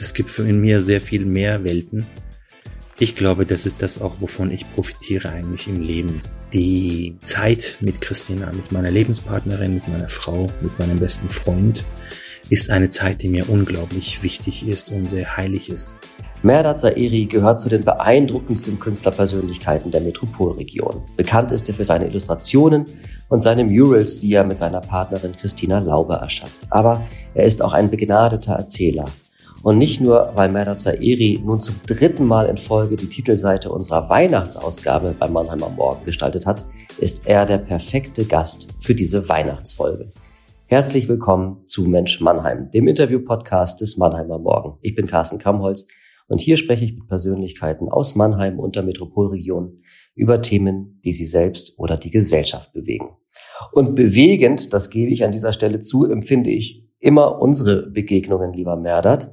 Es 0.00 0.14
gibt 0.14 0.38
in 0.38 0.62
mir 0.62 0.80
sehr 0.80 1.02
viel 1.02 1.26
mehr 1.26 1.62
Welten. 1.62 2.06
Ich 2.98 3.16
glaube, 3.16 3.44
das 3.44 3.66
ist 3.66 3.82
das 3.82 4.00
auch, 4.00 4.22
wovon 4.22 4.50
ich 4.50 4.70
profitiere 4.72 5.28
eigentlich 5.28 5.68
im 5.68 5.82
Leben. 5.82 6.22
Die 6.54 7.18
Zeit 7.22 7.76
mit 7.80 8.00
Christina, 8.00 8.46
mit 8.46 8.72
meiner 8.72 8.90
Lebenspartnerin, 8.90 9.74
mit 9.74 9.88
meiner 9.88 10.08
Frau, 10.08 10.50
mit 10.62 10.78
meinem 10.78 10.98
besten 10.98 11.28
Freund 11.28 11.84
ist 12.48 12.70
eine 12.70 12.88
Zeit, 12.88 13.20
die 13.20 13.28
mir 13.28 13.48
unglaublich 13.50 14.22
wichtig 14.22 14.66
ist 14.66 14.90
und 14.90 15.10
sehr 15.10 15.36
heilig 15.36 15.68
ist. 15.68 15.94
Merdat 16.42 16.80
Zaeri 16.80 17.26
gehört 17.26 17.60
zu 17.60 17.68
den 17.68 17.84
beeindruckendsten 17.84 18.80
Künstlerpersönlichkeiten 18.80 19.90
der 19.90 20.00
Metropolregion. 20.00 21.02
Bekannt 21.18 21.52
ist 21.52 21.68
er 21.68 21.74
für 21.74 21.84
seine 21.84 22.06
Illustrationen 22.06 22.86
und 23.28 23.42
seine 23.42 23.64
Murals, 23.64 24.18
die 24.18 24.32
er 24.32 24.44
mit 24.44 24.56
seiner 24.56 24.80
Partnerin 24.80 25.36
Christina 25.36 25.78
Laube 25.78 26.14
erschafft. 26.14 26.56
Aber 26.70 27.06
er 27.34 27.44
ist 27.44 27.62
auch 27.62 27.74
ein 27.74 27.90
begnadeter 27.90 28.54
Erzähler. 28.54 29.04
Und 29.62 29.76
nicht 29.76 30.00
nur, 30.00 30.32
weil 30.36 30.48
Merdat 30.48 30.80
Zaeri 30.80 31.38
nun 31.44 31.60
zum 31.60 31.74
dritten 31.86 32.24
Mal 32.24 32.46
in 32.46 32.56
Folge 32.56 32.96
die 32.96 33.08
Titelseite 33.08 33.70
unserer 33.70 34.08
Weihnachtsausgabe 34.08 35.14
beim 35.18 35.34
Mannheimer 35.34 35.68
Morgen 35.68 36.02
gestaltet 36.06 36.46
hat, 36.46 36.64
ist 36.98 37.26
er 37.26 37.44
der 37.44 37.58
perfekte 37.58 38.24
Gast 38.24 38.68
für 38.80 38.94
diese 38.94 39.28
Weihnachtsfolge. 39.28 40.12
Herzlich 40.64 41.08
willkommen 41.08 41.66
zu 41.66 41.82
Mensch 41.82 42.22
Mannheim, 42.22 42.68
dem 42.70 42.88
Interview-Podcast 42.88 43.82
des 43.82 43.98
Mannheimer 43.98 44.38
Morgen. 44.38 44.78
Ich 44.80 44.94
bin 44.94 45.06
Carsten 45.06 45.38
Kamholz 45.38 45.88
und 46.26 46.40
hier 46.40 46.56
spreche 46.56 46.86
ich 46.86 46.94
mit 46.94 47.08
Persönlichkeiten 47.08 47.90
aus 47.90 48.14
Mannheim 48.14 48.58
und 48.58 48.76
der 48.76 48.82
Metropolregion 48.82 49.82
über 50.14 50.40
Themen, 50.40 51.00
die 51.04 51.12
sie 51.12 51.26
selbst 51.26 51.78
oder 51.78 51.98
die 51.98 52.10
Gesellschaft 52.10 52.72
bewegen. 52.72 53.10
Und 53.72 53.94
bewegend, 53.94 54.72
das 54.72 54.88
gebe 54.88 55.12
ich 55.12 55.22
an 55.22 55.32
dieser 55.32 55.52
Stelle 55.52 55.80
zu, 55.80 56.06
empfinde 56.06 56.48
ich 56.48 56.89
immer 57.00 57.40
unsere 57.40 57.90
Begegnungen, 57.90 58.52
lieber 58.52 58.76
Merdat. 58.76 59.30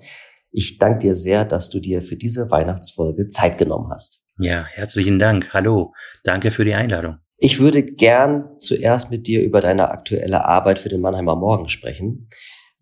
Ich 0.52 0.78
danke 0.80 1.00
dir 1.00 1.14
sehr, 1.14 1.46
dass 1.46 1.70
du 1.70 1.80
dir 1.80 2.02
für 2.02 2.16
diese 2.16 2.50
Weihnachtsfolge 2.50 3.28
Zeit 3.28 3.58
genommen 3.58 3.92
hast. 3.92 4.22
Ja, 4.40 4.66
herzlichen 4.66 5.20
Dank. 5.20 5.54
Hallo. 5.54 5.94
Danke 6.24 6.52
für 6.52 6.66
die 6.66 6.74
Einladung. 6.74 7.18
Ich 7.38 7.59
würde 7.59 7.84
gern 7.84 8.58
zuerst 8.58 9.12
mit 9.12 9.28
dir 9.28 9.44
über 9.44 9.62
deine 9.62 9.92
aktuelle 9.92 10.46
Arbeit 10.46 10.80
für 10.80 10.90
den 10.90 11.02
Mannheimer 11.02 11.36
Morgen 11.36 11.70
sprechen. 11.70 12.30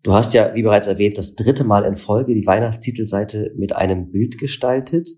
Du 0.02 0.14
hast 0.14 0.34
ja, 0.34 0.54
wie 0.54 0.62
bereits 0.62 0.86
erwähnt, 0.86 1.18
das 1.18 1.34
dritte 1.34 1.64
Mal 1.64 1.84
in 1.84 1.96
Folge 1.96 2.32
die 2.32 2.46
Weihnachtstitelseite 2.46 3.52
mit 3.56 3.74
einem 3.74 4.12
Bild 4.12 4.38
gestaltet. 4.38 5.08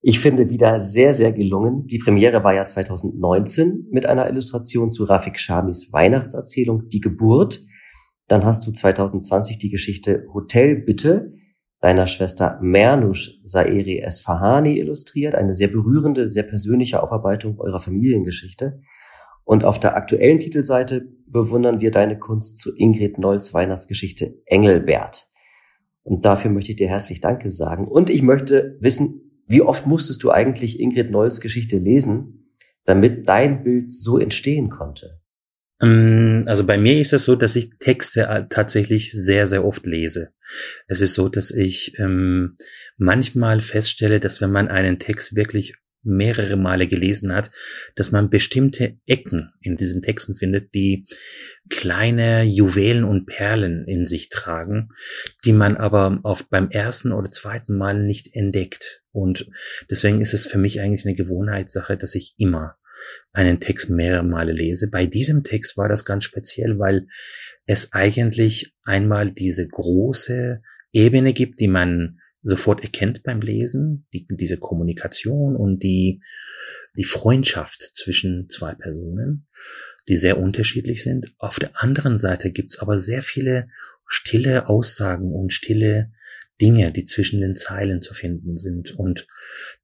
Ich 0.00 0.18
finde 0.18 0.50
wieder 0.50 0.80
sehr, 0.80 1.14
sehr 1.14 1.32
gelungen. 1.32 1.86
Die 1.86 1.98
Premiere 1.98 2.42
war 2.42 2.52
ja 2.52 2.66
2019 2.66 3.86
mit 3.92 4.04
einer 4.04 4.28
Illustration 4.28 4.90
zu 4.90 5.04
Rafik 5.04 5.38
Shamis 5.38 5.92
Weihnachtserzählung 5.92 6.88
Die 6.88 7.00
Geburt. 7.00 7.60
Dann 8.32 8.46
hast 8.46 8.66
du 8.66 8.70
2020 8.72 9.58
die 9.58 9.68
Geschichte 9.68 10.26
Hotel 10.32 10.76
Bitte 10.76 11.34
deiner 11.82 12.06
Schwester 12.06 12.58
Mernush 12.62 13.42
Saeri 13.44 13.98
Esfahani 13.98 14.78
illustriert. 14.78 15.34
Eine 15.34 15.52
sehr 15.52 15.68
berührende, 15.68 16.30
sehr 16.30 16.44
persönliche 16.44 17.02
Aufarbeitung 17.02 17.60
eurer 17.60 17.78
Familiengeschichte. 17.78 18.80
Und 19.44 19.66
auf 19.66 19.78
der 19.78 19.96
aktuellen 19.96 20.40
Titelseite 20.40 21.10
bewundern 21.26 21.82
wir 21.82 21.90
deine 21.90 22.18
Kunst 22.18 22.56
zu 22.56 22.74
Ingrid 22.74 23.18
Nolls 23.18 23.52
Weihnachtsgeschichte 23.52 24.40
Engelbert. 24.46 25.26
Und 26.02 26.24
dafür 26.24 26.50
möchte 26.50 26.70
ich 26.70 26.76
dir 26.76 26.88
herzlich 26.88 27.20
Danke 27.20 27.50
sagen. 27.50 27.86
Und 27.86 28.08
ich 28.08 28.22
möchte 28.22 28.78
wissen, 28.80 29.42
wie 29.46 29.60
oft 29.60 29.86
musstest 29.86 30.22
du 30.22 30.30
eigentlich 30.30 30.80
Ingrid 30.80 31.10
Nolls 31.10 31.42
Geschichte 31.42 31.76
lesen, 31.76 32.48
damit 32.86 33.28
dein 33.28 33.62
Bild 33.62 33.92
so 33.92 34.16
entstehen 34.16 34.70
konnte? 34.70 35.21
Ähm, 35.82 36.44
also 36.46 36.64
bei 36.64 36.78
mir 36.78 37.00
ist 37.00 37.12
es 37.12 37.24
so, 37.24 37.34
dass 37.34 37.56
ich 37.56 37.78
Texte 37.78 38.22
äh, 38.22 38.44
tatsächlich 38.48 39.12
sehr, 39.12 39.46
sehr 39.46 39.64
oft 39.64 39.84
lese. 39.84 40.30
Es 40.86 41.00
ist 41.00 41.14
so, 41.14 41.28
dass 41.28 41.50
ich 41.50 41.98
ähm, 41.98 42.54
manchmal 42.96 43.60
feststelle, 43.60 44.20
dass 44.20 44.40
wenn 44.40 44.52
man 44.52 44.68
einen 44.68 44.98
Text 44.98 45.36
wirklich 45.36 45.74
mehrere 46.04 46.56
Male 46.56 46.88
gelesen 46.88 47.32
hat, 47.32 47.50
dass 47.94 48.10
man 48.10 48.28
bestimmte 48.28 48.96
Ecken 49.06 49.52
in 49.60 49.76
diesen 49.76 50.02
Texten 50.02 50.34
findet, 50.34 50.74
die 50.74 51.06
kleine 51.70 52.42
Juwelen 52.42 53.04
und 53.04 53.26
Perlen 53.26 53.86
in 53.86 54.04
sich 54.04 54.28
tragen, 54.28 54.88
die 55.44 55.52
man 55.52 55.76
aber 55.76 56.18
auf 56.24 56.48
beim 56.48 56.70
ersten 56.70 57.12
oder 57.12 57.30
zweiten 57.30 57.76
Mal 57.76 58.02
nicht 58.02 58.34
entdeckt. 58.34 59.04
Und 59.12 59.48
deswegen 59.90 60.20
ist 60.20 60.34
es 60.34 60.46
für 60.46 60.58
mich 60.58 60.80
eigentlich 60.80 61.06
eine 61.06 61.14
Gewohnheitssache, 61.14 61.96
dass 61.96 62.16
ich 62.16 62.34
immer 62.36 62.76
einen 63.32 63.60
Text 63.60 63.90
mehrere 63.90 64.24
Male 64.24 64.52
lese. 64.52 64.90
Bei 64.90 65.06
diesem 65.06 65.42
Text 65.44 65.76
war 65.76 65.88
das 65.88 66.04
ganz 66.04 66.24
speziell, 66.24 66.78
weil 66.78 67.06
es 67.66 67.92
eigentlich 67.92 68.74
einmal 68.82 69.30
diese 69.30 69.66
große 69.66 70.62
Ebene 70.92 71.32
gibt, 71.32 71.60
die 71.60 71.68
man 71.68 72.18
sofort 72.42 72.82
erkennt 72.82 73.22
beim 73.22 73.40
Lesen, 73.40 74.06
die, 74.12 74.26
diese 74.28 74.58
Kommunikation 74.58 75.56
und 75.56 75.82
die, 75.82 76.20
die 76.96 77.04
Freundschaft 77.04 77.80
zwischen 77.94 78.48
zwei 78.48 78.74
Personen, 78.74 79.46
die 80.08 80.16
sehr 80.16 80.38
unterschiedlich 80.38 81.02
sind. 81.02 81.32
Auf 81.38 81.58
der 81.58 81.70
anderen 81.80 82.18
Seite 82.18 82.50
gibt's 82.50 82.78
aber 82.78 82.98
sehr 82.98 83.22
viele 83.22 83.68
stille 84.06 84.68
Aussagen 84.68 85.32
und 85.32 85.52
stille 85.52 86.10
Dinge, 86.62 86.92
die 86.92 87.04
zwischen 87.04 87.40
den 87.40 87.56
Zeilen 87.56 88.00
zu 88.00 88.14
finden 88.14 88.56
sind. 88.56 88.96
Und 88.96 89.26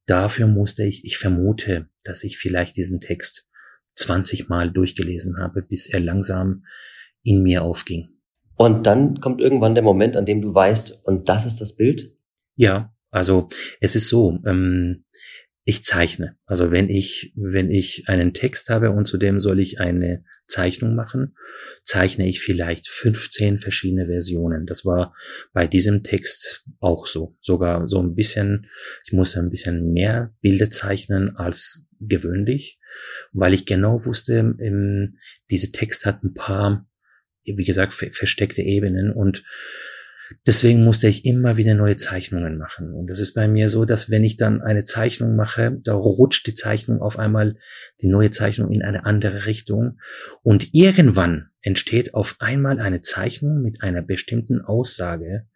dafür 0.05 0.47
musste 0.47 0.83
ich, 0.85 1.03
ich 1.03 1.17
vermute, 1.17 1.89
dass 2.05 2.23
ich 2.23 2.37
vielleicht 2.37 2.77
diesen 2.77 3.01
Text 3.01 3.49
20 3.95 4.47
Mal 4.47 4.71
durchgelesen 4.71 5.37
habe, 5.37 5.61
bis 5.61 5.87
er 5.87 5.99
langsam 5.99 6.63
in 7.21 7.43
mir 7.43 7.63
aufging. 7.63 8.09
Und 8.55 8.87
dann 8.87 9.19
kommt 9.19 9.41
irgendwann 9.41 9.75
der 9.75 9.83
Moment, 9.83 10.15
an 10.15 10.25
dem 10.25 10.41
du 10.41 10.53
weißt, 10.53 11.05
und 11.05 11.27
das 11.27 11.45
ist 11.45 11.59
das 11.59 11.75
Bild? 11.75 12.15
Ja, 12.55 12.93
also 13.11 13.49
es 13.81 13.95
ist 13.95 14.09
so, 14.09 14.39
ähm, 14.45 15.03
ich 15.65 15.83
zeichne. 15.83 16.35
Also 16.45 16.71
wenn 16.71 16.89
ich, 16.89 17.33
wenn 17.35 17.69
ich 17.69 18.05
einen 18.07 18.33
Text 18.33 18.69
habe 18.69 18.91
und 18.91 19.05
zudem 19.05 19.39
soll 19.39 19.59
ich 19.59 19.79
eine 19.79 20.23
Zeichnung 20.47 20.95
machen, 20.95 21.35
zeichne 21.83 22.27
ich 22.27 22.41
vielleicht 22.41 22.87
15 22.87 23.59
verschiedene 23.59 24.07
Versionen. 24.07 24.65
Das 24.65 24.85
war 24.85 25.13
bei 25.53 25.67
diesem 25.67 26.03
Text 26.03 26.65
auch 26.79 27.05
so. 27.05 27.35
Sogar 27.39 27.87
so 27.87 28.01
ein 28.01 28.15
bisschen, 28.15 28.67
ich 29.05 29.13
musste 29.13 29.39
ein 29.39 29.49
bisschen 29.49 29.91
mehr 29.91 30.33
Bilder 30.41 30.71
zeichnen 30.71 31.35
als 31.35 31.87
gewöhnlich, 31.99 32.79
weil 33.31 33.53
ich 33.53 33.65
genau 33.65 34.05
wusste, 34.05 34.55
ähm, 34.59 35.17
diese 35.49 35.71
Text 35.71 36.05
hat 36.05 36.23
ein 36.23 36.33
paar, 36.33 36.87
wie 37.43 37.65
gesagt, 37.65 37.93
versteckte 37.93 38.61
Ebenen 38.61 39.11
und 39.11 39.43
Deswegen 40.45 40.83
musste 40.83 41.07
ich 41.07 41.25
immer 41.25 41.57
wieder 41.57 41.73
neue 41.73 41.97
Zeichnungen 41.97 42.57
machen. 42.57 42.93
Und 42.93 43.09
es 43.09 43.19
ist 43.19 43.33
bei 43.33 43.47
mir 43.47 43.69
so, 43.69 43.85
dass 43.85 44.09
wenn 44.11 44.23
ich 44.23 44.35
dann 44.37 44.61
eine 44.61 44.83
Zeichnung 44.83 45.35
mache, 45.35 45.79
da 45.83 45.93
rutscht 45.93 46.45
die 46.47 46.53
Zeichnung 46.53 47.01
auf 47.01 47.17
einmal, 47.17 47.57
die 48.01 48.07
neue 48.07 48.31
Zeichnung 48.31 48.71
in 48.71 48.83
eine 48.83 49.05
andere 49.05 49.45
Richtung. 49.45 49.99
Und 50.43 50.73
irgendwann 50.73 51.49
entsteht 51.61 52.13
auf 52.13 52.35
einmal 52.39 52.79
eine 52.79 53.01
Zeichnung 53.01 53.61
mit 53.61 53.81
einer 53.81 54.01
bestimmten 54.01 54.61
Aussage, 54.61 55.47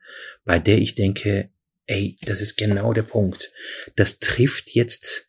bei 0.44 0.59
der 0.59 0.79
ich 0.79 0.95
denke, 0.95 1.50
ey, 1.85 2.16
das 2.25 2.41
ist 2.41 2.57
genau 2.57 2.94
der 2.94 3.03
Punkt. 3.03 3.51
Das 3.95 4.19
trifft 4.19 4.69
jetzt 4.69 5.27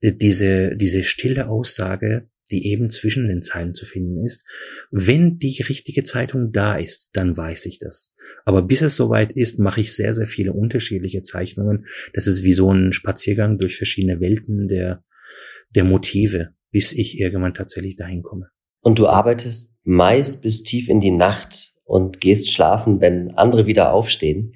äh, 0.00 0.12
diese, 0.12 0.76
diese 0.76 1.04
stille 1.04 1.48
Aussage 1.48 2.28
die 2.50 2.66
eben 2.68 2.88
zwischen 2.88 3.26
den 3.26 3.42
Zeilen 3.42 3.74
zu 3.74 3.84
finden 3.84 4.24
ist. 4.24 4.46
Wenn 4.90 5.38
die 5.38 5.62
richtige 5.62 6.04
Zeitung 6.04 6.52
da 6.52 6.76
ist, 6.76 7.10
dann 7.14 7.36
weiß 7.36 7.66
ich 7.66 7.78
das. 7.78 8.14
Aber 8.44 8.62
bis 8.62 8.82
es 8.82 8.96
soweit 8.96 9.32
ist, 9.32 9.58
mache 9.58 9.80
ich 9.80 9.94
sehr, 9.94 10.12
sehr 10.12 10.26
viele 10.26 10.52
unterschiedliche 10.52 11.22
Zeichnungen. 11.22 11.86
Das 12.12 12.26
ist 12.26 12.42
wie 12.42 12.52
so 12.52 12.72
ein 12.72 12.92
Spaziergang 12.92 13.58
durch 13.58 13.76
verschiedene 13.76 14.20
Welten 14.20 14.68
der, 14.68 15.04
der 15.74 15.84
Motive, 15.84 16.54
bis 16.70 16.92
ich 16.92 17.18
irgendwann 17.18 17.54
tatsächlich 17.54 17.96
dahin 17.96 18.22
komme. 18.22 18.48
Und 18.80 18.98
du 18.98 19.06
arbeitest 19.08 19.74
meist 19.82 20.42
bis 20.42 20.62
tief 20.62 20.88
in 20.88 21.00
die 21.00 21.10
Nacht 21.10 21.74
und 21.84 22.20
gehst 22.20 22.52
schlafen, 22.52 23.00
wenn 23.00 23.32
andere 23.32 23.66
wieder 23.66 23.92
aufstehen. 23.92 24.54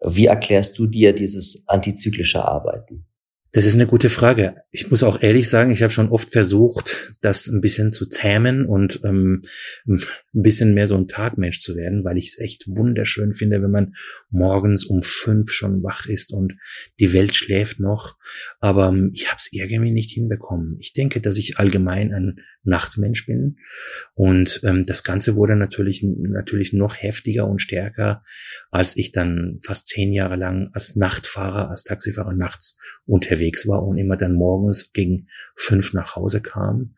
Wie 0.00 0.26
erklärst 0.26 0.78
du 0.78 0.86
dir 0.86 1.12
dieses 1.12 1.64
antizyklische 1.66 2.44
Arbeiten? 2.44 3.07
Das 3.52 3.64
ist 3.64 3.74
eine 3.74 3.86
gute 3.86 4.10
Frage. 4.10 4.56
Ich 4.70 4.90
muss 4.90 5.02
auch 5.02 5.22
ehrlich 5.22 5.48
sagen, 5.48 5.70
ich 5.70 5.82
habe 5.82 5.92
schon 5.92 6.10
oft 6.10 6.30
versucht, 6.30 7.14
das 7.22 7.46
ein 7.48 7.62
bisschen 7.62 7.92
zu 7.94 8.06
zähmen 8.06 8.66
und 8.66 9.00
ähm, 9.04 9.42
ein 9.86 10.02
bisschen 10.32 10.74
mehr 10.74 10.86
so 10.86 10.96
ein 10.96 11.08
Tagmensch 11.08 11.60
zu 11.60 11.74
werden, 11.74 12.04
weil 12.04 12.18
ich 12.18 12.28
es 12.28 12.38
echt 12.38 12.66
wunderschön 12.68 13.32
finde, 13.32 13.62
wenn 13.62 13.70
man 13.70 13.94
morgens 14.28 14.84
um 14.84 15.02
fünf 15.02 15.52
schon 15.52 15.82
wach 15.82 16.06
ist 16.06 16.32
und 16.32 16.56
die 17.00 17.14
Welt 17.14 17.34
schläft 17.34 17.80
noch. 17.80 18.16
Aber 18.60 18.88
ähm, 18.88 19.12
ich 19.14 19.28
habe 19.28 19.38
es 19.38 19.48
irgendwie 19.50 19.92
nicht 19.92 20.10
hinbekommen. 20.10 20.76
Ich 20.78 20.92
denke, 20.92 21.22
dass 21.22 21.38
ich 21.38 21.58
allgemein 21.58 22.12
ein 22.12 22.40
Nachtmensch 22.68 23.26
bin 23.26 23.58
und 24.14 24.60
ähm, 24.64 24.84
das 24.84 25.02
Ganze 25.02 25.34
wurde 25.34 25.56
natürlich 25.56 26.02
natürlich 26.04 26.72
noch 26.72 26.96
heftiger 26.96 27.48
und 27.48 27.60
stärker, 27.60 28.22
als 28.70 28.96
ich 28.96 29.12
dann 29.12 29.58
fast 29.62 29.86
zehn 29.86 30.12
Jahre 30.12 30.36
lang 30.36 30.70
als 30.72 30.96
Nachtfahrer, 30.96 31.70
als 31.70 31.82
Taxifahrer 31.82 32.34
nachts 32.34 32.78
unterwegs 33.06 33.66
war 33.66 33.84
und 33.84 33.98
immer 33.98 34.16
dann 34.16 34.34
morgens 34.34 34.92
gegen 34.92 35.26
fünf 35.56 35.92
nach 35.92 36.14
Hause 36.14 36.40
kam. 36.40 36.94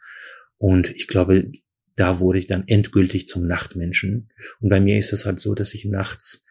Und 0.58 0.90
ich 0.90 1.06
glaube, 1.06 1.50
da 1.96 2.18
wurde 2.18 2.38
ich 2.38 2.46
dann 2.46 2.64
endgültig 2.66 3.26
zum 3.26 3.46
Nachtmenschen. 3.46 4.30
Und 4.60 4.68
bei 4.68 4.80
mir 4.80 4.98
ist 4.98 5.12
es 5.12 5.26
halt 5.26 5.40
so, 5.40 5.54
dass 5.54 5.74
ich 5.74 5.84
nachts 5.84 6.46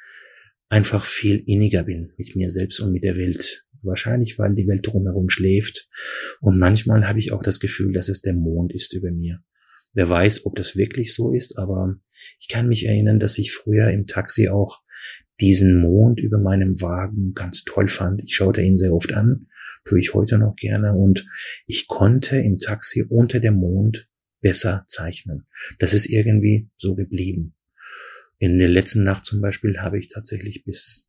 einfach 0.69 1.03
viel 1.03 1.43
inniger 1.45 1.83
bin 1.83 2.13
mit 2.17 2.35
mir 2.35 2.49
selbst 2.49 2.79
und 2.79 2.91
mit 2.91 3.03
der 3.03 3.17
Welt. 3.17 3.65
Wahrscheinlich, 3.83 4.39
weil 4.39 4.55
die 4.55 4.67
Welt 4.67 4.85
drumherum 4.85 5.29
schläft. 5.29 5.87
Und 6.41 6.59
manchmal 6.59 7.07
habe 7.07 7.19
ich 7.19 7.31
auch 7.31 7.43
das 7.43 7.59
Gefühl, 7.59 7.93
dass 7.93 8.09
es 8.09 8.21
der 8.21 8.33
Mond 8.33 8.73
ist 8.73 8.93
über 8.93 9.11
mir. 9.11 9.41
Wer 9.93 10.09
weiß, 10.09 10.45
ob 10.45 10.55
das 10.55 10.75
wirklich 10.75 11.13
so 11.13 11.33
ist, 11.33 11.57
aber 11.57 11.95
ich 12.39 12.47
kann 12.47 12.67
mich 12.67 12.85
erinnern, 12.85 13.19
dass 13.19 13.37
ich 13.37 13.53
früher 13.53 13.89
im 13.89 14.05
Taxi 14.05 14.49
auch 14.49 14.81
diesen 15.39 15.79
Mond 15.79 16.19
über 16.19 16.37
meinem 16.37 16.81
Wagen 16.81 17.33
ganz 17.33 17.63
toll 17.63 17.87
fand. 17.87 18.21
Ich 18.23 18.35
schaute 18.35 18.61
ihn 18.61 18.77
sehr 18.77 18.93
oft 18.93 19.13
an 19.13 19.47
tue 19.85 19.99
ich 19.99 20.13
heute 20.13 20.37
noch 20.37 20.55
gerne 20.55 20.93
und 20.93 21.25
ich 21.65 21.87
konnte 21.87 22.37
im 22.37 22.59
Taxi 22.59 23.03
unter 23.03 23.39
dem 23.39 23.55
Mond 23.55 24.07
besser 24.41 24.83
zeichnen. 24.87 25.47
Das 25.79 25.93
ist 25.93 26.05
irgendwie 26.05 26.69
so 26.77 26.95
geblieben. 26.95 27.55
In 28.37 28.57
der 28.57 28.69
letzten 28.69 29.03
Nacht 29.03 29.25
zum 29.25 29.41
Beispiel 29.41 29.79
habe 29.79 29.99
ich 29.99 30.09
tatsächlich 30.09 30.63
bis 30.63 31.08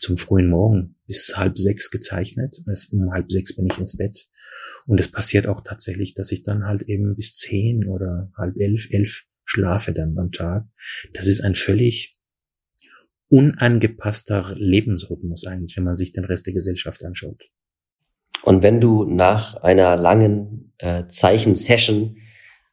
zum 0.00 0.16
frühen 0.16 0.48
Morgen 0.48 0.96
bis 1.06 1.36
halb 1.36 1.58
sechs 1.58 1.90
gezeichnet. 1.90 2.62
Um 2.92 3.12
halb 3.12 3.30
sechs 3.30 3.54
bin 3.56 3.66
ich 3.66 3.78
ins 3.78 3.96
Bett. 3.96 4.28
Und 4.86 4.98
es 4.98 5.10
passiert 5.10 5.46
auch 5.46 5.62
tatsächlich, 5.62 6.14
dass 6.14 6.32
ich 6.32 6.42
dann 6.42 6.64
halt 6.64 6.82
eben 6.82 7.14
bis 7.14 7.34
zehn 7.34 7.86
oder 7.86 8.30
halb 8.36 8.56
elf, 8.56 8.88
elf 8.90 9.24
schlafe 9.44 9.92
dann 9.92 10.16
am 10.18 10.32
Tag. 10.32 10.66
Das 11.12 11.26
ist 11.26 11.42
ein 11.42 11.54
völlig 11.54 12.18
unangepasster 13.28 14.54
Lebensrhythmus 14.56 15.46
eigentlich, 15.46 15.76
wenn 15.76 15.84
man 15.84 15.94
sich 15.94 16.12
den 16.12 16.24
Rest 16.24 16.46
der 16.46 16.54
Gesellschaft 16.54 17.04
anschaut. 17.04 17.50
Und 18.42 18.62
wenn 18.62 18.80
du 18.80 19.04
nach 19.04 19.56
einer 19.56 19.96
langen 19.96 20.74
äh, 20.78 21.06
Zeichensession 21.06 22.18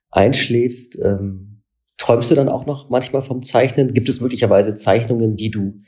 einschläfst, 0.10 0.98
ähm, 1.02 1.62
träumst 1.98 2.32
du 2.32 2.36
dann 2.36 2.50
auch 2.50 2.66
noch 2.66 2.90
manchmal 2.90 3.22
vom 3.22 3.44
Zeichnen? 3.44 3.94
Gibt 3.94 4.10
es 4.10 4.20
möglicherweise 4.20 4.74
Zeichnungen, 4.74 5.36
die 5.36 5.52
du 5.52 5.82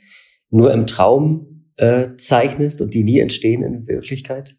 nur 0.52 0.72
im 0.72 0.86
Traum 0.86 1.66
äh, 1.76 2.16
zeichnest 2.16 2.80
und 2.82 2.94
die 2.94 3.02
nie 3.02 3.18
entstehen 3.18 3.62
in 3.62 3.88
Wirklichkeit? 3.88 4.56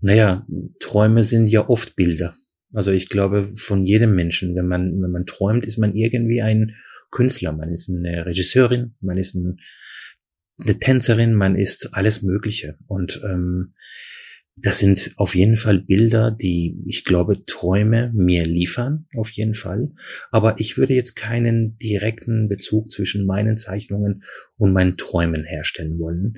Naja, 0.00 0.46
Träume 0.80 1.22
sind 1.22 1.46
ja 1.46 1.68
oft 1.68 1.96
Bilder. 1.96 2.34
Also 2.72 2.90
ich 2.90 3.08
glaube, 3.08 3.52
von 3.54 3.84
jedem 3.84 4.14
Menschen, 4.14 4.54
wenn 4.56 4.66
man, 4.66 5.02
wenn 5.02 5.10
man 5.10 5.26
träumt, 5.26 5.66
ist 5.66 5.78
man 5.78 5.94
irgendwie 5.94 6.40
ein 6.40 6.74
Künstler. 7.10 7.52
Man 7.52 7.72
ist 7.72 7.90
eine 7.90 8.24
Regisseurin, 8.24 8.94
man 9.00 9.18
ist 9.18 9.34
ein, 9.34 9.58
eine 10.58 10.78
Tänzerin, 10.78 11.34
man 11.34 11.56
ist 11.56 11.90
alles 11.92 12.22
Mögliche. 12.22 12.78
Und 12.86 13.20
ähm, 13.24 13.74
das 14.56 14.78
sind 14.78 15.12
auf 15.16 15.34
jeden 15.34 15.56
Fall 15.56 15.80
Bilder, 15.80 16.30
die, 16.30 16.76
ich 16.86 17.04
glaube, 17.04 17.44
Träume 17.46 18.12
mir 18.14 18.44
liefern, 18.44 19.06
auf 19.16 19.30
jeden 19.30 19.54
Fall. 19.54 19.92
Aber 20.30 20.60
ich 20.60 20.76
würde 20.76 20.92
jetzt 20.92 21.14
keinen 21.14 21.78
direkten 21.78 22.48
Bezug 22.48 22.90
zwischen 22.90 23.26
meinen 23.26 23.56
Zeichnungen 23.56 24.24
und 24.58 24.72
meinen 24.72 24.98
Träumen 24.98 25.44
herstellen 25.44 25.98
wollen. 25.98 26.34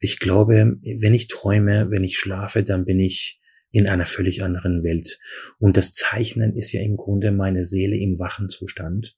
Ich 0.00 0.18
glaube, 0.18 0.76
wenn 0.82 1.14
ich 1.14 1.28
träume, 1.28 1.88
wenn 1.90 2.02
ich 2.02 2.18
schlafe, 2.18 2.64
dann 2.64 2.84
bin 2.84 2.98
ich 2.98 3.40
in 3.70 3.88
einer 3.88 4.06
völlig 4.06 4.42
anderen 4.42 4.82
Welt. 4.82 5.18
Und 5.58 5.76
das 5.76 5.92
Zeichnen 5.92 6.56
ist 6.56 6.72
ja 6.72 6.82
im 6.82 6.96
Grunde 6.96 7.30
meine 7.30 7.64
Seele 7.64 7.96
im 7.96 8.18
wachen 8.18 8.48
Zustand. 8.48 9.16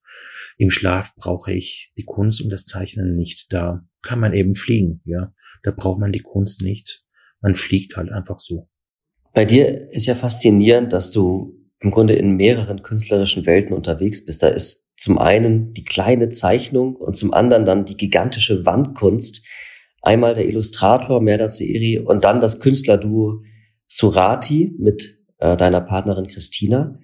Im 0.59 0.71
Schlaf 0.71 1.15
brauche 1.17 1.53
ich 1.53 1.93
die 1.97 2.05
Kunst 2.05 2.43
und 2.43 2.51
das 2.51 2.65
Zeichnen 2.65 3.17
nicht. 3.17 3.53
Da 3.53 3.85
kann 4.03 4.21
man 4.21 4.35
eben 4.35 4.55
fliegen, 4.55 5.01
ja. 5.07 5.33
Da 5.63 5.71
braucht 5.71 5.99
man 5.99 6.13
die 6.13 6.21
Kunst 6.21 6.63
nicht 6.63 7.05
man 7.45 7.55
fliegt 7.55 7.99
halt 7.99 8.11
einfach 8.11 8.39
so. 8.41 8.69
Bei 9.35 9.45
dir 9.45 9.93
ist 9.93 10.07
ja 10.07 10.15
faszinierend, 10.15 10.95
dass 10.95 11.11
du 11.11 11.61
im 11.81 11.91
Grunde 11.91 12.15
in 12.15 12.37
mehreren 12.37 12.83
künstlerischen 12.83 13.45
Welten 13.45 13.77
unterwegs 13.77 14.25
bist. 14.25 14.43
Da 14.43 14.49
ist 14.49 14.89
zum 14.97 15.19
einen 15.19 15.75
die 15.75 15.85
kleine 15.85 16.31
Zeichnung 16.31 16.97
und 16.97 17.15
zum 17.15 17.35
anderen 17.35 17.67
dann 17.67 17.85
die 17.85 17.99
gigantische 17.99 18.65
Wandkunst. 18.65 19.45
Einmal 20.01 20.35
der 20.35 20.47
Illustrator 20.49 21.21
Merda 21.21 21.51
Zeiri 21.51 21.99
und 21.99 22.25
dann 22.25 22.41
das 22.41 22.61
Künstlerduo 22.61 23.43
Surati 23.89 24.75
mit 24.79 25.19
äh, 25.39 25.59
deiner 25.59 25.83
Partnerin 25.83 26.29
Christina. 26.29 26.99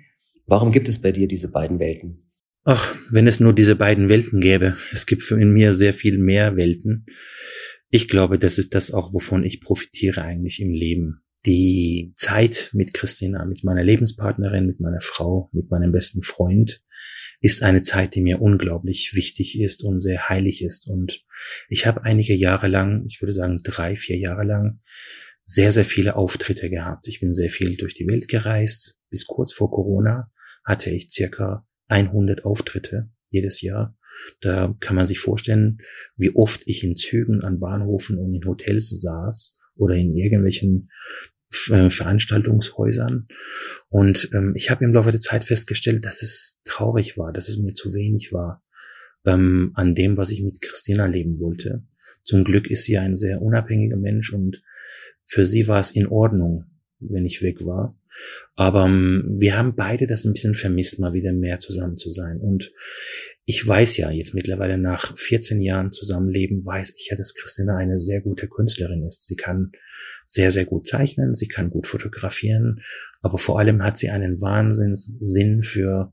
Warum 0.47 0.73
gibt 0.73 0.89
es 0.89 1.03
bei 1.03 1.13
dir 1.13 1.29
diese 1.29 1.51
beiden 1.51 1.79
Welten? 1.79 2.31
Ach, 2.65 2.95
wenn 3.11 3.27
es 3.27 3.41
nur 3.41 3.53
diese 3.53 3.77
beiden 3.77 4.09
Welten 4.09 4.41
gäbe. 4.41 4.77
Es 4.91 5.05
gibt 5.05 5.31
in 5.31 5.53
mir 5.53 5.75
sehr 5.75 5.93
viel 5.93 6.17
mehr 6.17 6.57
Welten 6.57 7.05
ich 7.91 8.09
glaube, 8.09 8.39
das 8.39 8.59
ist 8.59 8.75
das 8.75 8.93
auch, 8.93 9.13
wovon 9.13 9.45
ich 9.45 9.61
profitiere 9.61 10.23
eigentlich 10.23 10.61
im 10.61 10.73
Leben. 10.73 11.23
Die 11.47 12.13
Zeit 12.17 12.71
mit 12.73 12.95
Christina, 12.95 13.45
mit 13.45 13.65
meiner 13.65 13.83
Lebenspartnerin, 13.83 14.67
mit 14.67 14.81
meiner 14.81 15.01
Frau, 15.01 15.49
mit 15.53 15.71
meinem 15.71 15.91
besten 15.91 16.23
Freund 16.23 16.83
ist 17.41 17.63
eine 17.63 17.83
Zeit, 17.83 18.15
die 18.15 18.21
mir 18.21 18.43
unglaublich 18.43 19.15
wichtig 19.15 19.59
ist 19.59 19.83
und 19.83 20.01
sehr 20.01 20.29
heilig 20.29 20.63
ist. 20.63 20.89
Und 20.89 21.25
ich 21.69 21.87
habe 21.87 22.05
einige 22.05 22.35
Jahre 22.35 22.69
lang, 22.69 23.05
ich 23.07 23.21
würde 23.23 23.33
sagen 23.33 23.61
drei, 23.63 23.97
vier 23.97 24.19
Jahre 24.19 24.45
lang, 24.45 24.81
sehr, 25.43 25.73
sehr 25.73 25.87
viele 25.87 26.17
Auftritte 26.17 26.69
gehabt. 26.69 27.09
Ich 27.09 27.21
bin 27.21 27.33
sehr 27.33 27.51
viel 27.51 27.77
durch 27.77 27.95
die 27.95 28.07
Welt 28.07 28.29
gereist. 28.29 28.99
Bis 29.09 29.27
kurz 29.27 29.53
vor 29.53 29.71
Corona 29.71 30.31
hatte 30.65 30.91
ich 30.91 31.11
circa 31.11 31.67
100 31.89 32.45
Auftritte 32.45 33.11
jedes 33.31 33.63
Jahr. 33.63 33.97
Da 34.41 34.75
kann 34.81 34.97
man 34.97 35.07
sich 35.07 35.19
vorstellen, 35.19 35.79
wie 36.17 36.35
oft 36.35 36.63
ich 36.67 36.85
in 36.85 36.97
Zügen, 36.97 37.43
an 37.43 37.61
Bahnhofen 37.61 38.19
und 38.19 38.35
in 38.35 38.45
Hotels 38.45 38.89
saß 38.91 39.61
oder 39.77 39.95
in 39.95 40.17
irgendwelchen 40.17 40.91
äh, 41.71 41.91
Veranstaltungshäusern. 41.91 43.29
Und 43.89 44.31
ähm, 44.33 44.53
ich 44.55 44.71
habe 44.71 44.85
im 44.85 44.95
Laufe 44.95 45.11
der 45.11 45.21
Zeit 45.21 45.45
festgestellt, 45.45 46.05
dass 46.05 46.23
es 46.23 46.61
traurig 46.65 47.19
war, 47.19 47.33
dass 47.33 47.49
es 47.49 47.59
mir 47.59 47.75
zu 47.75 47.95
wenig 47.95 48.33
war 48.33 48.63
ähm, 49.25 49.73
an 49.75 49.95
dem, 49.95 50.17
was 50.17 50.31
ich 50.31 50.43
mit 50.43 50.61
Christina 50.61 51.07
leben 51.07 51.39
wollte. 51.41 51.85
Zum 52.25 52.45
Glück 52.45 52.71
ist 52.71 52.85
sie 52.85 52.99
ein 52.99 53.17
sehr 53.17 53.43
unabhängiger 53.43 53.97
Mensch 53.97 54.33
und 54.33 54.63
für 55.25 55.45
sie 55.45 55.69
war 55.69 55.81
es 55.81 55.91
in 55.91 56.07
Ordnung, 56.07 56.65
wenn 56.99 57.25
ich 57.25 57.43
weg 57.43 57.65
war. 57.65 57.97
Aber 58.55 58.87
ähm, 58.87 59.37
wir 59.39 59.57
haben 59.57 59.75
beide 59.75 60.07
das 60.07 60.25
ein 60.25 60.33
bisschen 60.33 60.55
vermisst, 60.55 60.99
mal 60.99 61.13
wieder 61.13 61.33
mehr 61.33 61.59
zusammen 61.59 61.97
zu 61.97 62.11
sein. 62.11 62.39
Und 62.41 62.73
ich 63.45 63.67
weiß 63.67 63.97
ja 63.97 64.11
jetzt 64.11 64.35
mittlerweile 64.35 64.79
nach 64.79 65.17
14 65.17 65.61
Jahren 65.61 65.93
Zusammenleben, 65.93 66.65
weiß 66.65 66.95
ich 66.97 67.09
ja, 67.11 67.17
dass 67.17 67.35
Christina 67.35 67.77
eine 67.77 67.99
sehr 67.99 68.21
gute 68.21 68.49
Künstlerin 68.49 69.07
ist. 69.07 69.27
Sie 69.27 69.37
kann 69.37 69.73
sehr, 70.27 70.51
sehr 70.51 70.65
gut 70.65 70.87
zeichnen, 70.87 71.35
sie 71.35 71.49
kann 71.49 71.71
gut 71.71 71.87
fotografieren, 71.87 72.83
aber 73.21 73.39
vor 73.39 73.59
allem 73.59 73.83
hat 73.83 73.97
sie 73.97 74.11
einen 74.11 74.41
Wahnsinnssinn 74.41 75.63
für, 75.63 76.13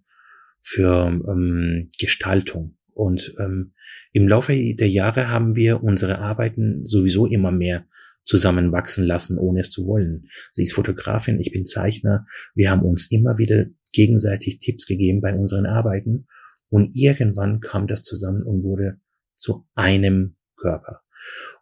für 0.61 1.07
ähm, 1.07 1.89
Gestaltung. 1.99 2.77
Und 2.93 3.35
ähm, 3.37 3.73
im 4.11 4.27
Laufe 4.27 4.53
der 4.53 4.89
Jahre 4.89 5.29
haben 5.29 5.55
wir 5.55 5.83
unsere 5.83 6.17
Arbeiten 6.17 6.83
sowieso 6.83 7.27
immer 7.27 7.51
mehr 7.51 7.85
zusammenwachsen 8.27 9.05
lassen, 9.05 9.39
ohne 9.39 9.61
es 9.61 9.71
zu 9.71 9.87
wollen. 9.87 10.27
Sie 10.51 10.63
ist 10.63 10.73
Fotografin, 10.73 11.39
ich 11.39 11.51
bin 11.51 11.65
Zeichner. 11.65 12.27
Wir 12.53 12.69
haben 12.69 12.81
uns 12.81 13.09
immer 13.09 13.37
wieder 13.37 13.65
gegenseitig 13.93 14.59
Tipps 14.59 14.85
gegeben 14.85 15.21
bei 15.21 15.33
unseren 15.33 15.65
Arbeiten. 15.65 16.27
Und 16.69 16.91
irgendwann 16.93 17.61
kam 17.61 17.87
das 17.87 18.01
zusammen 18.01 18.43
und 18.43 18.63
wurde 18.63 18.99
zu 19.37 19.65
einem 19.75 20.35
Körper. 20.57 21.01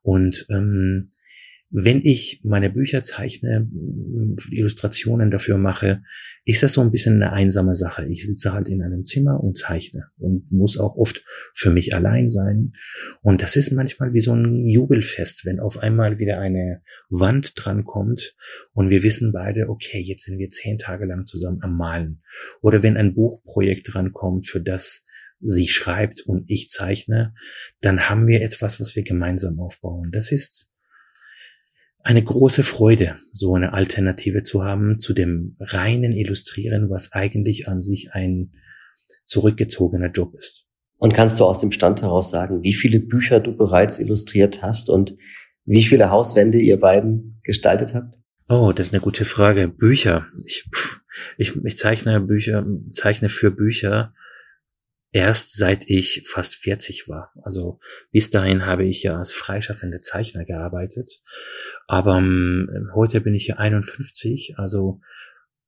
Und 0.02 0.48
ähm, 0.50 1.12
wenn 1.72 2.02
ich 2.06 2.42
meine 2.44 2.70
Bücher 2.70 3.04
zeichne, 3.04 3.70
Illustrationen 4.52 5.32
dafür 5.32 5.58
mache, 5.58 6.04
ist 6.46 6.62
das 6.62 6.74
so 6.74 6.82
ein 6.82 6.92
bisschen 6.92 7.16
eine 7.16 7.34
einsame 7.34 7.76
Sache. 7.76 8.08
Ich 8.08 8.26
sitze 8.26 8.54
halt 8.54 8.70
in 8.70 8.84
einem 8.84 9.04
Zimmer 9.04 9.44
und 9.44 9.58
zeichne 9.58 10.08
und 10.18 10.52
muss 10.52 10.78
auch 10.78 10.96
oft 10.96 11.24
für 11.54 11.72
mich 11.72 11.96
allein 11.96 12.30
sein. 12.30 12.74
Und 13.22 13.42
das 13.42 13.56
ist 13.56 13.72
manchmal 13.72 14.14
wie 14.14 14.22
so 14.22 14.34
ein 14.34 14.64
Jubelfest, 14.64 15.46
wenn 15.46 15.60
auf 15.60 15.80
einmal 15.80 16.20
wieder 16.20 16.40
eine 16.40 16.82
Wand 17.10 17.54
dran 17.56 17.84
kommt 17.84 18.36
und 18.74 18.90
wir 18.90 19.04
wissen 19.04 19.32
beide, 19.32 19.68
okay, 19.70 20.00
jetzt 20.00 20.26
sind 20.26 20.38
wir 20.38 20.50
zehn 20.50 20.78
Tage 20.78 21.06
lang 21.06 21.26
zusammen 21.26 21.60
am 21.62 21.76
Malen. 21.76 22.22
Oder 22.62 22.84
wenn 22.84 22.96
ein 22.96 23.16
Buchprojekt 23.16 23.94
drankommt, 23.94 24.46
für 24.48 24.62
das 24.62 25.06
sie 25.42 25.68
schreibt 25.68 26.22
und 26.22 26.46
ich 26.48 26.70
zeichne, 26.70 27.34
dann 27.82 28.08
haben 28.08 28.28
wir 28.28 28.42
etwas, 28.42 28.80
was 28.80 28.96
wir 28.96 29.04
gemeinsam 29.04 29.60
aufbauen. 29.60 30.12
Das 30.12 30.32
ist 30.32 30.72
eine 32.06 32.24
große 32.24 32.62
Freude, 32.62 33.18
so 33.34 33.56
eine 33.56 33.74
Alternative 33.74 34.44
zu 34.44 34.64
haben 34.64 35.00
zu 35.00 35.14
dem 35.14 35.56
reinen 35.60 36.12
Illustrieren, 36.12 36.92
was 36.92 37.14
eigentlich 37.14 37.68
an 37.68 37.82
sich 37.82 38.14
ein 38.14 38.52
zurückgezogener 39.26 40.12
Job 40.12 40.36
ist. 40.36 40.68
Und 40.98 41.16
kannst 41.16 41.40
du 41.40 41.46
aus 41.46 41.62
dem 41.62 41.72
Stand 41.72 42.04
heraus 42.04 42.30
sagen, 42.30 42.62
wie 42.62 42.74
viele 42.74 43.00
Bücher 43.00 43.40
du 43.40 43.58
bereits 43.58 44.00
illustriert 44.00 44.62
hast 44.62 44.92
und 44.92 45.18
wie 45.66 45.84
viele 45.84 46.12
Hauswände 46.12 46.60
ihr 46.60 46.80
beiden 46.80 47.42
gestaltet 47.44 47.96
habt? 47.96 48.16
Oh, 48.48 48.72
das 48.72 48.88
ist 48.88 48.94
eine 48.94 49.02
gute 49.02 49.26
Frage. 49.26 49.68
Bücher. 49.68 50.28
Ich, 50.46 50.70
ich, 51.40 51.56
ich 51.56 51.78
zeichne 51.78 52.22
Bücher, 52.22 52.68
zeichne 52.92 53.30
für 53.30 53.50
Bücher 53.50 54.14
erst 55.16 55.56
seit 55.56 55.90
ich 55.90 56.24
fast 56.26 56.58
40 56.58 57.08
war. 57.08 57.32
Also 57.42 57.80
bis 58.12 58.32
dahin 58.32 58.66
habe 58.66 58.84
ich 58.84 59.02
ja 59.02 59.18
als 59.18 59.32
freischaffende 59.32 60.02
Zeichner 60.02 60.44
gearbeitet. 60.44 61.22
Aber 61.88 62.18
ähm, 62.18 62.92
heute 62.94 63.22
bin 63.22 63.34
ich 63.34 63.48
ja 63.48 63.56
51. 63.56 64.56
Also 64.58 65.00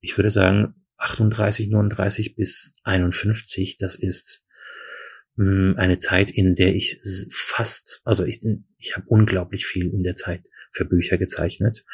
ich 0.01 0.17
würde 0.17 0.31
sagen 0.31 0.75
38, 0.97 1.69
39 1.69 2.35
bis 2.35 2.73
51. 2.83 3.77
Das 3.77 3.95
ist 3.95 4.45
ähm, 5.39 5.75
eine 5.77 5.97
Zeit, 5.97 6.29
in 6.29 6.55
der 6.55 6.75
ich 6.75 6.99
fast, 7.31 8.01
also 8.03 8.25
ich, 8.25 8.41
ich 8.77 8.97
habe 8.97 9.07
unglaublich 9.07 9.65
viel 9.65 9.93
in 9.93 10.03
der 10.03 10.15
Zeit 10.15 10.41
für 10.71 10.83
Bücher 10.83 11.17
gezeichnet. 11.17 11.85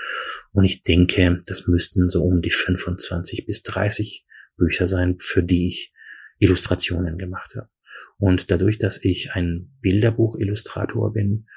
Und 0.54 0.64
ich 0.64 0.82
denke, 0.82 1.44
das 1.46 1.68
müssten 1.68 2.10
so 2.10 2.24
um 2.24 2.42
die 2.42 2.50
25 2.50 3.46
bis 3.46 3.62
30 3.62 4.26
Bücher 4.58 4.88
sein, 4.88 5.18
für 5.20 5.44
die 5.44 5.68
ich 5.68 5.93
Illustrationen 6.40 7.18
gemacht 7.18 7.56
habe. 7.56 7.70
Und 8.18 8.52
dadurch, 8.52 8.78
dass 8.78 9.04
ich 9.04 9.32
ein 9.34 9.72
Bilderbuchillustrator 9.82 11.13
bin, 11.13 11.48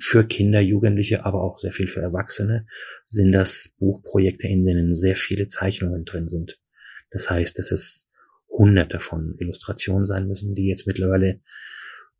für 0.00 0.24
Kinder, 0.24 0.60
Jugendliche, 0.60 1.24
aber 1.24 1.42
auch 1.42 1.58
sehr 1.58 1.72
viel 1.72 1.88
für 1.88 2.00
Erwachsene, 2.00 2.66
sind 3.04 3.32
das 3.32 3.74
Buchprojekte, 3.78 4.46
in 4.46 4.64
denen 4.64 4.94
sehr 4.94 5.16
viele 5.16 5.48
Zeichnungen 5.48 6.04
drin 6.04 6.28
sind. 6.28 6.60
Das 7.10 7.28
heißt, 7.28 7.58
dass 7.58 7.72
es 7.72 8.08
hunderte 8.48 9.00
von 9.00 9.34
Illustrationen 9.38 10.04
sein 10.04 10.28
müssen, 10.28 10.54
die 10.54 10.68
jetzt 10.68 10.86
mittlerweile 10.86 11.40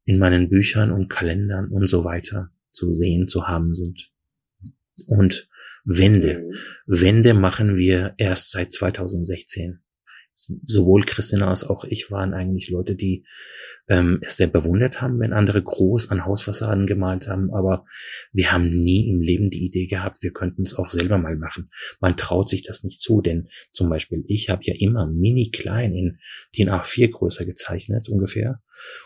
in 0.04 0.18
meinen 0.18 0.49
Büchern 0.49 0.90
und 0.90 1.08
Kalendern 1.08 1.68
und 1.68 1.88
so 1.88 2.04
weiter 2.04 2.50
zu 2.70 2.92
sehen, 2.92 3.28
zu 3.28 3.47
haben 3.47 3.75
sind. 3.75 4.11
Und 5.06 5.49
Wände. 5.85 6.38
Mhm. 6.38 6.54
Wände 6.87 7.35
machen 7.35 7.76
wir 7.76 8.14
erst 8.18 8.50
seit 8.50 8.73
2016 8.73 9.80
sowohl 10.38 11.04
Christina 11.04 11.49
als 11.49 11.64
auch 11.64 11.85
ich 11.85 12.11
waren 12.11 12.33
eigentlich 12.33 12.71
Leute, 12.71 12.95
die 12.95 13.25
ähm, 13.88 14.18
es 14.23 14.37
sehr 14.37 14.47
bewundert 14.47 15.02
haben, 15.02 15.18
wenn 15.18 15.33
andere 15.33 15.62
groß 15.62 16.11
an 16.11 16.25
Hausfassaden 16.25 16.87
gemalt 16.87 17.28
haben, 17.28 17.52
aber 17.52 17.85
wir 18.33 18.52
haben 18.52 18.68
nie 18.68 19.09
im 19.09 19.21
Leben 19.21 19.50
die 19.50 19.64
Idee 19.64 19.87
gehabt, 19.87 20.23
wir 20.23 20.33
könnten 20.33 20.62
es 20.62 20.75
auch 20.75 20.90
selber 20.90 21.18
mal 21.18 21.37
machen. 21.37 21.71
Man 22.00 22.16
traut 22.16 22.49
sich 22.49 22.62
das 22.62 22.85
nicht 22.85 23.00
zu, 23.00 23.21
denn 23.21 23.49
zum 23.73 23.88
Beispiel 23.88 24.25
ich 24.28 24.49
habe 24.49 24.62
ja 24.64 24.75
immer 24.78 25.07
mini 25.07 25.50
klein 25.50 25.92
in 25.95 26.18
den 26.57 26.71
A4 26.71 27.11
größer 27.11 27.45
gezeichnet 27.45 28.09
ungefähr 28.09 28.61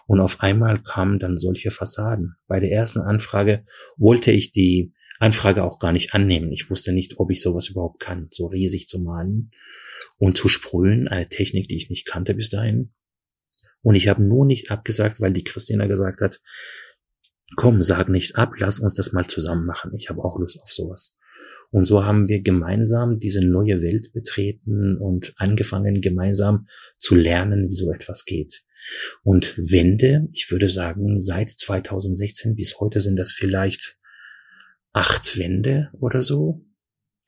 und 0.07 0.21
auf 0.21 0.41
einmal 0.41 0.81
kamen 0.83 1.19
dann 1.19 1.39
solche 1.39 1.71
Fassaden. 1.71 2.35
Bei 2.47 2.61
der 2.61 2.71
ersten 2.71 3.01
Anfrage 3.01 3.65
wollte 3.97 4.33
ich 4.33 4.53
die 4.53 4.93
Anfrage 5.23 5.62
auch 5.62 5.79
gar 5.79 5.93
nicht 5.93 6.14
annehmen. 6.14 6.50
Ich 6.52 6.69
wusste 6.69 6.93
nicht, 6.93 7.19
ob 7.19 7.31
ich 7.31 7.41
sowas 7.41 7.69
überhaupt 7.69 8.00
kann, 8.00 8.26
so 8.33 8.47
riesig 8.47 8.88
zu 8.88 8.99
malen 9.00 9.52
und 10.19 10.37
zu 10.37 10.49
sprühen, 10.49 11.07
eine 11.07 11.29
Technik, 11.29 11.69
die 11.69 11.76
ich 11.76 11.91
nicht 11.91 12.07
kannte 12.07 12.35
bis 12.35 12.50
dahin. 12.50 12.93
Und 13.83 13.95
ich 13.95 14.09
habe 14.09 14.23
nur 14.23 14.45
nicht 14.47 14.71
abgesagt, 14.73 15.21
weil 15.21 15.33
die 15.33 15.45
Christina 15.45 15.87
gesagt 15.87 16.21
hat, 16.23 16.41
komm, 17.55 17.83
sag 17.83 18.09
nicht 18.09 18.37
ab, 18.37 18.55
lass 18.59 18.81
uns 18.81 18.95
das 18.95 19.12
mal 19.12 19.26
zusammen 19.26 19.64
machen. 19.64 19.93
Ich 19.97 20.09
habe 20.09 20.25
auch 20.25 20.38
Lust 20.38 20.61
auf 20.61 20.71
sowas. 20.71 21.19
Und 21.71 21.85
so 21.85 22.05
haben 22.05 22.29
wir 22.29 22.43
gemeinsam 22.43 23.19
diese 23.19 23.47
neue 23.47 23.81
Welt 23.81 24.12
betreten 24.12 24.99
und 24.99 25.35
angefangen, 25.37 26.00
gemeinsam 26.00 26.67
zu 26.99 27.14
lernen, 27.14 27.69
wie 27.69 27.75
so 27.75 27.93
etwas 27.93 28.25
geht. 28.25 28.64
Und 29.23 29.57
Wände, 29.57 30.29
ich 30.33 30.50
würde 30.50 30.69
sagen, 30.69 31.19
seit 31.19 31.49
2016 31.49 32.57
bis 32.57 32.81
heute 32.81 33.00
sind 33.00 33.17
das 33.17 33.31
vielleicht 33.31 33.99
acht 34.93 35.39
Wände 35.39 35.91
oder 35.99 36.23
so, 36.23 36.65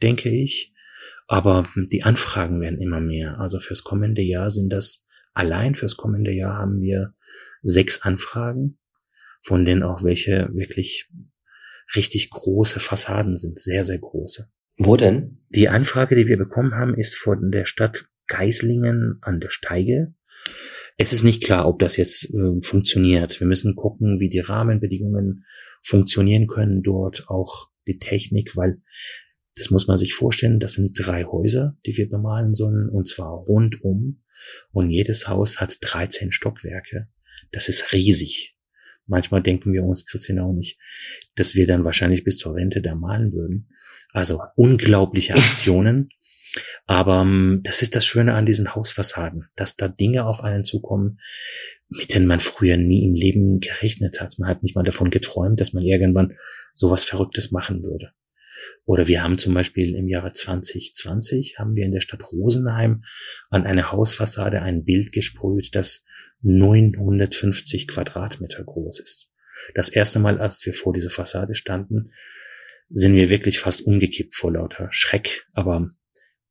denke 0.02 0.30
ich. 0.30 0.74
Aber 1.26 1.68
die 1.90 2.02
Anfragen 2.02 2.60
werden 2.60 2.80
immer 2.80 3.00
mehr. 3.00 3.38
Also 3.38 3.58
fürs 3.58 3.82
kommende 3.82 4.22
Jahr 4.22 4.50
sind 4.50 4.70
das, 4.70 5.06
allein 5.32 5.74
fürs 5.74 5.96
kommende 5.96 6.32
Jahr 6.32 6.54
haben 6.58 6.80
wir 6.80 7.14
sechs 7.62 8.02
Anfragen, 8.02 8.78
von 9.42 9.64
denen 9.64 9.82
auch 9.82 10.02
welche 10.04 10.50
wirklich 10.52 11.10
richtig 11.94 12.30
große 12.30 12.80
Fassaden 12.80 13.36
sind, 13.36 13.58
sehr, 13.58 13.84
sehr 13.84 13.98
große. 13.98 14.50
Wo 14.76 14.96
denn? 14.96 15.44
Die 15.50 15.68
Anfrage, 15.68 16.16
die 16.16 16.26
wir 16.26 16.36
bekommen 16.36 16.74
haben, 16.74 16.94
ist 16.94 17.14
von 17.14 17.50
der 17.50 17.64
Stadt 17.64 18.06
Geislingen 18.26 19.18
an 19.20 19.40
der 19.40 19.50
Steige. 19.50 20.14
Es 20.96 21.12
ist 21.12 21.22
nicht 21.22 21.42
klar, 21.42 21.68
ob 21.68 21.78
das 21.78 21.96
jetzt 21.96 22.32
äh, 22.32 22.60
funktioniert. 22.60 23.40
Wir 23.40 23.46
müssen 23.46 23.74
gucken, 23.74 24.20
wie 24.20 24.28
die 24.28 24.40
Rahmenbedingungen 24.40 25.44
funktionieren 25.84 26.46
können 26.46 26.82
dort, 26.82 27.28
auch 27.28 27.68
die 27.86 27.98
Technik, 27.98 28.56
weil 28.56 28.80
das 29.56 29.70
muss 29.70 29.86
man 29.86 29.96
sich 29.96 30.14
vorstellen, 30.14 30.58
das 30.58 30.72
sind 30.72 30.98
drei 30.98 31.24
Häuser, 31.24 31.76
die 31.86 31.96
wir 31.96 32.08
bemalen 32.08 32.54
sollen, 32.54 32.88
und 32.88 33.06
zwar 33.06 33.30
rundum. 33.30 34.22
Und 34.72 34.90
jedes 34.90 35.28
Haus 35.28 35.60
hat 35.60 35.78
13 35.80 36.32
Stockwerke. 36.32 37.08
Das 37.52 37.68
ist 37.68 37.92
riesig. 37.92 38.56
Manchmal 39.06 39.42
denken 39.42 39.72
wir 39.72 39.84
uns, 39.84 40.06
Christian 40.06 40.40
auch 40.40 40.52
nicht, 40.52 40.78
dass 41.36 41.54
wir 41.54 41.66
dann 41.66 41.84
wahrscheinlich 41.84 42.24
bis 42.24 42.36
zur 42.36 42.54
Rente 42.54 42.82
da 42.82 42.94
malen 42.94 43.32
würden. 43.32 43.68
Also 44.12 44.40
unglaubliche 44.56 45.34
Aktionen. 45.34 46.08
Aber 46.86 47.22
um, 47.22 47.28
ähm, 47.28 47.60
das 47.64 47.82
ist 47.82 47.96
das 47.96 48.06
Schöne 48.06 48.34
an 48.34 48.46
diesen 48.46 48.74
Hausfassaden, 48.74 49.48
dass 49.56 49.76
da 49.76 49.88
Dinge 49.88 50.26
auf 50.26 50.42
einen 50.42 50.64
zukommen, 50.64 51.18
mit 51.88 52.14
denen 52.14 52.26
man 52.26 52.40
früher 52.40 52.76
nie 52.76 53.04
im 53.04 53.14
Leben 53.14 53.60
gerechnet 53.60 54.20
hat. 54.20 54.34
Man 54.38 54.48
hat 54.48 54.62
nicht 54.62 54.74
mal 54.76 54.84
davon 54.84 55.10
geträumt, 55.10 55.60
dass 55.60 55.72
man 55.72 55.82
irgendwann 55.82 56.36
sowas 56.72 57.04
Verrücktes 57.04 57.50
machen 57.50 57.82
würde. 57.82 58.12
Oder 58.84 59.08
wir 59.08 59.22
haben 59.22 59.38
zum 59.38 59.54
Beispiel 59.54 59.94
im 59.94 60.08
Jahre 60.08 60.32
2020 60.32 61.58
haben 61.58 61.74
wir 61.74 61.84
in 61.84 61.92
der 61.92 62.00
Stadt 62.00 62.22
Rosenheim 62.32 63.04
an 63.50 63.66
eine 63.66 63.92
Hausfassade 63.92 64.62
ein 64.62 64.84
Bild 64.84 65.12
gesprüht, 65.12 65.74
das 65.74 66.04
950 66.42 67.88
Quadratmeter 67.88 68.62
groß 68.62 69.00
ist. 69.00 69.30
Das 69.74 69.88
erste 69.88 70.18
Mal, 70.18 70.38
als 70.38 70.64
wir 70.66 70.74
vor 70.74 70.92
dieser 70.92 71.10
Fassade 71.10 71.54
standen, 71.54 72.12
sind 72.90 73.14
wir 73.14 73.30
wirklich 73.30 73.58
fast 73.58 73.82
umgekippt 73.86 74.34
vor 74.34 74.52
lauter 74.52 74.88
Schreck. 74.90 75.46
Aber 75.54 75.90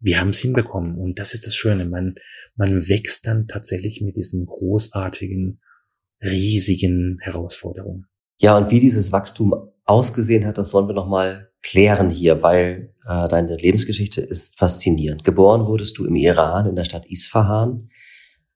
wir 0.03 0.19
haben 0.19 0.29
es 0.29 0.39
hinbekommen 0.39 0.98
und 0.98 1.17
das 1.17 1.33
ist 1.33 1.48
das 1.48 1.55
Schöne. 1.55 1.86
Man, 1.86 2.15
man 2.55 2.88
wächst 2.88 3.25
dann 3.25 3.48
tatsächlich 3.48 4.01
mit 4.01 4.17
diesen 4.17 4.45
großartigen, 4.45 5.62
riesigen 6.22 7.17
Herausforderungen. 7.22 8.05
Ja, 8.38 8.57
und 8.57 8.69
wie 8.69 8.81
dieses 8.81 9.12
Wachstum 9.12 9.53
ausgesehen 9.86 10.45
hat, 10.45 10.57
das 10.57 10.74
wollen 10.74 10.88
wir 10.88 10.93
nochmal 10.93 11.50
klären 11.62 12.10
hier, 12.10 12.41
weil 12.41 12.93
äh, 13.07 13.27
deine 13.29 13.55
Lebensgeschichte 13.55 14.22
ist 14.22 14.57
faszinierend. 14.57 15.24
Geboren 15.24 15.65
wurdest 15.65 15.98
du 15.98 16.05
im 16.05 16.15
Iran, 16.15 16.65
in 16.65 16.75
der 16.75 16.83
Stadt 16.83 17.05
Isfahan. 17.05 17.89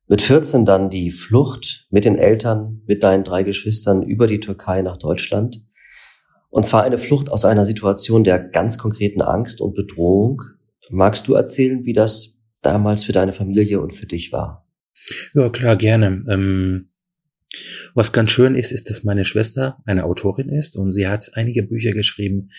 Mit 0.07 0.21
14 0.21 0.65
dann 0.65 0.89
die 0.89 1.11
Flucht 1.11 1.87
mit 1.89 2.05
den 2.05 2.17
Eltern, 2.17 2.81
mit 2.85 3.03
deinen 3.03 3.23
drei 3.23 3.43
Geschwistern 3.43 4.03
über 4.03 4.27
die 4.27 4.39
Türkei 4.39 4.81
nach 4.81 4.97
Deutschland. 4.97 5.65
Und 6.49 6.65
zwar 6.65 6.83
eine 6.83 6.97
Flucht 6.97 7.29
aus 7.29 7.45
einer 7.45 7.65
Situation 7.65 8.23
der 8.23 8.39
ganz 8.39 8.77
konkreten 8.77 9.21
Angst 9.21 9.61
und 9.61 9.75
Bedrohung. 9.75 10.41
Magst 10.89 11.27
du 11.27 11.33
erzählen, 11.33 11.85
wie 11.85 11.93
das 11.93 12.37
damals 12.61 13.03
für 13.03 13.11
deine 13.11 13.33
Familie 13.33 13.81
und 13.81 13.93
für 13.93 14.05
dich 14.05 14.31
war? 14.31 14.67
Ja, 15.33 15.49
klar, 15.49 15.75
gerne. 15.75 16.25
Ähm 16.29 16.89
was 17.93 18.11
ganz 18.11 18.31
schön 18.31 18.55
ist, 18.55 18.71
ist, 18.71 18.89
dass 18.89 19.03
meine 19.03 19.25
Schwester 19.25 19.77
eine 19.85 20.03
Autorin 20.03 20.49
ist 20.49 20.75
und 20.75 20.91
sie 20.91 21.07
hat 21.07 21.31
einige 21.33 21.63
Bücher 21.63 21.93
geschrieben, 21.93 22.49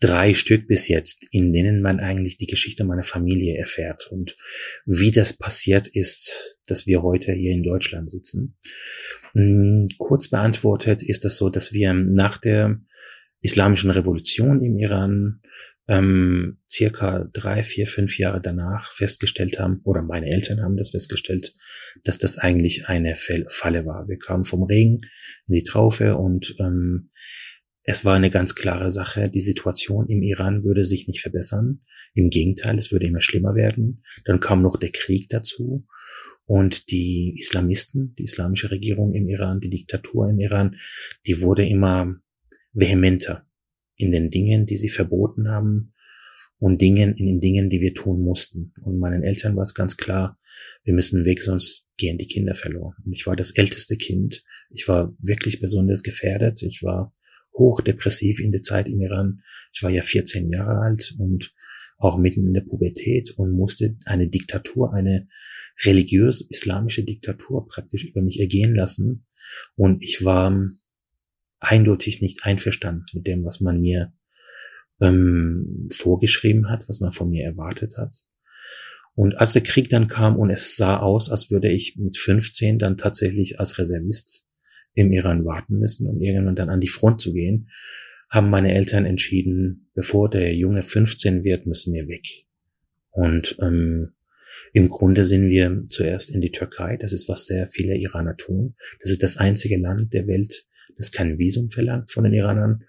drei 0.00 0.34
Stück 0.34 0.68
bis 0.68 0.86
jetzt, 0.86 1.26
in 1.32 1.52
denen 1.52 1.82
man 1.82 1.98
eigentlich 1.98 2.36
die 2.36 2.46
Geschichte 2.46 2.84
meiner 2.84 3.02
Familie 3.02 3.58
erfährt 3.58 4.06
und 4.10 4.36
wie 4.86 5.10
das 5.10 5.32
passiert 5.32 5.88
ist, 5.88 6.58
dass 6.66 6.86
wir 6.86 7.02
heute 7.02 7.32
hier 7.32 7.52
in 7.52 7.64
Deutschland 7.64 8.10
sitzen. 8.10 8.56
Hm, 9.32 9.88
kurz 9.98 10.28
beantwortet 10.28 11.02
ist 11.02 11.24
das 11.24 11.36
so, 11.36 11.48
dass 11.48 11.72
wir 11.72 11.92
nach 11.94 12.38
der 12.38 12.80
islamischen 13.40 13.90
Revolution 13.90 14.62
im 14.62 14.78
Iran 14.78 15.40
ähm, 15.88 16.58
circa 16.68 17.28
drei, 17.32 17.62
vier, 17.62 17.86
fünf 17.86 18.18
Jahre 18.18 18.40
danach 18.42 18.92
festgestellt 18.92 19.58
haben, 19.58 19.80
oder 19.84 20.02
meine 20.02 20.26
Eltern 20.26 20.62
haben 20.62 20.76
das 20.76 20.90
festgestellt, 20.90 21.54
dass 22.04 22.18
das 22.18 22.38
eigentlich 22.38 22.88
eine 22.88 23.16
Falle 23.16 23.86
war. 23.86 24.06
Wir 24.06 24.18
kamen 24.18 24.44
vom 24.44 24.62
Regen 24.64 25.00
in 25.48 25.54
die 25.54 25.62
Traufe 25.62 26.16
und 26.16 26.54
ähm, 26.60 27.10
es 27.82 28.04
war 28.04 28.14
eine 28.14 28.28
ganz 28.28 28.54
klare 28.54 28.90
Sache, 28.90 29.30
die 29.30 29.40
Situation 29.40 30.08
im 30.08 30.22
Iran 30.22 30.62
würde 30.62 30.84
sich 30.84 31.08
nicht 31.08 31.22
verbessern. 31.22 31.80
Im 32.12 32.28
Gegenteil, 32.28 32.78
es 32.78 32.92
würde 32.92 33.06
immer 33.06 33.22
schlimmer 33.22 33.54
werden. 33.54 34.04
Dann 34.26 34.40
kam 34.40 34.60
noch 34.60 34.76
der 34.76 34.90
Krieg 34.90 35.30
dazu 35.30 35.86
und 36.44 36.90
die 36.90 37.34
Islamisten, 37.38 38.14
die 38.16 38.24
islamische 38.24 38.70
Regierung 38.70 39.14
im 39.14 39.28
Iran, 39.28 39.60
die 39.60 39.70
Diktatur 39.70 40.28
im 40.28 40.38
Iran, 40.38 40.76
die 41.26 41.40
wurde 41.40 41.66
immer 41.66 42.14
vehementer 42.72 43.47
in 43.98 44.12
den 44.12 44.30
Dingen, 44.30 44.64
die 44.64 44.76
sie 44.76 44.88
verboten 44.88 45.48
haben 45.48 45.92
und 46.58 46.80
Dingen, 46.80 47.14
in 47.14 47.26
den 47.26 47.40
Dingen, 47.40 47.68
die 47.68 47.80
wir 47.80 47.94
tun 47.94 48.22
mussten. 48.22 48.72
Und 48.82 48.98
meinen 48.98 49.22
Eltern 49.22 49.56
war 49.56 49.64
es 49.64 49.74
ganz 49.74 49.96
klar, 49.96 50.38
wir 50.84 50.94
müssen 50.94 51.24
weg, 51.24 51.42
sonst 51.42 51.86
gehen 51.96 52.18
die 52.18 52.26
Kinder 52.26 52.54
verloren. 52.54 52.94
Und 53.04 53.12
ich 53.12 53.26
war 53.26 53.36
das 53.36 53.50
älteste 53.50 53.96
Kind. 53.96 54.42
Ich 54.70 54.88
war 54.88 55.14
wirklich 55.20 55.60
besonders 55.60 56.02
gefährdet. 56.02 56.62
Ich 56.62 56.82
war 56.82 57.14
hochdepressiv 57.56 58.40
in 58.40 58.52
der 58.52 58.62
Zeit 58.62 58.88
im 58.88 59.00
Iran. 59.00 59.42
Ich 59.72 59.82
war 59.82 59.90
ja 59.90 60.02
14 60.02 60.50
Jahre 60.50 60.80
alt 60.80 61.14
und 61.18 61.52
auch 61.98 62.16
mitten 62.16 62.46
in 62.46 62.54
der 62.54 62.62
Pubertät 62.62 63.34
und 63.36 63.52
musste 63.52 63.96
eine 64.04 64.28
Diktatur, 64.28 64.94
eine 64.94 65.28
religiös-islamische 65.84 67.04
Diktatur 67.04 67.66
praktisch 67.66 68.04
über 68.04 68.22
mich 68.22 68.40
ergehen 68.40 68.74
lassen. 68.74 69.26
Und 69.74 70.02
ich 70.02 70.24
war 70.24 70.70
eindeutig 71.60 72.22
nicht 72.22 72.44
einverstanden 72.44 73.04
mit 73.14 73.26
dem, 73.26 73.44
was 73.44 73.60
man 73.60 73.80
mir 73.80 74.12
ähm, 75.00 75.88
vorgeschrieben 75.92 76.70
hat, 76.70 76.88
was 76.88 77.00
man 77.00 77.12
von 77.12 77.30
mir 77.30 77.44
erwartet 77.44 77.94
hat. 77.96 78.14
Und 79.14 79.36
als 79.38 79.52
der 79.52 79.62
Krieg 79.62 79.90
dann 79.90 80.06
kam 80.06 80.36
und 80.36 80.50
es 80.50 80.76
sah 80.76 80.98
aus, 80.98 81.30
als 81.30 81.50
würde 81.50 81.70
ich 81.70 81.96
mit 81.96 82.16
15 82.16 82.78
dann 82.78 82.96
tatsächlich 82.96 83.58
als 83.58 83.78
Reservist 83.78 84.46
im 84.94 85.12
Iran 85.12 85.44
warten 85.44 85.78
müssen, 85.78 86.08
um 86.08 86.20
irgendwann 86.20 86.56
dann 86.56 86.70
an 86.70 86.80
die 86.80 86.88
Front 86.88 87.20
zu 87.20 87.32
gehen, 87.32 87.68
haben 88.30 88.50
meine 88.50 88.74
Eltern 88.74 89.06
entschieden, 89.06 89.90
bevor 89.94 90.28
der 90.30 90.54
Junge 90.54 90.82
15 90.82 91.44
wird, 91.44 91.66
müssen 91.66 91.94
wir 91.94 92.06
weg. 92.08 92.46
Und 93.10 93.56
ähm, 93.60 94.12
im 94.72 94.88
Grunde 94.88 95.24
sind 95.24 95.48
wir 95.48 95.84
zuerst 95.88 96.30
in 96.30 96.40
die 96.40 96.52
Türkei. 96.52 96.96
Das 96.96 97.12
ist, 97.12 97.28
was 97.28 97.46
sehr 97.46 97.68
viele 97.68 97.96
Iraner 97.96 98.36
tun. 98.36 98.74
Das 99.00 99.10
ist 99.10 99.22
das 99.22 99.36
einzige 99.36 99.78
Land 99.78 100.12
der 100.12 100.26
Welt, 100.26 100.66
das 100.98 101.10
kein 101.10 101.38
Visum 101.38 101.70
verlangt 101.70 102.10
von 102.10 102.24
den 102.24 102.34
Iranern. 102.34 102.84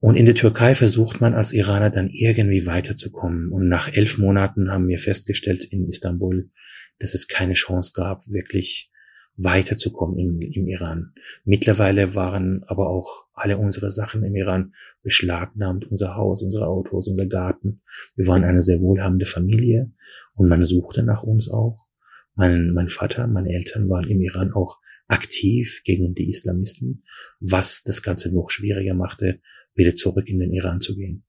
Und 0.00 0.16
in 0.16 0.26
der 0.26 0.34
Türkei 0.34 0.74
versucht 0.74 1.20
man 1.20 1.34
als 1.34 1.52
Iraner 1.52 1.90
dann 1.90 2.10
irgendwie 2.10 2.66
weiterzukommen. 2.66 3.50
Und 3.50 3.68
nach 3.68 3.90
elf 3.90 4.18
Monaten 4.18 4.70
haben 4.70 4.88
wir 4.88 4.98
festgestellt 4.98 5.64
in 5.64 5.88
Istanbul, 5.88 6.50
dass 6.98 7.14
es 7.14 7.28
keine 7.28 7.54
Chance 7.54 7.92
gab, 7.94 8.26
wirklich 8.28 8.90
weiterzukommen 9.36 10.18
im, 10.18 10.40
im 10.40 10.68
Iran. 10.68 11.12
Mittlerweile 11.44 12.14
waren 12.14 12.62
aber 12.66 12.88
auch 12.88 13.26
alle 13.32 13.58
unsere 13.58 13.90
Sachen 13.90 14.22
im 14.22 14.34
Iran 14.36 14.74
beschlagnahmt, 15.02 15.86
unser 15.90 16.14
Haus, 16.14 16.42
unsere 16.42 16.66
Autos, 16.66 17.08
unser 17.08 17.26
Garten. 17.26 17.82
Wir 18.14 18.26
waren 18.26 18.44
eine 18.44 18.60
sehr 18.60 18.80
wohlhabende 18.80 19.26
Familie 19.26 19.90
und 20.34 20.48
man 20.48 20.64
suchte 20.64 21.02
nach 21.02 21.22
uns 21.22 21.50
auch. 21.50 21.88
Mein, 22.34 22.72
mein 22.72 22.88
Vater, 22.88 23.26
meine 23.26 23.52
Eltern 23.52 23.88
waren 23.88 24.08
im 24.10 24.20
Iran 24.20 24.52
auch 24.52 24.80
aktiv 25.06 25.82
gegen 25.84 26.14
die 26.14 26.28
Islamisten, 26.28 27.04
was 27.40 27.82
das 27.82 28.02
Ganze 28.02 28.34
noch 28.34 28.50
schwieriger 28.50 28.94
machte, 28.94 29.40
wieder 29.74 29.94
zurück 29.94 30.28
in 30.28 30.40
den 30.40 30.52
Iran 30.52 30.80
zu 30.80 30.96
gehen. 30.96 31.24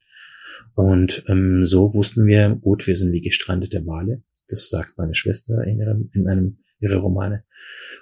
Und 0.74 1.24
ähm, 1.28 1.66
so 1.66 1.94
wussten 1.94 2.26
wir, 2.26 2.50
gut, 2.50 2.88
wir 2.88 2.96
sind 2.96 3.12
wie 3.12 3.22
gestrandete 3.22 3.86
Wale. 3.86 4.24
Das 4.48 4.70
sagt 4.70 4.98
meine 4.98 5.16
Schwester 5.16 5.64
in, 5.64 5.80
ihrem, 5.80 6.10
in 6.14 6.28
einem 6.28 6.58
ihrer 6.80 6.98
Romane. 6.98 7.44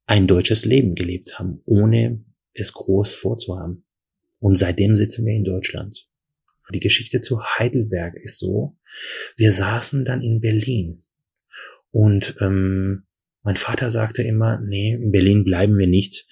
ein 0.05 0.27
deutsches 0.27 0.65
Leben 0.65 0.93
gelebt 0.93 1.39
haben, 1.39 1.61
ohne 1.65 2.23
es 2.53 2.73
groß 2.73 3.15
vorzuhaben. 3.15 3.85
Und 4.39 4.55
seitdem 4.55 4.95
sitzen 4.95 5.25
wir 5.25 5.33
in 5.33 5.45
Deutschland. 5.45 6.07
Die 6.71 6.79
Geschichte 6.79 7.21
zu 7.21 7.41
Heidelberg 7.43 8.15
ist 8.15 8.37
so, 8.37 8.77
wir 9.35 9.51
saßen 9.51 10.05
dann 10.05 10.21
in 10.21 10.41
Berlin 10.41 11.03
und 11.91 12.35
ähm, 12.39 13.05
mein 13.43 13.57
Vater 13.57 13.89
sagte 13.89 14.23
immer, 14.23 14.59
nee, 14.65 14.93
in 14.93 15.11
Berlin 15.11 15.43
bleiben 15.43 15.77
wir 15.77 15.87
nicht. 15.87 16.27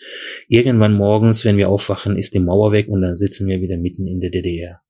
Irgendwann 0.47 0.93
morgens, 0.93 1.43
wenn 1.43 1.57
wir 1.57 1.69
aufwachen, 1.69 2.17
ist 2.17 2.33
die 2.33 2.39
Mauer 2.39 2.71
weg 2.71 2.87
und 2.87 3.01
dann 3.01 3.15
sitzen 3.15 3.47
wir 3.47 3.61
wieder 3.61 3.77
mitten 3.77 4.07
in 4.07 4.21
der 4.21 4.29
DDR. 4.29 4.81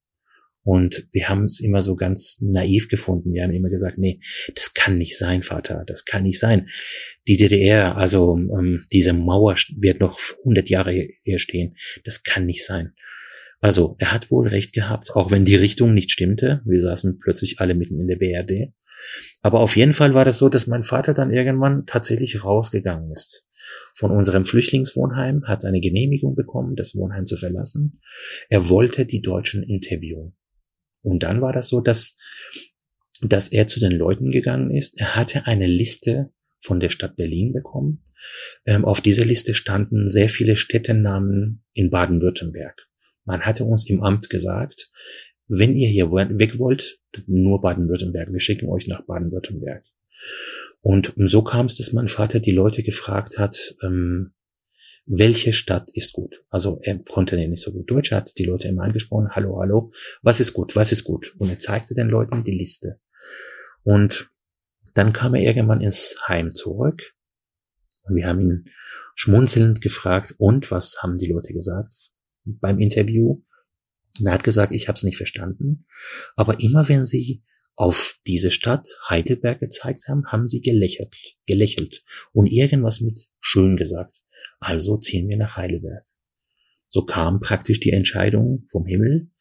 Und 0.64 1.08
wir 1.12 1.28
haben 1.28 1.46
es 1.46 1.60
immer 1.60 1.82
so 1.82 1.96
ganz 1.96 2.38
naiv 2.40 2.88
gefunden. 2.88 3.34
Wir 3.34 3.44
haben 3.44 3.54
immer 3.54 3.70
gesagt, 3.70 3.98
nee, 3.98 4.22
das 4.54 4.76
kann 4.76 5.00
nicht 5.00 5.18
sein, 5.18 5.42
Vater, 5.42 5.84
das 5.88 6.06
kann 6.06 6.22
nicht 6.22 6.40
sein. 6.40 6.70
Die 7.28 7.38
DDR, 7.38 7.98
also 7.98 8.38
ähm, 8.38 8.86
diese 8.92 9.14
Mauer 9.14 9.56
wird 9.76 10.00
noch 10.00 10.20
100 10.40 10.70
Jahre 10.70 11.10
hier 11.24 11.40
stehen. 11.40 11.76
Das 12.04 12.22
kann 12.24 12.46
nicht 12.46 12.64
sein. 12.64 12.94
Also 13.60 13.96
er 14.00 14.12
hat 14.12 14.30
wohl 14.30 14.48
recht 14.48 14.74
gehabt, 14.74 15.16
auch 15.16 15.32
wenn 15.32 15.46
die 15.46 15.56
Richtung 15.56 15.94
nicht 15.94 16.12
stimmte. 16.12 16.62
Wir 16.66 16.82
saßen 16.82 17.20
plötzlich 17.20 17.60
alle 17.60 17.74
mitten 17.74 18.00
in 18.00 18.08
der 18.08 18.18
BRD. 18.18 18.74
Aber 19.42 19.60
auf 19.60 19.76
jeden 19.76 19.94
Fall 19.94 20.14
war 20.14 20.26
das 20.26 20.38
so, 20.38 20.50
dass 20.50 20.68
mein 20.68 20.84
Vater 20.84 21.14
dann 21.14 21.32
irgendwann 21.32 21.86
tatsächlich 21.86 22.44
rausgegangen 22.44 23.12
ist 23.12 23.46
von 23.94 24.12
unserem 24.12 24.46
Flüchtlingswohnheim, 24.46 25.44
hat 25.48 25.66
eine 25.66 25.82
Genehmigung 25.82 26.36
bekommen, 26.36 26.76
das 26.76 26.96
Wohnheim 26.96 27.26
zu 27.26 27.38
verlassen. 27.38 28.02
Er 28.50 28.70
wollte 28.70 29.06
die 29.06 29.22
Deutschen 29.22 29.64
interviewen. 29.64 30.34
Und 31.02 31.24
dann 31.24 31.42
war 31.42 31.54
das 31.54 31.68
so, 31.68 31.82
dass, 31.82 32.18
dass 33.22 33.50
er 33.50 33.68
zu 33.68 33.80
den 33.80 33.92
Leuten 33.92 34.32
gegangen 34.32 34.72
ist. 34.72 35.00
Er 35.00 35.16
hatte 35.16 35.46
eine 35.48 35.68
Liste 35.68 36.32
von 36.60 36.80
der 36.80 36.90
Stadt 36.90 37.16
Berlin 37.16 37.54
bekommen. 37.54 38.04
Ähm, 38.66 38.86
auf 38.86 39.02
dieser 39.02 39.26
Liste 39.26 39.56
standen 39.56 40.08
sehr 40.08 40.30
viele 40.30 40.56
Städtenamen 40.56 41.64
in 41.74 41.90
Baden-Württemberg. 41.90 42.88
Man 43.26 43.42
hatte 43.42 43.66
uns 43.66 43.90
im 43.90 44.04
Amt 44.04 44.30
gesagt, 44.30 44.92
wenn 45.54 45.76
ihr 45.76 45.90
hier 45.90 46.10
weg 46.12 46.60
wollt, 46.60 47.02
nur 47.28 47.60
Baden-Württemberg. 47.60 48.32
Wir 48.32 48.40
schicken 48.40 48.70
euch 48.70 48.88
nach 48.88 49.02
Baden-Württemberg. 49.02 49.84
Und 50.80 51.14
so 51.18 51.44
kam 51.44 51.66
es, 51.66 51.76
dass 51.76 51.92
mein 51.92 52.08
Vater 52.08 52.40
die 52.40 52.54
Leute 52.54 52.84
gefragt 52.84 53.38
hat, 53.38 53.76
ähm, 53.84 54.34
welche 55.06 55.52
Stadt 55.52 55.90
ist 55.94 56.14
gut? 56.14 56.42
Also 56.50 56.80
er 56.84 57.00
konnte 57.00 57.36
ja 57.36 57.48
nicht 57.50 57.62
so 57.62 57.74
gut 57.74 57.92
Deutsch, 57.92 58.14
hat 58.14 58.38
die 58.38 58.46
Leute 58.46 58.70
immer 58.70 58.84
angesprochen, 58.84 59.32
hallo, 59.32 59.60
hallo, 59.60 59.92
was 60.22 60.40
ist 60.40 60.54
gut, 60.54 60.78
was 60.78 60.94
ist 60.94 61.04
gut? 61.04 61.36
Und 61.38 61.50
er 61.50 61.60
zeigte 61.60 61.94
den 61.96 62.08
Leuten 62.08 62.46
die 62.46 62.58
Liste. 62.58 63.02
Und 63.84 64.30
dann 64.94 65.12
kam 65.12 65.36
er 65.36 65.42
irgendwann 65.42 65.82
ins 65.82 66.16
Heim 66.30 66.54
zurück 66.54 67.14
Und 68.04 68.16
wir 68.16 68.26
haben 68.26 68.40
ihn 68.40 68.66
schmunzelnd 69.16 69.82
gefragt, 69.82 70.36
und 70.38 70.72
was 70.72 71.00
haben 71.02 71.18
die 71.18 71.28
Leute 71.28 71.52
gesagt 71.52 72.12
beim 72.46 72.80
Interview? 72.80 73.42
Und 74.20 74.28
er 74.28 74.34
hat 74.34 74.44
gesagt, 74.44 74.72
ich 74.74 74.88
habe 74.88 74.96
es 74.96 75.04
nicht 75.04 75.18
verstanden. 75.18 75.86
Aber 76.36 76.60
immer 76.60 76.88
wenn 76.90 77.04
sie 77.04 77.44
auf 77.76 78.20
diese 78.28 78.52
Stadt 78.52 78.88
Heidelberg 79.10 79.60
gezeigt 79.60 80.08
haben, 80.08 80.26
haben 80.28 80.48
sie 80.48 80.62
gelächelt, 80.62 81.16
gelächelt 81.46 82.04
und 82.34 82.48
irgendwas 82.48 83.02
mit 83.02 83.28
schön 83.40 83.78
gesagt. 83.78 84.22
Also 84.60 84.98
ziehen 84.98 85.30
wir 85.30 85.38
nach 85.38 85.58
Heidelberg. 85.58 86.06
So 86.88 87.06
kam 87.06 87.40
praktisch 87.40 87.80
die 87.80 87.92
Entscheidung 87.92 88.66
vom 88.70 88.86
Himmel, 88.86 89.32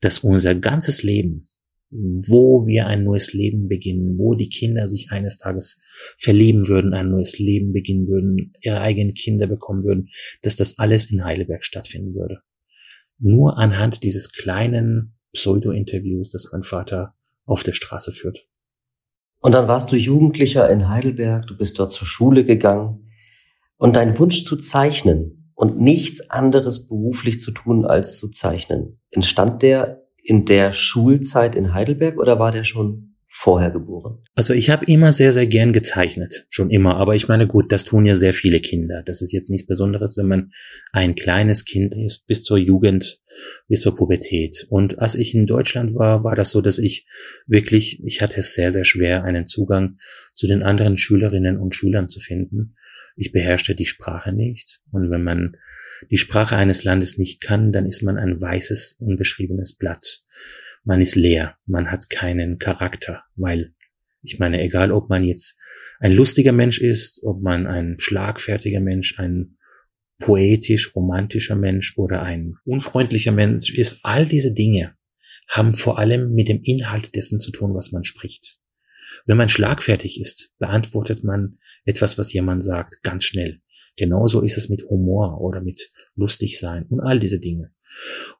dass 0.00 0.20
unser 0.20 0.54
ganzes 0.54 1.02
Leben, 1.02 1.46
wo 1.90 2.66
wir 2.66 2.86
ein 2.86 3.04
neues 3.04 3.32
Leben 3.32 3.68
beginnen, 3.68 4.16
wo 4.16 4.34
die 4.34 4.48
Kinder 4.48 4.88
sich 4.88 5.10
eines 5.10 5.36
Tages 5.36 5.82
verlieben 6.18 6.68
würden, 6.68 6.94
ein 6.94 7.10
neues 7.10 7.38
Leben 7.38 7.72
beginnen 7.72 8.08
würden, 8.08 8.54
ihre 8.62 8.80
eigenen 8.80 9.14
Kinder 9.14 9.46
bekommen 9.46 9.84
würden, 9.84 10.08
dass 10.42 10.56
das 10.56 10.78
alles 10.78 11.10
in 11.10 11.24
Heidelberg 11.24 11.64
stattfinden 11.64 12.14
würde. 12.14 12.40
Nur 13.20 13.58
anhand 13.58 14.02
dieses 14.02 14.32
kleinen 14.32 15.14
Pseudo-Interviews, 15.32 16.30
das 16.30 16.48
mein 16.52 16.62
Vater 16.62 17.14
auf 17.44 17.62
der 17.62 17.72
Straße 17.72 18.12
führt. 18.12 18.46
Und 19.40 19.52
dann 19.54 19.68
warst 19.68 19.92
du 19.92 19.96
Jugendlicher 19.96 20.68
in 20.68 20.88
Heidelberg, 20.88 21.46
du 21.46 21.56
bist 21.56 21.78
dort 21.78 21.92
zur 21.92 22.06
Schule 22.06 22.44
gegangen 22.44 23.10
und 23.76 23.96
dein 23.96 24.18
Wunsch 24.18 24.42
zu 24.42 24.56
zeichnen 24.56 25.52
und 25.54 25.80
nichts 25.80 26.28
anderes 26.30 26.88
beruflich 26.88 27.40
zu 27.40 27.50
tun 27.50 27.84
als 27.84 28.18
zu 28.18 28.28
zeichnen, 28.28 29.00
entstand 29.10 29.62
der 29.62 30.02
in 30.22 30.44
der 30.44 30.72
Schulzeit 30.72 31.54
in 31.54 31.72
Heidelberg 31.72 32.18
oder 32.18 32.38
war 32.38 32.52
der 32.52 32.64
schon 32.64 33.09
vorher 33.32 33.70
geboren? 33.70 34.18
Also 34.34 34.52
ich 34.52 34.70
habe 34.70 34.84
immer 34.86 35.12
sehr, 35.12 35.32
sehr 35.32 35.46
gern 35.46 35.72
gezeichnet, 35.72 36.46
schon 36.50 36.68
immer. 36.68 36.96
Aber 36.96 37.14
ich 37.14 37.28
meine, 37.28 37.46
gut, 37.46 37.70
das 37.70 37.84
tun 37.84 38.04
ja 38.04 38.16
sehr 38.16 38.32
viele 38.32 38.60
Kinder. 38.60 39.04
Das 39.06 39.22
ist 39.22 39.30
jetzt 39.32 39.50
nichts 39.50 39.68
Besonderes, 39.68 40.16
wenn 40.18 40.26
man 40.26 40.50
ein 40.90 41.14
kleines 41.14 41.64
Kind 41.64 41.94
ist, 41.94 42.26
bis 42.26 42.42
zur 42.42 42.58
Jugend, 42.58 43.20
bis 43.68 43.82
zur 43.82 43.96
Pubertät. 43.96 44.66
Und 44.68 44.98
als 44.98 45.14
ich 45.14 45.32
in 45.32 45.46
Deutschland 45.46 45.94
war, 45.94 46.24
war 46.24 46.34
das 46.34 46.50
so, 46.50 46.60
dass 46.60 46.78
ich 46.78 47.06
wirklich, 47.46 48.02
ich 48.04 48.20
hatte 48.20 48.40
es 48.40 48.52
sehr, 48.52 48.72
sehr 48.72 48.84
schwer, 48.84 49.22
einen 49.22 49.46
Zugang 49.46 49.98
zu 50.34 50.48
den 50.48 50.64
anderen 50.64 50.98
Schülerinnen 50.98 51.56
und 51.56 51.76
Schülern 51.76 52.08
zu 52.08 52.18
finden. 52.18 52.74
Ich 53.14 53.30
beherrschte 53.30 53.76
die 53.76 53.86
Sprache 53.86 54.32
nicht. 54.32 54.80
Und 54.90 55.08
wenn 55.08 55.22
man 55.22 55.56
die 56.10 56.18
Sprache 56.18 56.56
eines 56.56 56.82
Landes 56.82 57.16
nicht 57.16 57.40
kann, 57.40 57.70
dann 57.70 57.86
ist 57.86 58.02
man 58.02 58.16
ein 58.16 58.40
weißes, 58.40 58.98
unbeschriebenes 59.00 59.76
Blatt 59.76 60.24
man 60.84 61.00
ist 61.00 61.14
leer, 61.14 61.56
man 61.66 61.90
hat 61.90 62.10
keinen 62.10 62.58
Charakter, 62.58 63.22
weil 63.36 63.74
ich 64.22 64.38
meine, 64.38 64.62
egal 64.62 64.92
ob 64.92 65.08
man 65.08 65.24
jetzt 65.24 65.58
ein 65.98 66.12
lustiger 66.12 66.52
Mensch 66.52 66.80
ist, 66.80 67.22
ob 67.24 67.42
man 67.42 67.66
ein 67.66 67.96
schlagfertiger 67.98 68.80
Mensch, 68.80 69.18
ein 69.18 69.56
poetisch, 70.18 70.94
romantischer 70.94 71.56
Mensch 71.56 71.96
oder 71.96 72.22
ein 72.22 72.54
unfreundlicher 72.64 73.32
Mensch 73.32 73.70
ist, 73.70 74.00
all 74.02 74.26
diese 74.26 74.52
Dinge 74.52 74.94
haben 75.48 75.74
vor 75.74 75.98
allem 75.98 76.32
mit 76.32 76.48
dem 76.48 76.62
Inhalt 76.62 77.14
dessen 77.14 77.40
zu 77.40 77.50
tun, 77.50 77.74
was 77.74 77.92
man 77.92 78.04
spricht. 78.04 78.58
Wenn 79.26 79.36
man 79.36 79.48
schlagfertig 79.48 80.20
ist, 80.20 80.54
beantwortet 80.58 81.24
man 81.24 81.58
etwas, 81.84 82.18
was 82.18 82.32
jemand 82.32 82.62
sagt, 82.62 83.02
ganz 83.02 83.24
schnell. 83.24 83.60
Genauso 83.96 84.42
ist 84.42 84.56
es 84.56 84.68
mit 84.68 84.84
Humor 84.88 85.40
oder 85.40 85.60
mit 85.60 85.90
lustig 86.14 86.58
sein 86.58 86.84
und 86.88 87.00
all 87.00 87.18
diese 87.18 87.40
Dinge. 87.40 87.72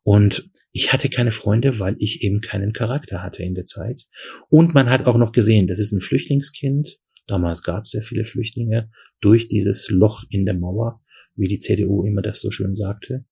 Und 0.02 0.50
ich 0.72 0.92
hatte 0.92 1.08
keine 1.08 1.32
Freunde, 1.32 1.78
weil 1.78 1.96
ich 1.98 2.22
eben 2.22 2.40
keinen 2.40 2.72
Charakter 2.72 3.22
hatte 3.22 3.42
in 3.42 3.54
der 3.54 3.66
Zeit. 3.66 4.06
Und 4.48 4.74
man 4.74 4.88
hat 4.88 5.06
auch 5.06 5.16
noch 5.16 5.32
gesehen, 5.32 5.66
das 5.66 5.78
ist 5.78 5.92
ein 5.92 6.00
Flüchtlingskind. 6.00 6.98
Damals 7.26 7.62
gab 7.62 7.84
es 7.84 7.90
sehr 7.90 8.02
viele 8.02 8.24
Flüchtlinge 8.24 8.90
durch 9.20 9.48
dieses 9.48 9.88
Loch 9.90 10.24
in 10.30 10.46
der 10.46 10.54
Mauer, 10.54 11.00
wie 11.36 11.48
die 11.48 11.58
CDU 11.58 12.04
immer 12.04 12.22
das 12.22 12.40
so 12.40 12.50
schön 12.50 12.74
sagte. 12.74 13.24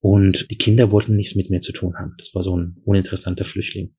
Und 0.00 0.50
die 0.50 0.58
Kinder 0.58 0.90
wollten 0.90 1.14
nichts 1.14 1.36
mit 1.36 1.48
mir 1.48 1.60
zu 1.60 1.70
tun 1.70 1.94
haben. 1.96 2.14
Das 2.18 2.34
war 2.34 2.42
so 2.42 2.56
ein 2.56 2.76
uninteressanter 2.84 3.44
Flüchtling. 3.44 3.94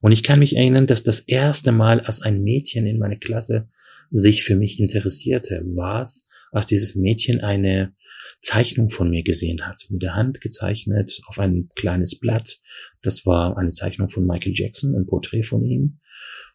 Und 0.00 0.12
ich 0.12 0.22
kann 0.22 0.38
mich 0.38 0.54
erinnern, 0.54 0.86
dass 0.86 1.02
das 1.02 1.18
erste 1.18 1.72
Mal, 1.72 2.00
als 2.00 2.22
ein 2.22 2.44
Mädchen 2.44 2.86
in 2.86 3.00
meiner 3.00 3.16
Klasse 3.16 3.68
sich 4.12 4.44
für 4.44 4.54
mich 4.54 4.78
interessierte, 4.78 5.62
war 5.74 6.02
es, 6.02 6.28
als 6.52 6.66
dieses 6.66 6.94
Mädchen 6.94 7.40
eine 7.40 7.92
Zeichnung 8.40 8.90
von 8.90 9.10
mir 9.10 9.22
gesehen 9.22 9.66
hat, 9.66 9.86
mit 9.90 10.02
der 10.02 10.14
Hand 10.14 10.40
gezeichnet 10.40 11.20
auf 11.26 11.38
ein 11.38 11.68
kleines 11.74 12.18
Blatt. 12.18 12.58
Das 13.02 13.26
war 13.26 13.56
eine 13.56 13.72
Zeichnung 13.72 14.08
von 14.08 14.26
Michael 14.26 14.54
Jackson, 14.54 14.94
ein 14.94 15.06
Porträt 15.06 15.44
von 15.44 15.64
ihm. 15.64 16.00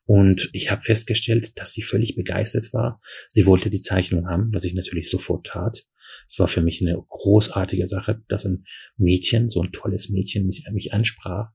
Und 0.06 0.50
ich 0.54 0.70
habe 0.70 0.82
festgestellt, 0.82 1.58
dass 1.58 1.74
sie 1.74 1.82
völlig 1.82 2.16
begeistert 2.16 2.74
war. 2.74 3.00
Sie 3.30 3.46
wollte 3.46 3.70
die 3.70 3.80
Zeichnung 3.80 4.28
haben, 4.28 4.54
was 4.54 4.66
ich 4.66 4.74
natürlich 4.74 5.10
sofort 5.10 5.48
tat. 5.48 5.86
Es 6.28 6.40
war 6.40 6.48
für 6.48 6.62
mich 6.62 6.82
eine 6.82 7.02
großartige 7.08 7.88
Sache, 7.88 8.22
dass 8.28 8.46
ein 8.46 8.66
Mädchen, 8.98 9.50
so 9.50 9.62
ein 9.62 9.72
tolles 9.72 10.10
Mädchen, 10.10 10.46
mich, 10.46 10.66
mich 10.72 10.94
ansprach. 10.94 11.50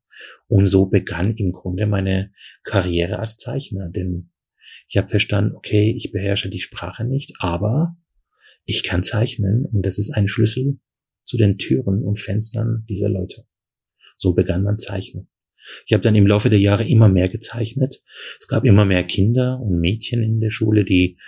Und 0.46 0.66
so 0.66 0.87
begann 0.87 1.37
im 1.37 1.52
Grunde 1.52 1.87
meine 1.87 2.33
Karriere 2.64 3.18
als 3.18 3.37
Zeichner. 3.37 3.88
Denn 3.88 4.31
ich 4.88 4.96
habe 4.96 5.09
verstanden, 5.09 5.54
okay, 5.54 5.94
ich 5.96 6.12
beherrsche 6.12 6.48
die 6.48 6.61
Sprache 6.61 7.04
nicht, 7.04 7.35
aber 7.38 7.96
ich 8.68 8.85
kann 8.85 9.02
zeichnen 9.02 9.64
und 9.64 9.87
das 9.87 9.98
ist 9.98 10.11
ein 10.11 10.28
Schlüssel 10.28 10.78
zu 11.24 11.38
den 11.38 11.57
Türen 11.57 12.02
und 12.04 12.18
Fenstern 12.18 12.85
dieser 12.87 13.09
Leute. 13.09 13.46
So 14.16 14.35
begann 14.35 14.62
man 14.62 14.78
zeichnen. 14.78 15.31
Ich 15.87 15.94
habe 15.94 16.02
dann 16.02 16.14
im 16.14 16.26
Laufe 16.26 16.50
der 16.50 16.59
Jahre 16.59 16.87
immer 16.87 17.09
mehr 17.09 17.31
gezeichnet. 17.31 18.02
Es 18.38 18.46
gab 18.46 18.64
immer 18.64 18.85
mehr 18.85 19.04
Kinder 19.04 19.59
und 19.61 19.81
Mädchen 19.81 20.22
in 20.22 20.40
der 20.40 20.50
Schule, 20.50 20.85
die 20.85 21.18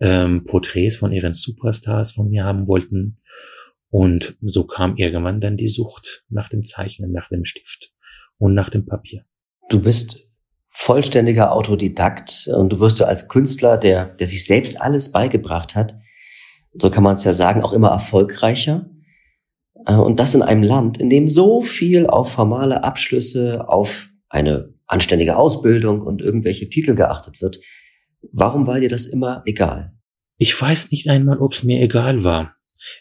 ähm, 0.00 0.44
Porträts 0.44 0.96
von 0.96 1.12
ihren 1.12 1.32
Superstars 1.32 2.12
von 2.12 2.28
mir 2.28 2.44
haben 2.44 2.66
wollten. 2.66 3.20
Und 3.88 4.36
so 4.40 4.64
kam 4.64 4.96
irgendwann 4.96 5.40
dann 5.40 5.56
die 5.56 5.68
Sucht 5.68 6.24
nach 6.28 6.48
dem 6.48 6.64
Zeichnen, 6.64 7.12
nach 7.12 7.28
dem 7.28 7.44
Stift 7.44 7.92
und 8.38 8.54
nach 8.54 8.70
dem 8.70 8.84
Papier. 8.84 9.24
Du 9.68 9.80
bist 9.80 10.18
vollständiger 10.68 11.52
Autodidakt 11.52 12.48
und 12.52 12.70
du 12.72 12.80
wirst 12.80 12.98
du 12.98 13.04
als 13.04 13.28
Künstler, 13.28 13.78
der, 13.78 14.06
der 14.06 14.26
sich 14.26 14.44
selbst 14.44 14.80
alles 14.80 15.12
beigebracht 15.12 15.76
hat, 15.76 15.94
so 16.72 16.90
kann 16.90 17.02
man 17.02 17.14
es 17.14 17.24
ja 17.24 17.32
sagen, 17.32 17.62
auch 17.62 17.72
immer 17.72 17.88
erfolgreicher. 17.88 18.90
Äh, 19.86 19.94
und 19.94 20.20
das 20.20 20.34
in 20.34 20.42
einem 20.42 20.62
Land, 20.62 20.98
in 20.98 21.10
dem 21.10 21.28
so 21.28 21.62
viel 21.62 22.06
auf 22.06 22.32
formale 22.32 22.84
Abschlüsse, 22.84 23.68
auf 23.68 24.08
eine 24.28 24.72
anständige 24.86 25.36
Ausbildung 25.36 26.02
und 26.02 26.20
irgendwelche 26.20 26.68
Titel 26.68 26.94
geachtet 26.94 27.42
wird. 27.42 27.60
Warum 28.32 28.66
war 28.66 28.80
dir 28.80 28.88
das 28.88 29.06
immer 29.06 29.42
egal? 29.46 29.92
Ich 30.36 30.60
weiß 30.60 30.90
nicht 30.90 31.08
einmal, 31.08 31.38
ob 31.38 31.52
es 31.52 31.64
mir 31.64 31.80
egal 31.80 32.24
war. 32.24 32.54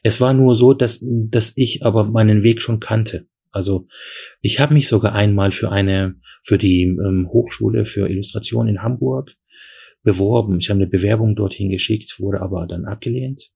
Es 0.04 0.20
war 0.20 0.34
nur 0.34 0.56
so, 0.56 0.74
dass, 0.74 1.04
dass 1.04 1.54
ich 1.56 1.86
aber 1.86 2.04
meinen 2.04 2.44
Weg 2.44 2.62
schon 2.62 2.80
kannte. 2.80 3.28
Also 3.52 3.88
ich 4.42 4.60
habe 4.60 4.74
mich 4.74 4.88
sogar 4.88 5.14
einmal 5.14 5.52
für 5.52 5.72
eine, 5.72 6.16
für 6.44 6.58
die 6.58 6.84
ähm, 6.84 7.30
Hochschule 7.32 7.86
für 7.86 8.10
Illustration 8.10 8.68
in 8.68 8.84
Hamburg 8.84 9.34
beworben. 10.04 10.60
Ich 10.60 10.70
habe 10.70 10.80
eine 10.80 10.88
Bewerbung 10.88 11.36
dorthin 11.36 11.70
geschickt, 11.70 12.20
wurde 12.20 12.42
aber 12.42 12.68
dann 12.68 12.86
abgelehnt. 12.86 13.52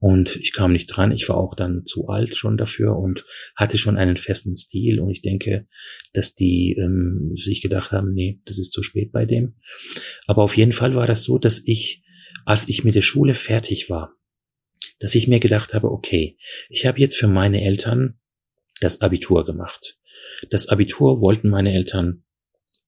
Und 0.00 0.36
ich 0.36 0.52
kam 0.52 0.72
nicht 0.72 0.86
dran. 0.86 1.10
Ich 1.10 1.28
war 1.28 1.36
auch 1.36 1.54
dann 1.56 1.84
zu 1.84 2.06
alt 2.06 2.36
schon 2.36 2.56
dafür 2.56 2.96
und 2.96 3.24
hatte 3.56 3.78
schon 3.78 3.96
einen 3.96 4.16
festen 4.16 4.54
Stil. 4.54 5.00
Und 5.00 5.10
ich 5.10 5.22
denke, 5.22 5.66
dass 6.12 6.34
die 6.34 6.76
ähm, 6.78 7.32
sich 7.34 7.62
gedacht 7.62 7.90
haben, 7.90 8.12
nee, 8.12 8.40
das 8.44 8.58
ist 8.58 8.70
zu 8.70 8.84
spät 8.84 9.10
bei 9.10 9.24
dem. 9.24 9.56
Aber 10.26 10.44
auf 10.44 10.56
jeden 10.56 10.72
Fall 10.72 10.94
war 10.94 11.06
das 11.06 11.24
so, 11.24 11.38
dass 11.38 11.62
ich, 11.66 12.04
als 12.44 12.68
ich 12.68 12.84
mit 12.84 12.94
der 12.94 13.02
Schule 13.02 13.34
fertig 13.34 13.90
war, 13.90 14.14
dass 15.00 15.16
ich 15.16 15.26
mir 15.26 15.40
gedacht 15.40 15.74
habe, 15.74 15.90
okay, 15.90 16.38
ich 16.68 16.86
habe 16.86 17.00
jetzt 17.00 17.16
für 17.16 17.28
meine 17.28 17.62
Eltern 17.64 18.20
das 18.80 19.00
Abitur 19.00 19.44
gemacht. 19.44 19.98
Das 20.50 20.68
Abitur 20.68 21.20
wollten 21.20 21.50
meine 21.50 21.74
Eltern 21.74 22.22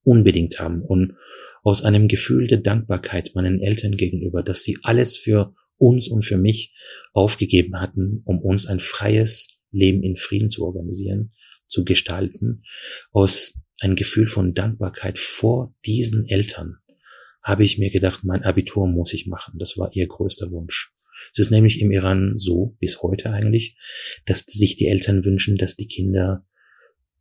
unbedingt 0.04 0.60
haben 0.60 0.82
und 0.82 1.16
aus 1.62 1.82
einem 1.82 2.08
Gefühl 2.08 2.46
der 2.46 2.58
Dankbarkeit 2.58 3.32
meinen 3.34 3.60
Eltern 3.60 3.96
gegenüber, 3.96 4.42
dass 4.42 4.62
sie 4.62 4.78
alles 4.82 5.16
für 5.16 5.54
uns 5.80 6.08
und 6.08 6.24
für 6.24 6.36
mich 6.36 6.74
aufgegeben 7.12 7.80
hatten, 7.80 8.22
um 8.24 8.40
uns 8.40 8.66
ein 8.66 8.80
freies 8.80 9.62
Leben 9.70 10.02
in 10.02 10.16
Frieden 10.16 10.50
zu 10.50 10.64
organisieren, 10.64 11.32
zu 11.66 11.84
gestalten, 11.84 12.62
aus 13.12 13.60
ein 13.80 13.96
Gefühl 13.96 14.26
von 14.26 14.54
Dankbarkeit 14.54 15.18
vor 15.18 15.74
diesen 15.86 16.26
Eltern 16.26 16.76
habe 17.42 17.64
ich 17.64 17.78
mir 17.78 17.90
gedacht, 17.90 18.22
mein 18.24 18.42
Abitur 18.42 18.86
muss 18.86 19.14
ich 19.14 19.26
machen. 19.26 19.58
Das 19.58 19.78
war 19.78 19.90
ihr 19.94 20.06
größter 20.06 20.50
Wunsch. 20.50 20.92
Es 21.32 21.38
ist 21.38 21.50
nämlich 21.50 21.80
im 21.80 21.90
Iran 21.90 22.34
so, 22.36 22.76
bis 22.80 23.02
heute 23.02 23.30
eigentlich, 23.30 23.76
dass 24.26 24.40
sich 24.40 24.76
die 24.76 24.88
Eltern 24.88 25.24
wünschen, 25.24 25.56
dass 25.56 25.76
die 25.76 25.86
Kinder 25.86 26.44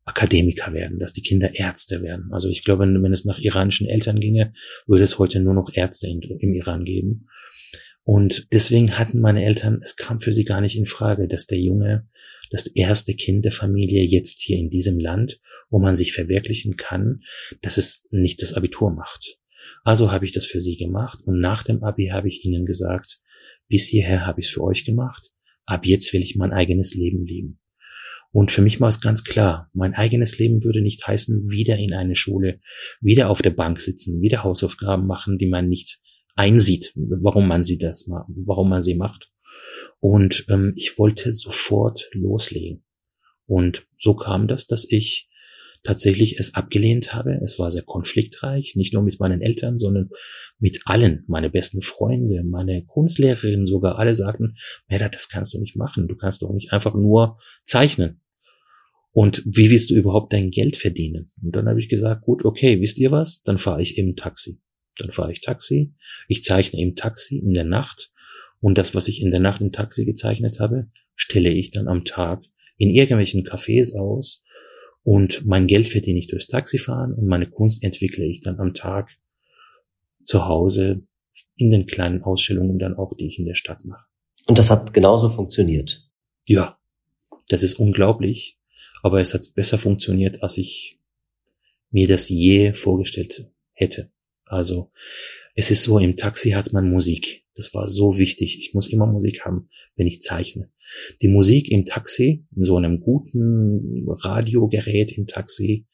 Akademiker 0.05 0.73
werden, 0.73 0.97
dass 0.97 1.13
die 1.13 1.21
Kinder 1.21 1.55
Ärzte 1.55 2.01
werden. 2.01 2.29
Also 2.31 2.49
ich 2.49 2.63
glaube, 2.63 2.85
wenn 2.87 3.13
es 3.13 3.25
nach 3.25 3.37
iranischen 3.37 3.87
Eltern 3.87 4.19
ginge, 4.19 4.53
würde 4.87 5.03
es 5.03 5.19
heute 5.19 5.39
nur 5.39 5.53
noch 5.53 5.69
Ärzte 5.71 6.07
im 6.07 6.53
Iran 6.55 6.83
geben. 6.83 7.27
Und 8.11 8.47
deswegen 8.51 8.97
hatten 8.97 9.19
meine 9.19 9.45
Eltern, 9.45 9.81
es 9.83 9.95
kam 9.95 10.19
für 10.19 10.33
sie 10.33 10.43
gar 10.43 10.61
nicht 10.61 10.75
in 10.75 10.87
Frage, 10.87 11.27
dass 11.27 11.45
der 11.45 11.59
Junge, 11.59 12.07
das 12.49 12.65
erste 12.65 13.13
Kind 13.13 13.45
der 13.45 13.51
Familie 13.51 14.01
jetzt 14.01 14.41
hier 14.41 14.57
in 14.57 14.71
diesem 14.71 14.97
Land, 14.97 15.39
wo 15.69 15.77
man 15.77 15.93
sich 15.93 16.11
verwirklichen 16.11 16.75
kann, 16.75 17.21
dass 17.61 17.77
es 17.77 18.07
nicht 18.09 18.41
das 18.41 18.53
Abitur 18.53 18.89
macht. 18.89 19.37
Also 19.83 20.11
habe 20.11 20.25
ich 20.25 20.31
das 20.31 20.47
für 20.47 20.59
sie 20.59 20.75
gemacht 20.75 21.19
und 21.23 21.39
nach 21.39 21.61
dem 21.61 21.83
Abi 21.83 22.07
habe 22.07 22.29
ich 22.29 22.43
ihnen 22.43 22.65
gesagt, 22.65 23.21
bis 23.67 23.85
hierher 23.85 24.25
habe 24.25 24.41
ich 24.41 24.47
es 24.47 24.53
für 24.53 24.63
euch 24.63 24.85
gemacht, 24.85 25.29
ab 25.67 25.85
jetzt 25.85 26.11
will 26.11 26.23
ich 26.23 26.35
mein 26.35 26.51
eigenes 26.51 26.95
Leben 26.95 27.27
leben. 27.27 27.59
Und 28.31 28.49
für 28.49 28.63
mich 28.63 28.81
war 28.81 28.89
es 28.89 29.01
ganz 29.01 29.23
klar, 29.23 29.69
mein 29.71 29.93
eigenes 29.93 30.39
Leben 30.39 30.63
würde 30.63 30.81
nicht 30.81 31.05
heißen, 31.05 31.51
wieder 31.51 31.77
in 31.77 31.93
eine 31.93 32.15
Schule, 32.15 32.59
wieder 33.01 33.29
auf 33.29 33.43
der 33.43 33.51
Bank 33.51 33.79
sitzen, 33.79 34.19
wieder 34.19 34.43
Hausaufgaben 34.43 35.05
machen, 35.05 35.37
die 35.37 35.47
man 35.47 35.69
nicht 35.69 35.99
einsieht, 36.35 36.93
warum 36.95 37.47
man 37.47 37.63
sie 37.63 37.77
das 37.77 38.07
macht, 38.07 38.29
warum 38.45 38.69
man 38.69 38.81
sie 38.81 38.95
macht. 38.95 39.31
Und 39.99 40.45
ähm, 40.49 40.73
ich 40.75 40.97
wollte 40.97 41.31
sofort 41.31 42.09
loslegen. 42.13 42.83
Und 43.45 43.87
so 43.97 44.15
kam 44.15 44.47
das, 44.47 44.67
dass 44.67 44.85
ich 44.89 45.29
tatsächlich 45.83 46.39
es 46.39 46.55
abgelehnt 46.55 47.13
habe. 47.13 47.39
Es 47.43 47.57
war 47.57 47.71
sehr 47.71 47.83
konfliktreich, 47.83 48.75
nicht 48.75 48.93
nur 48.93 49.03
mit 49.03 49.19
meinen 49.19 49.41
Eltern, 49.41 49.77
sondern 49.77 50.09
mit 50.59 50.81
allen, 50.85 51.23
meine 51.27 51.49
besten 51.49 51.81
Freunde, 51.81 52.43
meine 52.43 52.83
Kunstlehrerin 52.85 53.65
sogar, 53.65 53.97
alle 53.97 54.15
sagten, 54.15 54.55
Meda, 54.87 55.09
das 55.09 55.29
kannst 55.29 55.53
du 55.53 55.59
nicht 55.59 55.75
machen, 55.75 56.07
du 56.07 56.15
kannst 56.15 56.41
doch 56.41 56.51
nicht 56.51 56.73
einfach 56.73 56.95
nur 56.95 57.37
zeichnen. 57.63 58.21
Und 59.11 59.41
wie 59.45 59.71
willst 59.71 59.89
du 59.89 59.95
überhaupt 59.95 60.33
dein 60.33 60.51
Geld 60.51 60.77
verdienen? 60.77 61.31
Und 61.41 61.55
dann 61.55 61.67
habe 61.67 61.79
ich 61.79 61.89
gesagt, 61.89 62.23
gut, 62.23 62.45
okay, 62.45 62.79
wisst 62.79 62.99
ihr 62.99 63.11
was? 63.11 63.41
Dann 63.41 63.57
fahre 63.57 63.81
ich 63.81 63.97
eben 63.97 64.15
Taxi. 64.15 64.61
Dann 64.99 65.11
fahre 65.11 65.31
ich 65.31 65.41
Taxi. 65.41 65.93
Ich 66.27 66.43
zeichne 66.43 66.79
im 66.81 66.95
Taxi 66.95 67.37
in 67.37 67.53
der 67.53 67.63
Nacht. 67.63 68.11
Und 68.61 68.77
das, 68.77 68.93
was 68.93 69.07
ich 69.07 69.21
in 69.21 69.31
der 69.31 69.39
Nacht 69.39 69.61
im 69.61 69.71
Taxi 69.71 70.05
gezeichnet 70.05 70.59
habe, 70.59 70.87
stelle 71.15 71.49
ich 71.49 71.71
dann 71.71 71.87
am 71.87 72.05
Tag 72.05 72.43
in 72.77 72.89
irgendwelchen 72.89 73.45
Cafés 73.45 73.97
aus 73.97 74.43
und 75.03 75.45
mein 75.45 75.67
Geld 75.67 75.87
verdiene 75.87 76.19
ich 76.19 76.27
durchs 76.27 76.47
Taxifahren 76.47 77.13
und 77.13 77.25
meine 77.25 77.49
Kunst 77.49 77.83
entwickle 77.83 78.25
ich 78.25 78.41
dann 78.41 78.59
am 78.59 78.73
Tag 78.73 79.09
zu 80.23 80.45
Hause 80.45 81.03
in 81.55 81.71
den 81.71 81.85
kleinen 81.87 82.23
Ausstellungen 82.23 82.79
dann 82.79 82.95
auch, 82.95 83.15
die 83.15 83.25
ich 83.25 83.39
in 83.39 83.45
der 83.45 83.55
Stadt 83.55 83.85
mache. 83.85 84.05
Und 84.47 84.57
das 84.57 84.69
hat 84.69 84.93
genauso 84.93 85.29
funktioniert. 85.29 86.07
Ja, 86.47 86.79
das 87.49 87.63
ist 87.63 87.79
unglaublich, 87.79 88.59
aber 89.03 89.19
es 89.19 89.33
hat 89.33 89.53
besser 89.55 89.77
funktioniert, 89.77 90.43
als 90.43 90.57
ich 90.57 90.99
mir 91.91 92.07
das 92.07 92.29
je 92.29 92.73
vorgestellt 92.73 93.51
hätte. 93.73 94.11
Also 94.49 94.91
es 95.55 95.71
ist 95.71 95.83
so, 95.83 95.99
im 95.99 96.15
Taxi 96.15 96.51
hat 96.51 96.73
man 96.73 96.89
Musik. 96.89 97.45
Das 97.55 97.73
war 97.73 97.87
so 97.87 98.17
wichtig. 98.17 98.57
Ich 98.59 98.73
muss 98.73 98.87
immer 98.87 99.05
Musik 99.05 99.45
haben, 99.45 99.69
wenn 99.95 100.07
ich 100.07 100.21
zeichne. 100.21 100.69
Die 101.21 101.27
Musik 101.27 101.69
im 101.71 101.85
Taxi, 101.85 102.45
in 102.55 102.63
so 102.63 102.77
einem 102.77 102.99
guten 102.99 104.05
Radiogerät 104.07 105.11
im 105.11 105.27
Taxi, 105.27 105.85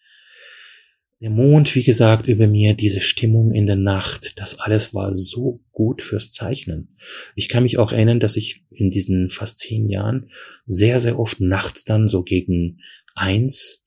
der 1.21 1.29
Mond, 1.29 1.73
wie 1.75 1.83
gesagt, 1.83 2.27
über 2.27 2.45
mir, 2.45 2.73
diese 2.73 2.99
Stimmung 2.99 3.51
in 3.51 3.65
der 3.65 3.77
Nacht, 3.77 4.39
das 4.39 4.59
alles 4.59 4.93
war 4.93 5.13
so 5.13 5.63
gut 5.71 6.01
fürs 6.01 6.29
Zeichnen. 6.29 6.97
Ich 7.35 7.49
kann 7.49 7.63
mich 7.63 7.77
auch 7.77 7.91
erinnern, 7.91 8.19
dass 8.19 8.35
ich 8.35 8.63
in 8.69 8.89
diesen 8.89 9.29
fast 9.29 9.57
zehn 9.57 9.89
Jahren 9.89 10.29
sehr, 10.67 10.99
sehr 10.99 11.17
oft 11.17 11.39
nachts 11.39 11.85
dann 11.85 12.07
so 12.07 12.23
gegen 12.23 12.79
eins 13.15 13.84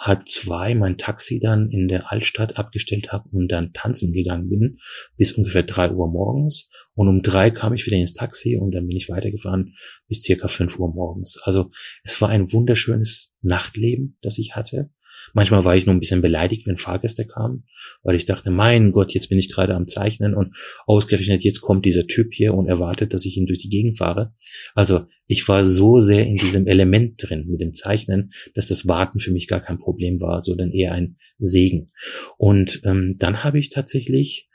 halb 0.00 0.26
zwei 0.26 0.74
mein 0.74 0.96
Taxi 0.96 1.38
dann 1.38 1.70
in 1.70 1.86
der 1.86 2.10
Altstadt 2.10 2.56
abgestellt 2.56 3.12
habe 3.12 3.28
und 3.30 3.48
dann 3.52 3.74
tanzen 3.74 4.12
gegangen 4.12 4.48
bin 4.48 4.78
bis 5.16 5.32
ungefähr 5.32 5.62
drei 5.62 5.92
Uhr 5.92 6.10
morgens. 6.10 6.70
Und 6.94 7.08
um 7.08 7.22
drei 7.22 7.50
kam 7.50 7.74
ich 7.74 7.86
wieder 7.86 7.98
ins 7.98 8.14
Taxi 8.14 8.56
und 8.56 8.72
dann 8.72 8.86
bin 8.86 8.96
ich 8.96 9.10
weitergefahren 9.10 9.74
bis 10.08 10.22
circa 10.22 10.48
fünf 10.48 10.78
Uhr 10.78 10.92
morgens. 10.92 11.38
Also 11.44 11.70
es 12.02 12.20
war 12.20 12.30
ein 12.30 12.50
wunderschönes 12.52 13.36
Nachtleben, 13.42 14.16
das 14.22 14.38
ich 14.38 14.56
hatte. 14.56 14.90
Manchmal 15.34 15.64
war 15.64 15.76
ich 15.76 15.86
nur 15.86 15.94
ein 15.94 16.00
bisschen 16.00 16.22
beleidigt, 16.22 16.66
wenn 16.66 16.76
Fahrgäste 16.76 17.26
kamen, 17.26 17.64
weil 18.02 18.16
ich 18.16 18.24
dachte, 18.24 18.50
mein 18.50 18.92
Gott, 18.92 19.12
jetzt 19.12 19.28
bin 19.28 19.38
ich 19.38 19.52
gerade 19.52 19.74
am 19.74 19.86
Zeichnen 19.86 20.34
und 20.34 20.54
ausgerechnet 20.86 21.42
jetzt 21.42 21.60
kommt 21.60 21.84
dieser 21.84 22.06
Typ 22.06 22.32
hier 22.32 22.54
und 22.54 22.66
erwartet, 22.66 23.14
dass 23.14 23.24
ich 23.24 23.36
ihn 23.36 23.46
durch 23.46 23.60
die 23.60 23.68
Gegend 23.68 23.98
fahre. 23.98 24.34
Also 24.74 25.06
ich 25.26 25.46
war 25.48 25.64
so 25.64 26.00
sehr 26.00 26.26
in 26.26 26.36
diesem 26.36 26.66
Element 26.66 27.14
drin 27.18 27.46
mit 27.48 27.60
dem 27.60 27.72
Zeichnen, 27.72 28.32
dass 28.54 28.66
das 28.66 28.88
Warten 28.88 29.20
für 29.20 29.30
mich 29.30 29.46
gar 29.48 29.60
kein 29.60 29.78
Problem 29.78 30.20
war, 30.20 30.40
sondern 30.40 30.72
eher 30.72 30.92
ein 30.92 31.16
Segen. 31.38 31.92
Und 32.36 32.80
ähm, 32.84 33.16
dann 33.18 33.44
habe 33.44 33.58
ich 33.58 33.70
tatsächlich 33.70 34.48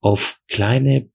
auf 0.00 0.38
kleine 0.48 1.10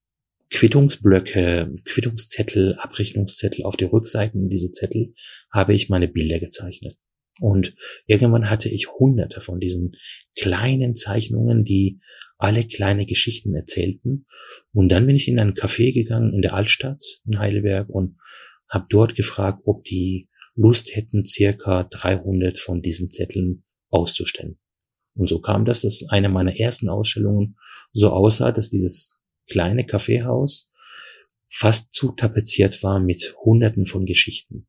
Quittungsblöcke, 0.53 1.73
Quittungszettel, 1.83 2.75
Abrechnungszettel 2.75 3.65
auf 3.65 3.75
die 3.75 3.85
Rückseiten 3.85 4.49
dieser 4.49 4.71
Zettel 4.71 5.15
habe 5.51 5.73
ich 5.73 5.89
meine 5.89 6.07
Bilder 6.07 6.39
gezeichnet. 6.39 6.95
Und 7.39 7.75
irgendwann 8.05 8.49
hatte 8.49 8.69
ich 8.69 8.91
hunderte 8.91 9.41
von 9.41 9.59
diesen 9.59 9.95
kleinen 10.35 10.95
Zeichnungen, 10.95 11.63
die 11.63 11.99
alle 12.37 12.65
kleine 12.65 13.05
Geschichten 13.05 13.55
erzählten. 13.55 14.25
Und 14.71 14.89
dann 14.89 15.07
bin 15.07 15.15
ich 15.15 15.27
in 15.27 15.39
ein 15.39 15.53
Café 15.53 15.93
gegangen 15.93 16.33
in 16.33 16.41
der 16.41 16.53
Altstadt 16.53 17.01
in 17.25 17.39
Heidelberg 17.39 17.89
und 17.89 18.17
habe 18.69 18.85
dort 18.89 19.15
gefragt, 19.15 19.61
ob 19.65 19.83
die 19.83 20.29
Lust 20.55 20.95
hätten, 20.95 21.25
circa 21.25 21.83
300 21.85 22.57
von 22.57 22.81
diesen 22.81 23.09
Zetteln 23.09 23.63
auszustellen. 23.89 24.59
Und 25.15 25.29
so 25.29 25.39
kam 25.39 25.65
das, 25.65 25.81
dass 25.81 26.03
eine 26.09 26.29
meiner 26.29 26.57
ersten 26.57 26.89
Ausstellungen 26.89 27.55
so 27.91 28.09
aussah, 28.09 28.51
dass 28.51 28.69
dieses 28.69 29.21
kleine 29.47 29.85
Kaffeehaus 29.85 30.71
fast 31.49 31.93
zu 31.93 32.11
tapeziert 32.11 32.81
war 32.83 32.99
mit 32.99 33.35
hunderten 33.43 33.85
von 33.85 34.05
Geschichten. 34.05 34.67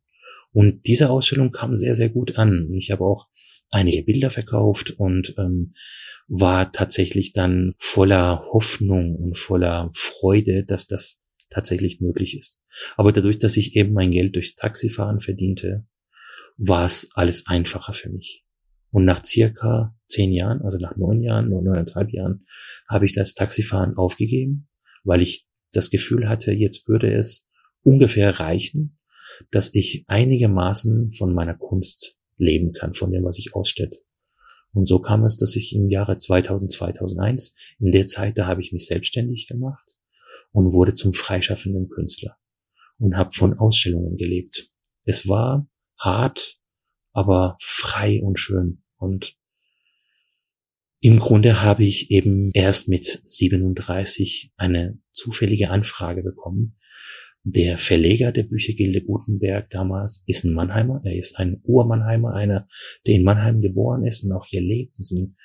Und 0.55 0.87
diese 0.87 1.11
Ausstellung 1.11 1.51
kam 1.51 1.75
sehr, 1.75 1.97
sehr 1.97 2.09
gut 2.09 2.39
an. 2.39 2.73
Ich 2.73 2.93
habe 2.93 3.05
auch 3.05 3.27
einige 3.71 4.05
Bilder 4.05 4.31
verkauft 4.31 4.93
und 4.93 5.35
ähm, 5.37 5.75
war 6.29 6.71
tatsächlich 6.71 7.33
dann 7.33 7.75
voller 7.79 8.47
Hoffnung 8.53 9.17
und 9.17 9.37
voller 9.37 9.91
Freude, 9.95 10.65
dass 10.65 10.87
das 10.87 11.25
tatsächlich 11.51 12.01
möglich 12.01 12.39
ist. 12.39 12.63
Aber 12.97 13.11
dadurch, 13.11 13.39
dass 13.39 13.57
ich 13.57 13.75
eben 13.75 13.93
mein 13.93 14.13
Geld 14.13 14.37
durchs 14.37 14.55
Taxifahren 14.55 15.21
verdiente, 15.21 15.87
war 16.57 16.87
es 16.87 17.11
alles 17.15 17.49
einfacher 17.49 17.93
für 17.93 18.11
mich. 18.11 18.45
Und 18.91 19.05
nach 19.05 19.25
circa 19.25 19.99
zehn 20.07 20.33
Jahren, 20.33 20.63
also 20.63 20.79
nach 20.79 20.97
neun 20.97 21.21
Jahren, 21.21 21.49
nur 21.49 21.63
neuneinhalb 21.63 22.13
Jahren, 22.13 22.47
habe 22.89 23.07
ich 23.07 23.13
das 23.13 23.35
Taxifahren 23.35 23.97
aufgegeben, 23.97 24.69
weil 25.03 25.21
ich 25.21 25.49
das 25.73 25.91
Gefühl 25.91 26.29
hatte, 26.29 26.53
jetzt 26.53 26.87
würde 26.87 27.13
es 27.13 27.49
ungefähr 27.83 28.39
reichen, 28.39 28.99
dass 29.51 29.75
ich 29.75 30.05
einigermaßen 30.07 31.13
von 31.13 31.35
meiner 31.35 31.55
Kunst 31.55 32.17
leben 32.37 32.73
kann, 32.73 32.95
von 32.95 33.13
dem, 33.13 33.25
was 33.25 33.39
ich 33.39 33.55
ausstelle. 33.55 33.97
Und 34.73 34.87
so 34.87 34.99
kam 34.99 35.25
es, 35.25 35.37
dass 35.37 35.55
ich 35.55 35.75
im 35.75 35.89
Jahre 35.89 36.19
2000, 36.19 36.71
2001, 36.71 37.55
in 37.79 37.93
der 37.93 38.07
Zeit, 38.07 38.39
da 38.39 38.47
habe 38.47 38.61
ich 38.61 38.73
mich 38.73 38.87
selbstständig 38.87 39.47
gemacht 39.47 39.97
und 40.51 40.73
wurde 40.73 40.95
zum 40.95 41.13
freischaffenden 41.13 41.89
Künstler 41.89 42.37
und 42.99 43.17
habe 43.17 43.31
von 43.33 43.55
Ausstellungen 43.55 44.17
gelebt. 44.17 44.69
Es 45.05 45.29
war 45.29 45.69
hart, 45.99 46.59
aber 47.13 47.57
frei 47.61 48.21
und 48.23 48.39
schön. 48.39 48.83
Und 48.97 49.37
im 51.01 51.19
Grunde 51.19 51.63
habe 51.63 51.85
ich 51.85 52.11
eben 52.11 52.51
erst 52.55 52.89
mit 52.89 53.23
37 53.25 54.53
eine 54.57 54.99
zufällige 55.13 55.71
Anfrage 55.71 56.23
bekommen, 56.23 56.77
der 57.47 57.77
Verleger 57.77 58.33
der 58.33 58.45
Büchergilde 58.45 59.03
Gutenberg 59.03 59.69
damals 59.69 60.25
ist 60.27 60.45
ein 60.45 60.55
Mannheimer. 60.55 61.03
Er 61.05 61.17
ist 61.17 61.39
ein 61.39 61.61
Urmannheimer, 61.63 62.33
einer, 62.33 62.67
der 63.07 63.17
in 63.17 63.23
Mannheim 63.23 63.61
geboren 63.61 64.07
ist 64.07 64.25
und 64.25 64.33
auch 64.33 64.47
hier 64.47 64.63
lebt. 64.63 64.99
Ist 64.99 65.13
ein 65.13 65.37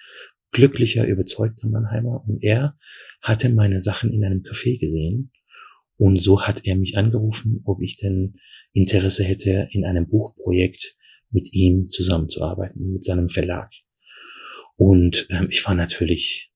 glücklicher, 0.51 1.05
überzeugter 1.05 1.67
Mannheimer. 1.67 2.23
Und 2.25 2.41
er 2.41 2.77
hatte 3.21 3.49
meine 3.49 3.81
Sachen 3.81 4.13
in 4.13 4.23
einem 4.23 4.43
Café 4.43 4.79
gesehen. 4.79 5.33
Und 5.97 6.21
so 6.21 6.43
hat 6.43 6.65
er 6.65 6.77
mich 6.77 6.97
angerufen, 6.97 7.59
ob 7.65 7.81
ich 7.81 7.97
denn 7.97 8.35
Interesse 8.71 9.25
hätte, 9.25 9.67
in 9.71 9.83
einem 9.83 10.07
Buchprojekt 10.07 10.95
mit 11.31 11.53
ihm 11.53 11.89
zusammenzuarbeiten, 11.89 12.93
mit 12.93 13.03
seinem 13.03 13.27
Verlag. 13.27 13.73
Und 14.77 15.27
ähm, 15.29 15.47
ich 15.49 15.65
war 15.65 15.75
natürlich 15.75 16.53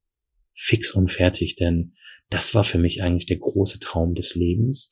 fix 0.53 0.91
und 0.91 1.11
fertig, 1.11 1.55
denn 1.55 1.95
das 2.29 2.55
war 2.55 2.63
für 2.63 2.77
mich 2.77 3.03
eigentlich 3.03 3.25
der 3.25 3.37
große 3.37 3.79
Traum 3.81 4.15
des 4.15 4.35
Lebens 4.35 4.89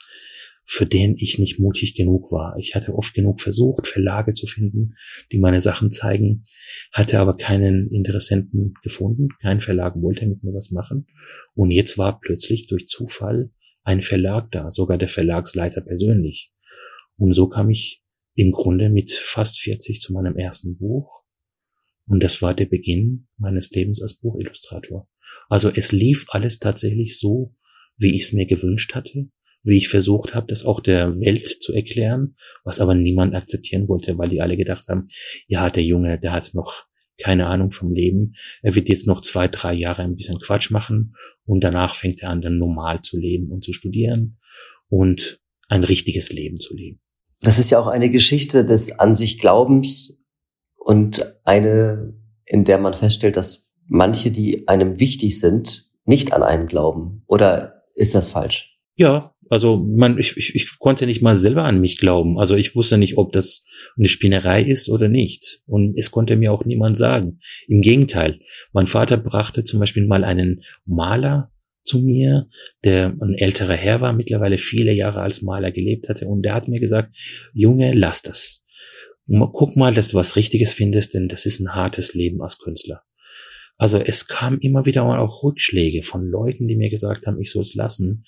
für 0.66 0.86
den 0.86 1.16
ich 1.18 1.38
nicht 1.38 1.60
mutig 1.60 1.96
genug 1.96 2.32
war. 2.32 2.56
Ich 2.58 2.76
hatte 2.76 2.94
oft 2.94 3.14
genug 3.14 3.42
versucht, 3.42 3.88
Verlage 3.88 4.34
zu 4.34 4.48
finden, 4.48 4.96
die 5.32 5.40
meine 5.40 5.60
Sachen 5.60 5.92
zeigen, 5.92 6.44
hatte 6.94 7.20
aber 7.20 7.36
keinen 7.36 7.90
Interessenten 7.92 8.76
gefunden. 8.84 9.30
Kein 9.42 9.60
Verlag 9.60 10.02
wollte 10.02 10.26
mit 10.28 10.44
mir 10.44 10.54
was 10.54 10.72
machen. 10.72 11.08
Und 11.56 11.72
jetzt 11.72 11.98
war 11.98 12.20
plötzlich 12.20 12.68
durch 12.68 12.88
Zufall 12.88 13.52
ein 13.84 14.02
Verlag 14.02 14.52
da, 14.52 14.72
sogar 14.72 14.98
der 14.98 15.10
Verlagsleiter 15.10 15.82
persönlich. 15.82 16.54
Und 17.18 17.34
so 17.34 17.50
kam 17.50 17.70
ich 17.70 18.04
im 18.36 18.52
Grunde 18.52 18.90
mit 18.90 19.12
fast 19.12 19.60
40 19.60 20.00
zu 20.00 20.14
meinem 20.14 20.38
ersten 20.38 20.78
Buch. 20.78 21.24
Und 22.08 22.24
das 22.24 22.42
war 22.42 22.54
der 22.54 22.66
Beginn 22.66 23.28
meines 23.38 23.72
Lebens 23.72 24.02
als 24.02 24.20
Buchillustrator. 24.20 25.08
Also 25.50 25.70
es 25.70 25.92
lief 25.92 26.26
alles 26.30 26.60
tatsächlich 26.60 27.20
so, 27.20 27.56
wie 27.98 28.16
ich 28.16 28.24
es 28.24 28.34
mir 28.34 28.46
gewünscht 28.46 28.96
hatte 28.96 29.30
wie 29.64 29.78
ich 29.78 29.90
versucht 29.90 30.34
habe, 30.34 30.48
das 30.48 30.66
auch 30.66 30.80
der 30.80 31.20
Welt 31.20 31.48
zu 31.48 31.74
erklären, 31.74 32.36
was 32.64 32.80
aber 32.80 32.96
niemand 32.96 33.36
akzeptieren 33.36 33.88
wollte, 33.88 34.18
weil 34.18 34.30
die 34.30 34.42
alle 34.42 34.58
gedacht 34.58 34.88
haben, 34.88 35.08
ja, 35.48 35.70
der 35.70 35.84
Junge, 35.84 36.20
der 36.20 36.32
hat 36.32 36.52
noch 36.54 36.86
keine 37.22 37.48
Ahnung 37.48 37.72
vom 37.72 37.94
Leben. 37.94 38.34
Er 38.64 38.74
wird 38.74 38.90
jetzt 38.90 39.06
noch 39.06 39.22
zwei, 39.22 39.48
drei 39.48 39.74
Jahre 39.74 40.02
ein 40.02 40.16
bisschen 40.16 40.40
Quatsch 40.40 40.72
machen 40.72 41.16
und 41.46 41.64
danach 41.64 41.94
fängt 41.94 42.24
er 42.24 42.30
an, 42.30 42.42
dann 42.42 42.58
normal 42.58 43.02
zu 43.02 43.18
leben 43.20 43.52
und 43.52 43.64
zu 43.64 43.74
studieren. 43.74 44.38
und 44.92 45.40
ein 45.70 45.86
richtiges 45.86 46.32
Leben 46.34 46.60
zu 46.60 46.76
leben. 46.76 47.00
Das 47.40 47.58
ist 47.58 47.72
ja 47.72 47.80
auch 47.80 47.88
eine 47.88 48.10
Geschichte 48.10 48.66
des 48.66 49.00
an 49.00 49.16
sich 49.16 49.40
Glaubens 49.40 50.20
und 50.76 51.34
eine, 51.46 52.14
in 52.46 52.66
der 52.66 52.78
man 52.78 52.94
feststellt, 52.94 53.38
dass 53.38 53.72
manche, 53.88 54.32
die 54.32 54.68
einem 54.68 55.00
wichtig 55.00 55.40
sind, 55.40 55.90
nicht 56.04 56.34
an 56.34 56.44
einen 56.44 56.68
glauben. 56.68 57.24
Oder 57.26 57.86
ist 57.96 58.14
das 58.14 58.28
falsch? 58.28 58.78
Ja, 58.96 59.34
also 59.52 59.86
man, 59.86 60.18
ich, 60.18 60.38
ich, 60.38 60.56
ich 60.56 60.80
konnte 60.80 61.06
nicht 61.06 61.22
mal 61.22 61.36
selber 61.36 61.66
an 61.66 61.82
mich 61.82 61.98
glauben. 61.98 62.40
Also 62.40 62.56
ich 62.56 62.74
wusste 62.74 62.98
nicht, 62.98 63.18
ob 63.18 63.34
das 63.34 63.66
eine 63.98 64.08
Spinnerei 64.08 64.64
ist 64.64 64.88
oder 64.88 65.10
nicht. 65.10 65.60
Und 65.66 65.98
es 65.98 66.10
konnte 66.10 66.38
mir 66.38 66.54
auch 66.54 66.64
niemand 66.64 66.96
sagen. 66.96 67.40
Im 67.68 67.82
Gegenteil, 67.82 68.40
mein 68.72 68.88
Vater 68.88 69.18
brachte 69.18 69.66
zum 69.66 69.82
Beispiel 69.82 70.08
mal 70.08 70.24
einen 70.24 70.64
Maler 70.86 71.52
zu 71.84 72.00
mir, 72.00 72.48
der 72.86 73.14
ein 73.22 73.34
älterer 73.34 73.76
Herr 73.76 74.00
war, 74.00 74.14
mittlerweile 74.14 74.58
viele 74.58 74.94
Jahre 74.94 75.20
als 75.20 75.42
Maler 75.42 75.74
gelebt 75.74 76.08
hatte. 76.08 76.28
Und 76.28 76.44
der 76.44 76.54
hat 76.54 76.70
mir 76.70 76.80
gesagt, 76.80 77.14
Junge, 77.54 77.92
lass 77.92 78.22
das. 78.22 78.66
Guck 79.28 79.76
mal, 79.76 79.94
dass 79.94 80.08
du 80.08 80.16
was 80.16 80.38
Richtiges 80.38 80.72
findest, 80.72 81.14
denn 81.14 81.28
das 81.28 81.46
ist 81.46 81.60
ein 81.60 81.76
hartes 81.76 82.14
Leben 82.14 82.42
als 82.42 82.58
Künstler. 82.58 83.04
Also 83.76 83.98
es 83.98 84.28
kam 84.28 84.60
immer 84.60 84.86
wieder 84.86 85.04
auch 85.04 85.44
Rückschläge 85.44 86.04
von 86.04 86.26
Leuten, 86.26 86.68
die 86.68 86.78
mir 86.78 86.90
gesagt 86.90 87.28
haben, 87.28 87.42
ich 87.42 87.52
soll 87.52 87.64
es 87.64 87.76
lassen. 87.76 88.24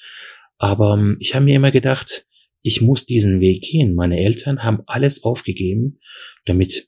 Aber 0.64 0.94
ähm, 0.94 1.18
ich 1.20 1.36
habe 1.36 1.44
mir 1.44 1.58
immer 1.58 1.72
gedacht, 1.72 2.26
ich 2.62 2.80
muss 2.80 3.06
diesen 3.06 3.42
Weg 3.42 3.64
gehen. 3.64 3.96
Meine 3.96 4.24
Eltern 4.24 4.64
haben 4.64 4.82
alles 4.86 5.22
aufgegeben, 5.22 6.00
damit 6.46 6.88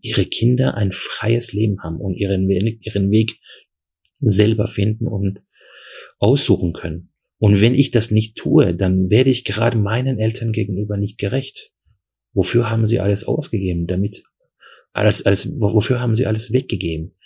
ihre 0.00 0.24
Kinder 0.26 0.74
ein 0.76 0.92
freies 0.92 1.52
Leben 1.52 1.82
haben 1.82 1.96
und 1.96 2.14
ihren, 2.14 2.48
ihren 2.48 3.10
Weg 3.10 3.40
selber 4.20 4.68
finden 4.68 5.08
und 5.08 5.40
aussuchen 6.20 6.72
können. 6.72 7.12
Und 7.38 7.60
wenn 7.60 7.74
ich 7.74 7.90
das 7.90 8.12
nicht 8.12 8.36
tue, 8.36 8.76
dann 8.76 9.10
werde 9.10 9.30
ich 9.30 9.44
gerade 9.44 9.76
meinen 9.76 10.20
Eltern 10.20 10.52
gegenüber 10.52 10.96
nicht 10.96 11.18
gerecht. 11.18 11.72
Wofür 12.32 12.70
haben 12.70 12.86
sie 12.86 13.00
alles 13.00 13.24
ausgegeben? 13.24 13.88
Damit 13.88 14.22
alles, 14.92 15.26
alles, 15.26 15.52
wofür 15.58 15.98
haben 15.98 16.14
sie 16.14 16.26
alles 16.26 16.52
weggegeben? 16.52 17.16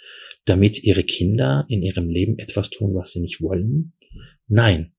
Damit 0.47 0.83
ihre 0.83 1.05
Kinder 1.05 1.67
in 1.69 1.83
ihrem 1.83 2.09
Leben 2.09 2.39
etwas 2.39 2.71
tun, 2.71 2.95
was 2.95 3.11
sie 3.11 3.21
nicht 3.21 3.43
wollen? 3.43 3.93
Nein. 4.49 4.94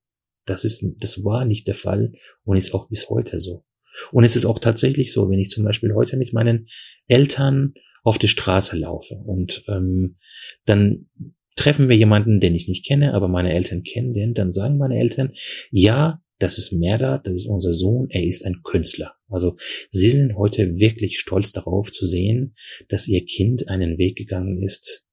Das 0.45 0.63
ist, 0.63 0.85
das 0.99 1.23
war 1.23 1.45
nicht 1.45 1.67
der 1.67 1.75
Fall 1.75 2.13
und 2.43 2.57
ist 2.57 2.73
auch 2.73 2.89
bis 2.89 3.09
heute 3.09 3.39
so. 3.39 3.63
Und 4.11 4.23
es 4.23 4.35
ist 4.35 4.45
auch 4.45 4.59
tatsächlich 4.59 5.13
so, 5.13 5.29
wenn 5.29 5.39
ich 5.39 5.49
zum 5.49 5.63
Beispiel 5.63 5.93
heute 5.93 6.17
mit 6.17 6.33
meinen 6.33 6.67
Eltern 7.07 7.73
auf 8.03 8.17
die 8.17 8.27
Straße 8.27 8.77
laufe 8.77 9.15
und 9.15 9.63
ähm, 9.67 10.17
dann 10.65 11.07
treffen 11.55 11.89
wir 11.89 11.95
jemanden, 11.95 12.39
den 12.39 12.53
ich 12.53 12.67
nicht 12.67 12.85
kenne, 12.85 13.13
aber 13.13 13.27
meine 13.27 13.53
Eltern 13.53 13.83
kennen 13.83 14.13
den, 14.13 14.33
dann 14.33 14.51
sagen 14.51 14.77
meine 14.77 14.99
Eltern, 14.99 15.31
ja, 15.71 16.21
das 16.37 16.57
ist 16.57 16.73
Merda, 16.73 17.17
das 17.17 17.37
ist 17.37 17.47
unser 17.47 17.73
Sohn, 17.73 18.09
er 18.09 18.23
ist 18.23 18.45
ein 18.45 18.61
Künstler. 18.63 19.13
Also 19.29 19.55
sie 19.89 20.09
sind 20.09 20.35
heute 20.35 20.77
wirklich 20.77 21.17
stolz 21.17 21.53
darauf 21.53 21.91
zu 21.91 22.05
sehen, 22.05 22.55
dass 22.89 23.07
ihr 23.07 23.25
Kind 23.25 23.69
einen 23.69 23.97
Weg 23.97 24.17
gegangen 24.17 24.61
ist, 24.61 25.07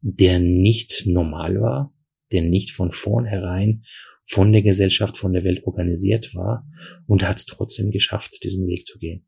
der 0.00 0.40
nicht 0.40 1.04
normal 1.06 1.60
war, 1.60 1.94
der 2.32 2.42
nicht 2.42 2.72
von 2.72 2.90
vornherein 2.90 3.84
von 4.28 4.52
der 4.52 4.62
Gesellschaft, 4.62 5.16
von 5.16 5.32
der 5.32 5.44
Welt 5.44 5.66
organisiert 5.66 6.34
war 6.34 6.66
und 7.06 7.26
hat 7.26 7.38
es 7.38 7.46
trotzdem 7.46 7.90
geschafft, 7.90 8.42
diesen 8.44 8.66
Weg 8.66 8.86
zu 8.86 8.98
gehen. 8.98 9.26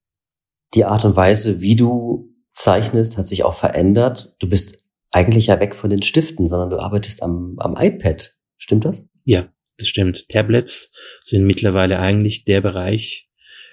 Die 0.75 0.85
Art 0.85 1.05
und 1.05 1.17
Weise, 1.17 1.61
wie 1.61 1.75
du 1.75 2.33
zeichnest, 2.53 3.17
hat 3.17 3.27
sich 3.27 3.43
auch 3.43 3.55
verändert. 3.55 4.37
Du 4.39 4.49
bist 4.49 4.79
eigentlich 5.11 5.49
ja 5.49 5.59
weg 5.59 5.75
von 5.75 5.91
den 5.91 6.03
Stiften, 6.03 6.47
sondern 6.47 6.71
du 6.71 6.79
arbeitest 6.79 7.23
am, 7.23 7.57
am 7.59 7.77
iPad. 7.79 8.37
Stimmt 8.59 8.85
das? 8.85 9.07
Ja, 9.25 9.53
das 9.79 9.89
stimmt. 9.89 10.29
Tablets 10.29 10.95
sind 11.23 11.47
mittlerweile 11.47 11.99
eigentlich 11.99 12.45
der 12.45 12.61
Bereich, 12.61 13.29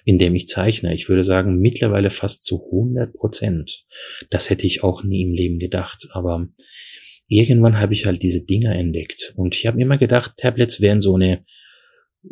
in 0.05 0.17
dem 0.17 0.33
ich 0.33 0.47
zeichne. 0.47 0.95
Ich 0.95 1.09
würde 1.09 1.25
sagen, 1.25 1.59
mittlerweile 1.59 2.09
fast 2.09 2.45
zu 2.45 2.65
100 2.65 3.13
Prozent. 3.13 3.85
Das 4.29 4.49
hätte 4.49 4.65
ich 4.65 4.81
auch 4.81 5.03
nie 5.03 5.23
im 5.23 5.33
Leben 5.33 5.59
gedacht. 5.59 6.07
Aber 6.11 6.47
irgendwann 7.27 7.79
habe 7.79 7.93
ich 7.93 8.05
halt 8.05 8.23
diese 8.23 8.43
Dinger 8.43 8.75
entdeckt. 8.75 9.33
Und 9.35 9.55
ich 9.55 9.67
habe 9.67 9.81
immer 9.81 9.97
gedacht, 9.97 10.33
Tablets 10.37 10.81
wären 10.81 11.01
so 11.01 11.15
eine 11.15 11.45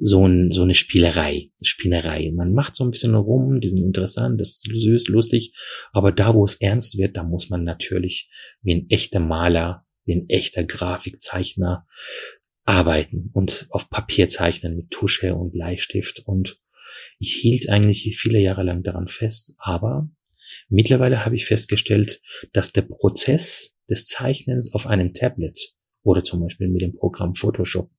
so, 0.02 0.26
ein, 0.26 0.52
so 0.52 0.64
eine 0.64 0.74
Spielerei, 0.74 1.52
Spinnerei. 1.62 2.32
Man 2.34 2.54
macht 2.54 2.76
so 2.76 2.84
ein 2.84 2.92
bisschen 2.92 3.16
rum, 3.16 3.62
die 3.62 3.68
sind 3.70 3.84
interessant, 3.84 4.40
das 4.40 4.50
ist 4.50 4.64
süß, 4.64 5.08
lustig, 5.08 5.54
aber 5.92 6.12
da, 6.12 6.34
wo 6.34 6.44
es 6.44 6.56
ernst 6.56 6.98
wird, 6.98 7.18
da 7.18 7.24
muss 7.24 7.50
man 7.50 7.64
natürlich 7.64 8.30
wie 8.62 8.76
ein 8.76 8.90
echter 8.90 9.20
Maler, 9.20 9.86
wie 10.06 10.16
ein 10.16 10.30
echter 10.30 10.64
Grafikzeichner 10.64 11.86
arbeiten 12.66 13.30
und 13.34 13.68
auf 13.70 13.90
Papier 13.90 14.28
zeichnen 14.28 14.76
mit 14.76 14.92
Tusche 14.92 15.36
und 15.36 15.52
Bleistift 15.52 16.24
und 16.26 16.60
ich 17.20 17.34
hielt 17.34 17.70
eigentlich 17.70 18.18
viele 18.18 18.40
Jahre 18.40 18.64
lang 18.64 18.84
daran 18.84 19.08
fest, 19.08 19.56
aber 19.58 20.10
mittlerweile 20.70 21.26
habe 21.26 21.36
ich 21.36 21.46
festgestellt, 21.46 22.22
dass 22.54 22.72
der 22.72 22.84
Prozess 22.84 23.75
des 23.90 24.06
Zeichnens 24.06 24.74
auf 24.74 24.88
einem 24.88 25.14
Tablet 25.14 25.76
oder 26.04 26.24
zum 26.24 26.42
Beispiel 26.42 26.68
mit 26.68 26.82
dem 26.82 26.96
Programm 26.96 27.34
Photoshop 27.36 27.90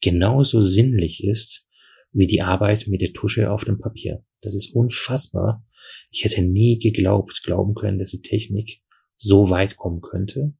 genauso 0.00 0.60
sinnlich 0.60 1.24
ist 1.24 1.68
wie 2.12 2.26
die 2.26 2.42
Arbeit 2.42 2.86
mit 2.88 3.00
der 3.00 3.12
Tusche 3.12 3.50
auf 3.50 3.64
dem 3.64 3.78
Papier. 3.78 4.24
Das 4.42 4.54
ist 4.54 4.74
unfassbar. 4.74 5.66
Ich 6.10 6.24
hätte 6.24 6.42
nie 6.42 6.78
geglaubt, 6.78 7.42
glauben 7.44 7.74
können, 7.74 7.98
dass 7.98 8.10
die 8.10 8.20
Technik 8.20 8.82
so 9.16 9.50
weit 9.50 9.76
kommen 9.76 10.00
könnte. 10.00 10.52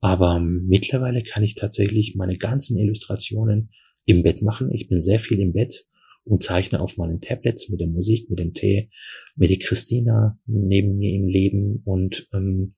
Aber 0.00 0.38
mittlerweile 0.38 1.22
kann 1.22 1.42
ich 1.42 1.54
tatsächlich 1.54 2.14
meine 2.14 2.36
ganzen 2.36 2.78
Illustrationen 2.78 3.70
im 4.04 4.22
Bett 4.22 4.42
machen. 4.42 4.70
Ich 4.72 4.88
bin 4.88 5.00
sehr 5.00 5.18
viel 5.18 5.40
im 5.40 5.52
Bett 5.52 5.86
und 6.24 6.42
zeichne 6.42 6.80
auf 6.80 6.96
meinen 6.96 7.20
Tablets 7.20 7.68
mit 7.68 7.80
der 7.80 7.88
Musik, 7.88 8.28
mit 8.28 8.38
dem 8.38 8.52
Tee, 8.52 8.90
mit 9.34 9.50
der 9.50 9.58
Christina 9.58 10.38
neben 10.46 10.98
mir 10.98 11.14
im 11.14 11.26
Leben 11.26 11.82
und 11.84 12.28
ähm, 12.32 12.74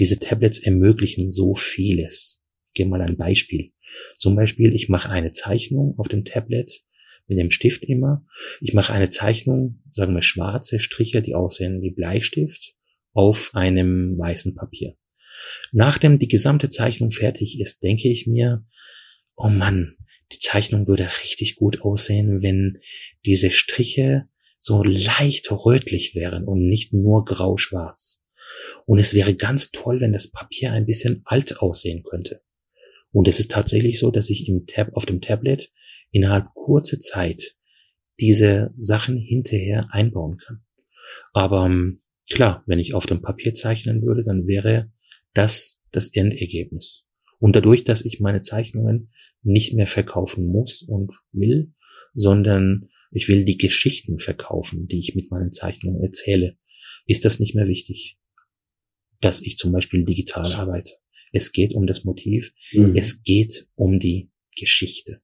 diese 0.00 0.18
Tablets 0.18 0.58
ermöglichen 0.58 1.30
so 1.30 1.54
vieles 1.54 2.40
gebe 2.74 2.90
mal 2.90 3.00
ein 3.00 3.16
Beispiel. 3.16 3.72
Zum 4.16 4.36
Beispiel, 4.36 4.74
ich 4.74 4.88
mache 4.88 5.10
eine 5.10 5.32
Zeichnung 5.32 5.94
auf 5.98 6.08
dem 6.08 6.24
Tablet 6.24 6.82
mit 7.26 7.38
dem 7.38 7.50
Stift 7.50 7.84
immer. 7.84 8.24
Ich 8.60 8.74
mache 8.74 8.92
eine 8.92 9.08
Zeichnung, 9.08 9.82
sagen 9.92 10.14
wir 10.14 10.22
schwarze 10.22 10.78
Striche, 10.78 11.22
die 11.22 11.34
aussehen 11.34 11.82
wie 11.82 11.90
Bleistift, 11.90 12.74
auf 13.12 13.54
einem 13.54 14.16
weißen 14.18 14.54
Papier. 14.54 14.96
Nachdem 15.72 16.18
die 16.18 16.28
gesamte 16.28 16.68
Zeichnung 16.68 17.10
fertig 17.10 17.60
ist, 17.60 17.82
denke 17.82 18.08
ich 18.08 18.26
mir, 18.26 18.64
oh 19.36 19.48
Mann, 19.48 19.96
die 20.32 20.38
Zeichnung 20.38 20.86
würde 20.86 21.08
richtig 21.22 21.56
gut 21.56 21.82
aussehen, 21.82 22.42
wenn 22.42 22.78
diese 23.24 23.50
Striche 23.50 24.28
so 24.58 24.84
leicht 24.84 25.50
rötlich 25.50 26.14
wären 26.14 26.44
und 26.44 26.60
nicht 26.60 26.92
nur 26.92 27.24
grau-schwarz. 27.24 28.19
Und 28.86 28.98
es 28.98 29.14
wäre 29.14 29.34
ganz 29.34 29.70
toll, 29.70 30.00
wenn 30.00 30.12
das 30.12 30.30
Papier 30.30 30.72
ein 30.72 30.86
bisschen 30.86 31.22
alt 31.24 31.58
aussehen 31.58 32.02
könnte. 32.02 32.42
Und 33.12 33.28
es 33.28 33.38
ist 33.40 33.50
tatsächlich 33.50 33.98
so, 33.98 34.10
dass 34.10 34.30
ich 34.30 34.48
im 34.48 34.66
Tab, 34.66 34.94
auf 34.94 35.06
dem 35.06 35.20
Tablet 35.20 35.72
innerhalb 36.10 36.52
kurzer 36.54 37.00
Zeit 37.00 37.56
diese 38.20 38.72
Sachen 38.76 39.16
hinterher 39.16 39.88
einbauen 39.90 40.36
kann. 40.38 40.62
Aber 41.32 41.66
ähm, 41.66 42.02
klar, 42.28 42.62
wenn 42.66 42.78
ich 42.78 42.94
auf 42.94 43.06
dem 43.06 43.22
Papier 43.22 43.54
zeichnen 43.54 44.02
würde, 44.02 44.24
dann 44.24 44.46
wäre 44.46 44.92
das 45.34 45.82
das 45.90 46.14
Endergebnis. 46.14 47.08
Und 47.38 47.56
dadurch, 47.56 47.84
dass 47.84 48.04
ich 48.04 48.20
meine 48.20 48.42
Zeichnungen 48.42 49.10
nicht 49.42 49.74
mehr 49.74 49.86
verkaufen 49.86 50.46
muss 50.46 50.82
und 50.82 51.12
will, 51.32 51.72
sondern 52.12 52.90
ich 53.12 53.28
will 53.28 53.44
die 53.44 53.56
Geschichten 53.56 54.18
verkaufen, 54.18 54.86
die 54.86 54.98
ich 54.98 55.14
mit 55.14 55.30
meinen 55.30 55.52
Zeichnungen 55.52 56.02
erzähle, 56.02 56.56
ist 57.06 57.24
das 57.24 57.40
nicht 57.40 57.54
mehr 57.54 57.66
wichtig, 57.66 58.18
dass 59.20 59.40
ich 59.40 59.56
zum 59.56 59.72
Beispiel 59.72 60.04
digital 60.04 60.52
arbeite. 60.52 60.94
Es 61.32 61.52
geht 61.52 61.74
um 61.74 61.86
das 61.86 62.04
Motiv. 62.04 62.52
Mhm. 62.72 62.96
Es 62.96 63.22
geht 63.22 63.68
um 63.74 64.00
die 64.00 64.30
Geschichte. 64.58 65.20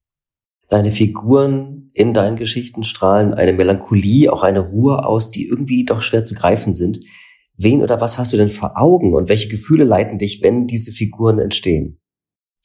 Deine 0.68 0.90
Figuren 0.90 1.90
in 1.94 2.12
deinen 2.12 2.36
Geschichten 2.36 2.82
strahlen 2.82 3.34
eine 3.34 3.52
Melancholie, 3.52 4.32
auch 4.32 4.42
eine 4.42 4.60
Ruhe 4.60 5.04
aus, 5.04 5.30
die 5.30 5.46
irgendwie 5.46 5.84
doch 5.84 6.02
schwer 6.02 6.24
zu 6.24 6.34
greifen 6.34 6.74
sind. 6.74 7.00
Wen 7.56 7.82
oder 7.82 8.00
was 8.00 8.18
hast 8.18 8.32
du 8.32 8.36
denn 8.36 8.50
vor 8.50 8.76
Augen 8.76 9.14
und 9.14 9.28
welche 9.28 9.48
Gefühle 9.48 9.84
leiten 9.84 10.18
dich, 10.18 10.42
wenn 10.42 10.66
diese 10.66 10.92
Figuren 10.92 11.38
entstehen? 11.38 12.00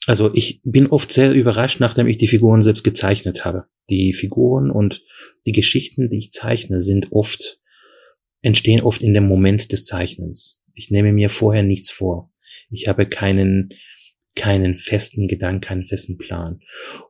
Also 0.06 0.34
ich 0.34 0.60
bin 0.64 0.88
oft 0.88 1.12
sehr 1.12 1.32
überrascht, 1.32 1.78
nachdem 1.78 2.08
ich 2.08 2.16
die 2.16 2.26
Figuren 2.26 2.62
selbst 2.62 2.82
gezeichnet 2.82 3.44
habe. 3.44 3.66
Die 3.88 4.12
Figuren 4.12 4.70
und 4.70 5.02
die 5.46 5.52
Geschichten, 5.52 6.08
die 6.08 6.18
ich 6.18 6.32
zeichne, 6.32 6.80
sind 6.80 7.12
oft, 7.12 7.60
entstehen 8.42 8.82
oft 8.82 9.00
in 9.02 9.14
dem 9.14 9.28
Moment 9.28 9.70
des 9.70 9.84
Zeichnens. 9.84 10.61
Ich 10.74 10.90
nehme 10.90 11.12
mir 11.12 11.30
vorher 11.30 11.62
nichts 11.62 11.90
vor. 11.90 12.32
Ich 12.70 12.88
habe 12.88 13.06
keinen 13.06 13.70
keinen 14.34 14.76
festen 14.76 15.28
Gedanken, 15.28 15.60
keinen 15.60 15.84
festen 15.84 16.16
Plan. 16.16 16.60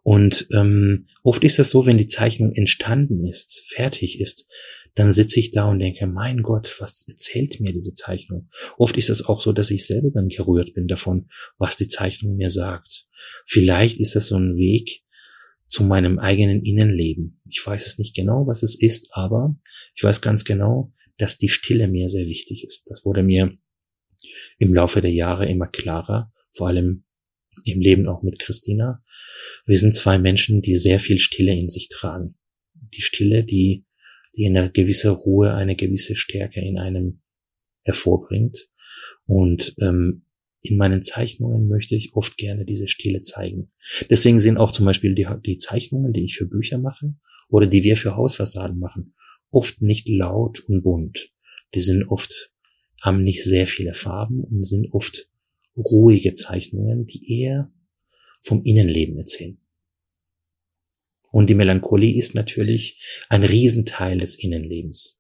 Und 0.03 0.49
ähm, 0.53 1.07
oft 1.23 1.45
ist 1.45 1.59
das 1.59 1.71
so, 1.71 1.87
wenn 1.87 1.99
die 1.99 2.09
Zeichnung 2.09 2.53
entstanden 2.53 3.27
ist, 3.27 3.65
fertig 3.73 4.21
ist, 4.21 4.51
dann 4.95 5.13
sitze 5.13 5.41
ich 5.41 5.51
da 5.51 5.71
und 5.71 5.79
denke, 5.79 6.07
mein 6.07 6.43
Gott, 6.43 6.77
was 6.81 7.07
erzählt 7.09 7.61
mir 7.61 7.73
diese 7.73 7.95
Zeichnung? 7.95 8.51
Oft 8.77 8.97
ist 8.99 9.09
es 9.09 9.25
auch 9.25 9.41
so, 9.41 9.53
dass 9.53 9.71
ich 9.71 9.87
selber 9.87 10.11
dann 10.13 10.29
gerührt 10.29 10.75
bin 10.75 10.87
davon, 10.87 11.29
was 11.59 11.77
die 11.77 11.89
Zeichnung 11.89 12.37
mir 12.37 12.51
sagt. 12.51 13.07
Vielleicht 13.47 14.01
ist 14.01 14.17
das 14.17 14.27
so 14.27 14.37
ein 14.37 14.57
Weg 14.57 15.03
zu 15.67 15.85
meinem 15.85 16.19
eigenen 16.19 16.63
Innenleben. 16.63 17.41
Ich 17.49 17.63
weiß 17.65 17.87
es 17.87 17.99
nicht 17.99 18.15
genau, 18.15 18.47
was 18.47 18.63
es 18.63 18.75
ist, 18.79 19.09
aber 19.13 19.57
ich 19.95 20.05
weiß 20.05 20.21
ganz 20.21 20.45
genau, 20.45 20.93
dass 21.19 21.39
die 21.39 21.49
Stille 21.49 21.89
mir 21.89 22.09
sehr 22.09 22.27
wichtig 22.27 22.65
ist. 22.65 22.91
Das 22.91 23.05
wurde 23.05 23.23
mir 23.23 23.57
im 24.59 24.75
Laufe 24.75 25.01
der 25.01 25.13
Jahre 25.13 25.49
immer 25.49 25.67
klarer, 25.67 26.33
vor 26.53 26.69
allem 26.69 27.05
im 27.65 27.81
Leben 27.81 28.09
auch 28.09 28.23
mit 28.23 28.39
Christina. 28.39 29.03
Wir 29.67 29.79
sind 29.79 29.95
zwei 29.95 30.19
Menschen, 30.19 30.63
die 30.63 30.77
sehr 30.77 31.01
viel 31.01 31.19
Stille 31.19 31.55
in 31.55 31.69
sich 31.69 31.89
tragen. 31.89 32.37
Die 32.75 33.03
Stille, 33.03 33.45
die, 33.45 33.85
die 34.37 34.47
eine 34.47 34.71
gewisse 34.71 35.11
Ruhe, 35.11 35.55
eine 35.55 35.77
gewisse 35.77 36.17
Stärke 36.17 36.61
in 36.61 36.79
einem 36.79 37.23
hervorbringt. 37.85 38.69
Und 39.27 39.75
ähm, 39.81 40.25
in 40.61 40.77
meinen 40.77 41.03
Zeichnungen 41.03 41.69
möchte 41.69 41.97
ich 41.97 42.15
oft 42.15 42.37
gerne 42.37 42.65
diese 42.65 42.89
Stille 42.89 43.21
zeigen. 43.21 43.69
Deswegen 44.09 44.39
sind 44.39 44.57
auch 44.57 44.71
zum 44.71 44.87
Beispiel 44.87 45.15
die, 45.15 45.27
die 45.45 45.59
Zeichnungen, 45.59 46.13
die 46.13 46.25
ich 46.25 46.37
für 46.37 46.47
Bücher 46.47 46.79
mache 46.79 47.15
oder 47.49 47.67
die 47.67 47.83
wir 47.83 47.97
für 47.97 48.17
Hausfassaden 48.17 48.79
machen, 48.79 49.15
oft 49.53 49.80
nicht 49.80 50.09
laut 50.09 50.61
und 50.61 50.82
bunt. 50.82 51.30
Die 51.74 51.80
sind 51.80 52.09
oft, 52.09 52.50
haben 53.00 53.22
nicht 53.22 53.44
sehr 53.44 53.66
viele 53.66 53.94
Farben 53.94 54.42
und 54.42 54.64
sind 54.64 54.92
oft 54.92 55.28
ruhige 55.76 56.32
Zeichnungen, 56.32 57.07
die 57.07 57.40
eher 57.40 57.70
vom 58.40 58.64
Innenleben 58.64 59.18
erzählen. 59.18 59.59
Und 61.30 61.48
die 61.48 61.55
Melancholie 61.55 62.18
ist 62.18 62.34
natürlich 62.34 63.03
ein 63.28 63.42
Riesenteil 63.42 64.18
des 64.18 64.34
Innenlebens. 64.34 65.18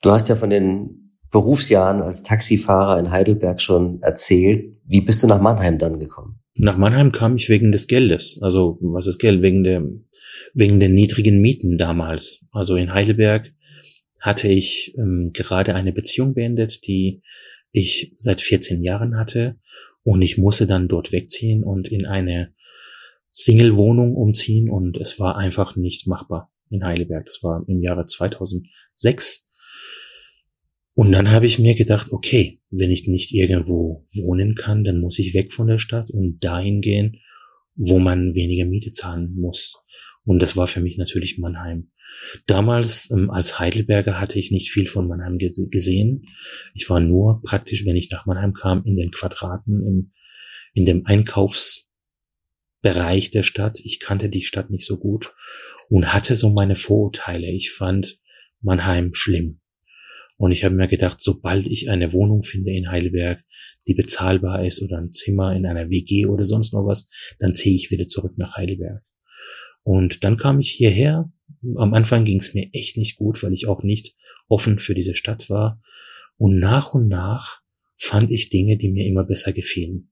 Du 0.00 0.10
hast 0.10 0.28
ja 0.28 0.36
von 0.36 0.50
den 0.50 1.18
Berufsjahren 1.30 2.00
als 2.00 2.22
Taxifahrer 2.22 2.98
in 2.98 3.10
Heidelberg 3.10 3.60
schon 3.60 4.00
erzählt. 4.02 4.78
Wie 4.84 5.02
bist 5.02 5.22
du 5.22 5.26
nach 5.26 5.40
Mannheim 5.40 5.78
dann 5.78 5.98
gekommen? 5.98 6.40
Nach 6.58 6.78
Mannheim 6.78 7.12
kam 7.12 7.36
ich 7.36 7.48
wegen 7.48 7.70
des 7.70 7.86
Geldes. 7.86 8.40
Also, 8.42 8.78
was 8.80 9.06
ist 9.06 9.18
Geld? 9.18 9.42
Wegen 9.42 9.62
der, 9.62 9.84
wegen 10.54 10.80
der 10.80 10.88
niedrigen 10.88 11.40
Mieten 11.40 11.76
damals. 11.76 12.46
Also 12.50 12.76
in 12.76 12.94
Heidelberg 12.94 13.52
hatte 14.20 14.48
ich 14.48 14.94
ähm, 14.96 15.30
gerade 15.34 15.74
eine 15.74 15.92
Beziehung 15.92 16.34
beendet, 16.34 16.86
die 16.86 17.22
ich 17.72 18.14
seit 18.16 18.40
14 18.40 18.82
Jahren 18.82 19.18
hatte. 19.18 19.56
Und 20.02 20.22
ich 20.22 20.38
musste 20.38 20.66
dann 20.66 20.88
dort 20.88 21.12
wegziehen 21.12 21.62
und 21.62 21.88
in 21.88 22.06
eine 22.06 22.54
Single-Wohnung 23.32 24.14
umziehen. 24.14 24.70
Und 24.70 24.96
es 24.96 25.20
war 25.20 25.36
einfach 25.36 25.76
nicht 25.76 26.06
machbar 26.06 26.50
in 26.70 26.84
Heidelberg. 26.84 27.26
Das 27.26 27.42
war 27.42 27.64
im 27.68 27.82
Jahre 27.82 28.06
2006. 28.06 29.45
Und 30.96 31.12
dann 31.12 31.30
habe 31.30 31.44
ich 31.44 31.58
mir 31.58 31.74
gedacht, 31.74 32.10
okay, 32.10 32.62
wenn 32.70 32.90
ich 32.90 33.06
nicht 33.06 33.34
irgendwo 33.34 34.06
wohnen 34.14 34.54
kann, 34.54 34.82
dann 34.82 34.98
muss 34.98 35.18
ich 35.18 35.34
weg 35.34 35.52
von 35.52 35.66
der 35.66 35.78
Stadt 35.78 36.10
und 36.10 36.42
dahin 36.42 36.80
gehen, 36.80 37.20
wo 37.74 37.98
man 37.98 38.34
weniger 38.34 38.64
Miete 38.64 38.92
zahlen 38.92 39.34
muss. 39.36 39.82
Und 40.24 40.40
das 40.40 40.56
war 40.56 40.66
für 40.66 40.80
mich 40.80 40.96
natürlich 40.96 41.36
Mannheim. 41.36 41.90
Damals 42.46 43.10
ähm, 43.10 43.30
als 43.30 43.58
Heidelberger 43.58 44.18
hatte 44.18 44.38
ich 44.38 44.50
nicht 44.50 44.70
viel 44.70 44.86
von 44.86 45.06
Mannheim 45.06 45.36
ge 45.36 45.52
gesehen. 45.70 46.28
Ich 46.72 46.88
war 46.88 46.98
nur 46.98 47.42
praktisch, 47.42 47.84
wenn 47.84 47.96
ich 47.96 48.10
nach 48.10 48.24
Mannheim 48.24 48.54
kam, 48.54 48.82
in 48.86 48.96
den 48.96 49.10
Quadraten, 49.10 49.86
im, 49.86 50.12
in 50.72 50.86
dem 50.86 51.04
Einkaufsbereich 51.04 53.28
der 53.28 53.42
Stadt. 53.42 53.80
Ich 53.80 54.00
kannte 54.00 54.30
die 54.30 54.44
Stadt 54.44 54.70
nicht 54.70 54.86
so 54.86 54.96
gut 54.96 55.34
und 55.90 56.14
hatte 56.14 56.36
so 56.36 56.48
meine 56.48 56.74
Vorurteile. 56.74 57.50
Ich 57.50 57.70
fand 57.70 58.18
Mannheim 58.62 59.10
schlimm. 59.12 59.60
Und 60.38 60.52
ich 60.52 60.64
habe 60.64 60.74
mir 60.74 60.88
gedacht, 60.88 61.20
sobald 61.20 61.66
ich 61.66 61.88
eine 61.88 62.12
Wohnung 62.12 62.42
finde 62.42 62.72
in 62.72 62.90
Heidelberg, 62.90 63.42
die 63.86 63.94
bezahlbar 63.94 64.64
ist 64.66 64.82
oder 64.82 64.98
ein 64.98 65.12
Zimmer 65.12 65.54
in 65.54 65.64
einer 65.64 65.88
WG 65.88 66.26
oder 66.26 66.44
sonst 66.44 66.74
noch 66.74 66.86
was, 66.86 67.10
dann 67.38 67.54
ziehe 67.54 67.74
ich 67.74 67.90
wieder 67.90 68.06
zurück 68.06 68.34
nach 68.36 68.56
Heidelberg. 68.56 69.02
Und 69.82 70.24
dann 70.24 70.36
kam 70.36 70.60
ich 70.60 70.70
hierher. 70.70 71.30
Am 71.76 71.94
Anfang 71.94 72.24
ging 72.24 72.38
es 72.38 72.52
mir 72.54 72.68
echt 72.72 72.96
nicht 72.98 73.16
gut, 73.16 73.42
weil 73.42 73.52
ich 73.52 73.66
auch 73.66 73.82
nicht 73.82 74.14
offen 74.48 74.78
für 74.78 74.94
diese 74.94 75.14
Stadt 75.14 75.48
war. 75.48 75.80
Und 76.36 76.58
nach 76.58 76.92
und 76.92 77.08
nach 77.08 77.62
fand 77.96 78.30
ich 78.30 78.50
Dinge, 78.50 78.76
die 78.76 78.90
mir 78.90 79.06
immer 79.06 79.24
besser 79.24 79.52
gefielen. 79.52 80.10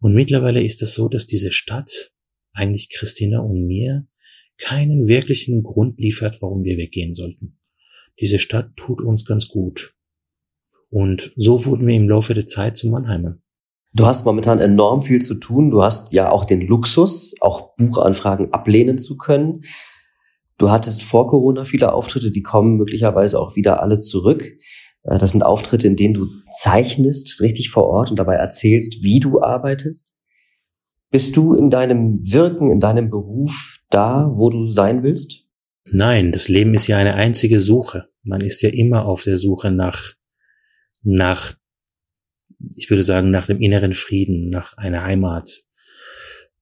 Und 0.00 0.14
mittlerweile 0.14 0.62
ist 0.62 0.82
es 0.82 0.94
so, 0.94 1.08
dass 1.08 1.26
diese 1.26 1.52
Stadt 1.52 2.12
eigentlich 2.52 2.90
Christina 2.90 3.40
und 3.40 3.66
mir 3.66 4.06
keinen 4.58 5.06
wirklichen 5.06 5.62
Grund 5.62 5.98
liefert, 5.98 6.42
warum 6.42 6.64
wir 6.64 6.76
weggehen 6.76 7.14
sollten 7.14 7.58
diese 8.20 8.38
Stadt 8.38 8.70
tut 8.76 9.00
uns 9.00 9.24
ganz 9.24 9.48
gut. 9.48 9.94
Und 10.90 11.32
so 11.36 11.64
wurden 11.64 11.86
wir 11.86 11.94
im 11.94 12.08
Laufe 12.08 12.34
der 12.34 12.46
Zeit 12.46 12.76
zu 12.76 12.88
Mannheimern. 12.88 13.42
Du 13.92 14.06
hast 14.06 14.26
momentan 14.26 14.60
enorm 14.60 15.02
viel 15.02 15.22
zu 15.22 15.34
tun. 15.34 15.70
Du 15.70 15.82
hast 15.82 16.12
ja 16.12 16.30
auch 16.30 16.44
den 16.44 16.60
Luxus, 16.60 17.34
auch 17.40 17.74
Buchanfragen 17.76 18.52
ablehnen 18.52 18.98
zu 18.98 19.16
können. 19.16 19.62
Du 20.58 20.70
hattest 20.70 21.02
vor 21.02 21.28
Corona 21.28 21.64
viele 21.64 21.92
Auftritte, 21.92 22.30
die 22.30 22.42
kommen 22.42 22.76
möglicherweise 22.76 23.40
auch 23.40 23.56
wieder 23.56 23.82
alle 23.82 23.98
zurück. 23.98 24.42
Äh, 25.02 25.18
das 25.18 25.32
sind 25.32 25.42
Auftritte, 25.42 25.86
in 25.86 25.96
denen 25.96 26.14
du 26.14 26.26
zeichnest, 26.58 27.40
richtig 27.40 27.70
vor 27.70 27.84
Ort 27.84 28.10
und 28.10 28.18
dabei 28.18 28.34
erzählst, 28.34 29.02
wie 29.02 29.20
du 29.20 29.40
arbeitest. 29.42 30.12
Bist 31.10 31.36
du 31.36 31.54
in 31.54 31.70
deinem 31.70 32.18
Wirken, 32.20 32.70
in 32.70 32.80
deinem 32.80 33.10
Beruf 33.10 33.78
da, 33.90 34.30
wo 34.34 34.50
du 34.50 34.68
sein 34.68 35.02
willst? 35.02 35.45
Nein, 35.90 36.32
das 36.32 36.48
Leben 36.48 36.74
ist 36.74 36.88
ja 36.88 36.98
eine 36.98 37.14
einzige 37.14 37.60
Suche. 37.60 38.08
Man 38.22 38.40
ist 38.40 38.60
ja 38.62 38.70
immer 38.70 39.04
auf 39.04 39.22
der 39.22 39.38
Suche 39.38 39.70
nach, 39.70 40.14
nach, 41.02 41.54
ich 42.74 42.90
würde 42.90 43.04
sagen, 43.04 43.30
nach 43.30 43.46
dem 43.46 43.60
inneren 43.60 43.94
Frieden, 43.94 44.50
nach 44.50 44.76
einer 44.76 45.04
Heimat. 45.04 45.62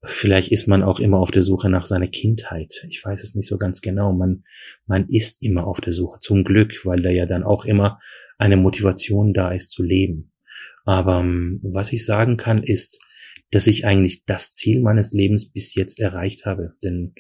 Vielleicht 0.03 0.53
ist 0.53 0.66
man 0.66 0.83
auch 0.83 1.01
immer 1.01 1.18
auf 1.18 1.31
der 1.31 1.43
Suche 1.43 1.70
nach 1.70 1.87
seiner 1.87 2.09
Kindheit. 2.09 2.87
Ich 2.91 3.03
weiß 3.03 3.22
es 3.22 3.35
nicht 3.35 3.49
so 3.49 3.57
ganz 3.57 3.81
genau. 3.81 4.12
Man, 4.12 4.45
man 4.87 5.09
ist 5.09 5.43
immer 5.43 5.66
auf 5.66 5.81
der 5.81 5.95
Suche. 5.95 6.18
Zum 6.20 6.45
Glück, 6.45 6.85
weil 6.85 7.01
da 7.01 7.09
ja 7.09 7.25
dann 7.25 7.43
auch 7.43 7.64
immer 7.64 8.01
eine 8.37 8.59
Motivation 8.59 9.33
da 9.33 9.53
ist 9.53 9.70
zu 9.70 9.83
leben. 9.83 10.33
Aber 10.85 11.20
ähm, 11.20 11.61
was 11.62 11.95
ich 11.95 12.05
sagen 12.05 12.37
kann, 12.37 12.62
ist, 12.62 13.03
dass 13.51 13.66
ich 13.66 13.87
eigentlich 13.87 14.27
das 14.27 14.53
Ziel 14.53 14.83
meines 14.83 15.12
Lebens 15.12 15.51
bis 15.51 15.75
jetzt 15.75 15.99
erreicht 16.01 16.45
habe. 16.45 16.75
Denn 16.83 17.14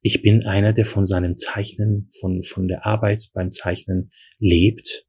ich 0.00 0.22
bin 0.22 0.46
einer, 0.46 0.72
der 0.72 0.84
von 0.84 1.06
seinem 1.06 1.36
Zeichnen, 1.38 2.08
von, 2.20 2.42
von 2.42 2.68
der 2.68 2.86
Arbeit 2.86 3.28
beim 3.34 3.50
Zeichnen 3.50 4.10
lebt. 4.38 5.06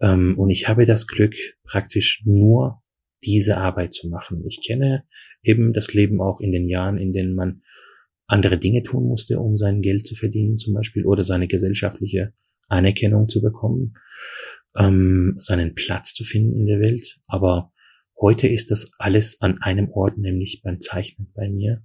Ähm, 0.00 0.38
und 0.38 0.50
ich 0.50 0.68
habe 0.68 0.86
das 0.86 1.06
Glück, 1.06 1.34
praktisch 1.64 2.22
nur 2.24 2.82
diese 3.22 3.56
Arbeit 3.56 3.92
zu 3.92 4.08
machen. 4.08 4.44
Ich 4.46 4.62
kenne 4.66 5.04
eben 5.42 5.72
das 5.72 5.92
Leben 5.92 6.20
auch 6.20 6.40
in 6.40 6.52
den 6.52 6.68
Jahren, 6.68 6.98
in 6.98 7.12
denen 7.12 7.34
man 7.34 7.62
andere 8.26 8.58
Dinge 8.58 8.82
tun 8.82 9.06
musste, 9.06 9.38
um 9.38 9.56
sein 9.56 9.82
Geld 9.82 10.06
zu 10.06 10.14
verdienen 10.14 10.56
zum 10.56 10.74
Beispiel 10.74 11.04
oder 11.04 11.22
seine 11.22 11.46
gesellschaftliche 11.46 12.32
Anerkennung 12.68 13.28
zu 13.28 13.42
bekommen, 13.42 13.94
ähm, 14.76 15.36
seinen 15.38 15.74
Platz 15.74 16.14
zu 16.14 16.24
finden 16.24 16.58
in 16.58 16.66
der 16.66 16.80
Welt. 16.80 17.18
Aber 17.26 17.72
heute 18.18 18.48
ist 18.48 18.70
das 18.70 18.92
alles 18.98 19.40
an 19.42 19.58
einem 19.60 19.90
Ort, 19.90 20.16
nämlich 20.16 20.62
beim 20.64 20.80
Zeichnen 20.80 21.30
bei 21.34 21.48
mir. 21.50 21.82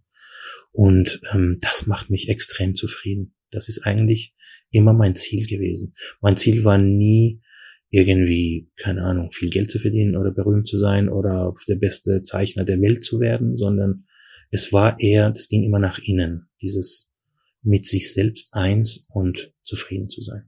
Und 0.72 1.22
ähm, 1.34 1.58
das 1.62 1.88
macht 1.88 2.10
mich 2.10 2.30
extrem 2.30 2.76
zufrieden. 2.76 3.36
Das 3.52 3.68
ist 3.68 3.86
eigentlich 3.86 4.36
immer 4.70 4.94
mein 4.94 5.16
Ziel 5.16 5.48
gewesen. 5.48 5.94
Mein 6.22 6.38
Ziel 6.38 6.64
war 6.64 6.78
nie 6.78 7.42
irgendwie, 7.90 8.70
keine 8.78 9.04
Ahnung, 9.04 9.32
viel 9.32 9.50
Geld 9.50 9.72
zu 9.72 9.80
verdienen 9.80 10.16
oder 10.16 10.32
berühmt 10.32 10.68
zu 10.68 10.78
sein 10.78 11.10
oder 11.10 11.54
der 11.68 11.76
beste 11.76 12.22
Zeichner 12.22 12.64
der 12.64 12.80
Welt 12.82 13.04
zu 13.04 13.20
werden, 13.20 13.58
sondern 13.58 14.06
es 14.52 14.72
war 14.72 15.00
eher, 15.00 15.32
das 15.32 15.48
ging 15.48 15.64
immer 15.64 15.80
nach 15.80 16.00
innen, 16.00 16.50
dieses 16.62 17.16
mit 17.62 17.86
sich 17.86 18.14
selbst 18.14 18.54
eins 18.54 19.08
und 19.12 19.54
zufrieden 19.64 20.10
zu 20.10 20.22
sein. 20.22 20.44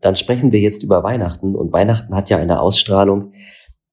Dann 0.00 0.16
sprechen 0.16 0.52
wir 0.52 0.60
jetzt 0.60 0.82
über 0.82 1.02
Weihnachten 1.02 1.54
und 1.54 1.72
Weihnachten 1.72 2.14
hat 2.14 2.30
ja 2.30 2.38
eine 2.38 2.60
Ausstrahlung, 2.60 3.32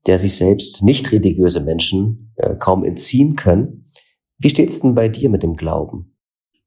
der 0.07 0.19
sich 0.19 0.35
selbst 0.35 0.83
nicht 0.83 1.11
religiöse 1.11 1.61
Menschen 1.61 2.33
äh, 2.35 2.55
kaum 2.55 2.83
entziehen 2.83 3.35
können. 3.35 3.80
Wie 4.41 4.49
steht's 4.49 4.81
denn 4.81 4.95
bei 4.95 5.07
dir 5.07 5.29
mit 5.29 5.43
dem 5.43 5.55
Glauben? 5.55 6.15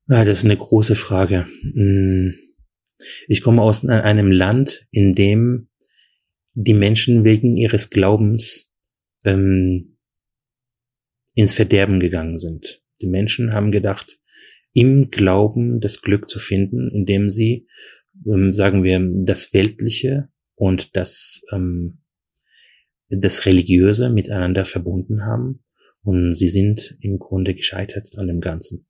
Ja, 0.09 0.25
das 0.25 0.39
ist 0.39 0.45
eine 0.45 0.57
große 0.57 0.95
Frage. 0.95 1.47
Hm. 1.63 2.35
Ich 3.27 3.43
komme 3.43 3.63
aus 3.63 3.85
einem 3.85 4.31
Land, 4.31 4.87
in 4.93 5.15
dem 5.17 5.69
die 6.53 6.75
Menschen 6.75 7.25
wegen 7.25 7.57
ihres 7.57 7.91
Glaubens 7.91 8.73
ähm, 9.25 9.97
ins 11.35 11.55
Verderben 11.55 11.99
gegangen 11.99 12.39
sind. 12.39 12.81
Die 13.01 13.09
Menschen 13.09 13.53
haben 13.53 13.73
gedacht, 13.73 14.19
im 14.73 15.11
Glauben 15.11 15.81
das 15.81 16.01
Glück 16.01 16.29
zu 16.29 16.39
finden, 16.39 16.91
indem 16.93 17.29
sie, 17.29 17.67
ähm, 18.25 18.55
sagen 18.55 18.85
wir, 18.85 19.01
das 19.25 19.53
Weltliche 19.53 20.29
und 20.55 20.95
das, 20.95 21.43
ähm, 21.51 21.99
das 23.09 23.47
Religiöse 23.47 24.11
miteinander 24.11 24.65
verbunden 24.65 25.25
haben 25.25 25.65
und 26.05 26.35
sie 26.35 26.49
sind 26.49 26.97
im 27.01 27.19
Grunde 27.19 27.55
gescheitert 27.55 28.17
an 28.19 28.29
dem 28.29 28.41
Ganzen. 28.41 28.87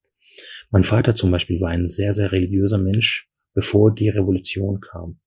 Mein 0.71 0.83
Vater 0.83 1.15
zum 1.15 1.31
Beispiel 1.31 1.61
war 1.61 1.71
ein 1.71 1.87
sehr, 1.87 2.13
sehr 2.13 2.33
religiöser 2.33 2.79
Mensch, 2.79 3.31
bevor 3.55 3.95
die 3.95 4.09
Revolution 4.09 4.81
kam. 4.81 5.21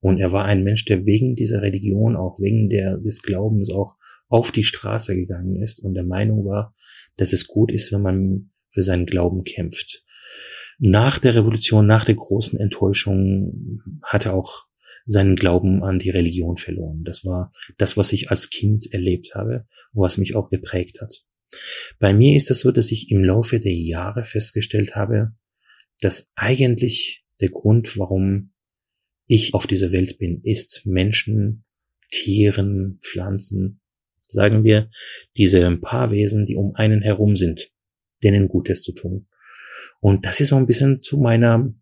Und 0.00 0.18
er 0.18 0.32
war 0.32 0.44
ein 0.44 0.64
Mensch, 0.64 0.84
der 0.84 1.04
wegen 1.04 1.34
dieser 1.34 1.62
Religion, 1.62 2.16
auch 2.16 2.38
wegen 2.40 2.68
der, 2.68 2.98
des 2.98 3.22
Glaubens 3.22 3.70
auch 3.70 3.96
auf 4.28 4.52
die 4.52 4.62
Straße 4.62 5.14
gegangen 5.14 5.60
ist 5.60 5.82
und 5.82 5.94
der 5.94 6.04
Meinung 6.04 6.44
war, 6.44 6.74
dass 7.16 7.32
es 7.32 7.46
gut 7.46 7.72
ist, 7.72 7.92
wenn 7.92 8.02
man 8.02 8.50
für 8.70 8.82
seinen 8.82 9.06
Glauben 9.06 9.44
kämpft. 9.44 10.04
nach 10.78 11.18
der 11.18 11.34
Revolution, 11.34 11.86
nach 11.86 12.06
der 12.06 12.14
großen 12.14 12.58
Enttäuschung, 12.58 13.82
hat 14.02 14.24
er 14.24 14.34
auch 14.34 14.66
seinen 15.04 15.36
Glauben 15.36 15.82
an 15.82 15.98
die 15.98 16.10
Religion 16.10 16.56
verloren. 16.56 17.02
Das 17.04 17.24
war 17.26 17.52
das, 17.76 17.96
was 17.96 18.12
ich 18.12 18.30
als 18.30 18.48
Kind 18.48 18.90
erlebt 18.92 19.34
habe 19.34 19.66
und 19.92 20.02
was 20.02 20.16
mich 20.16 20.36
auch 20.36 20.48
geprägt 20.48 21.00
hat. 21.02 21.24
Bei 21.98 22.12
mir 22.12 22.36
ist 22.36 22.50
es 22.50 22.60
so, 22.60 22.70
dass 22.70 22.92
ich 22.92 23.10
im 23.10 23.24
Laufe 23.24 23.60
der 23.60 23.74
Jahre 23.74 24.24
festgestellt 24.24 24.96
habe, 24.96 25.32
dass 26.00 26.32
eigentlich 26.34 27.24
der 27.40 27.50
Grund, 27.50 27.98
warum 27.98 28.52
ich 29.26 29.54
auf 29.54 29.66
dieser 29.66 29.92
Welt 29.92 30.18
bin, 30.18 30.40
ist 30.42 30.86
Menschen, 30.86 31.64
Tieren, 32.10 32.98
Pflanzen, 33.02 33.80
sagen 34.26 34.64
wir, 34.64 34.90
diese 35.36 35.76
paar 35.76 36.10
Wesen, 36.10 36.46
die 36.46 36.56
um 36.56 36.74
einen 36.74 37.02
herum 37.02 37.36
sind, 37.36 37.70
denen 38.22 38.48
Gutes 38.48 38.82
zu 38.82 38.92
tun. 38.92 39.28
Und 40.00 40.24
das 40.24 40.40
ist 40.40 40.48
so 40.48 40.56
ein 40.56 40.66
bisschen 40.66 41.02
zu 41.02 41.18
meiner, 41.18 41.72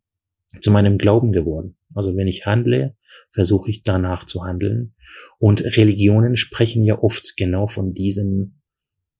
zu 0.60 0.70
meinem 0.70 0.98
Glauben 0.98 1.32
geworden. 1.32 1.76
Also 1.94 2.16
wenn 2.16 2.28
ich 2.28 2.46
handle, 2.46 2.96
versuche 3.30 3.70
ich 3.70 3.82
danach 3.82 4.24
zu 4.24 4.44
handeln. 4.44 4.94
Und 5.38 5.62
Religionen 5.76 6.36
sprechen 6.36 6.84
ja 6.84 6.98
oft 6.98 7.36
genau 7.36 7.66
von 7.66 7.94
diesem 7.94 8.57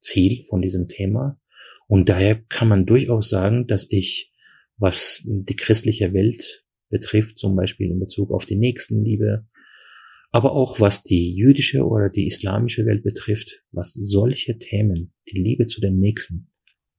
Ziel, 0.00 0.44
von 0.48 0.62
diesem 0.62 0.88
Thema. 0.88 1.40
Und 1.86 2.08
daher 2.08 2.36
kann 2.36 2.68
man 2.68 2.86
durchaus 2.86 3.28
sagen, 3.28 3.66
dass 3.66 3.90
ich, 3.90 4.32
was 4.76 5.22
die 5.26 5.56
christliche 5.56 6.12
Welt 6.12 6.64
betrifft, 6.90 7.38
zum 7.38 7.56
Beispiel 7.56 7.90
in 7.90 7.98
Bezug 7.98 8.30
auf 8.30 8.44
die 8.44 8.56
Nächstenliebe, 8.56 9.46
aber 10.30 10.52
auch 10.52 10.80
was 10.80 11.02
die 11.02 11.34
jüdische 11.34 11.86
oder 11.86 12.10
die 12.10 12.26
islamische 12.26 12.84
Welt 12.86 13.02
betrifft, 13.02 13.64
was 13.72 13.94
solche 13.94 14.58
Themen, 14.58 15.12
die 15.30 15.40
Liebe 15.40 15.66
zu 15.66 15.80
dem 15.80 15.98
Nächsten 15.98 16.50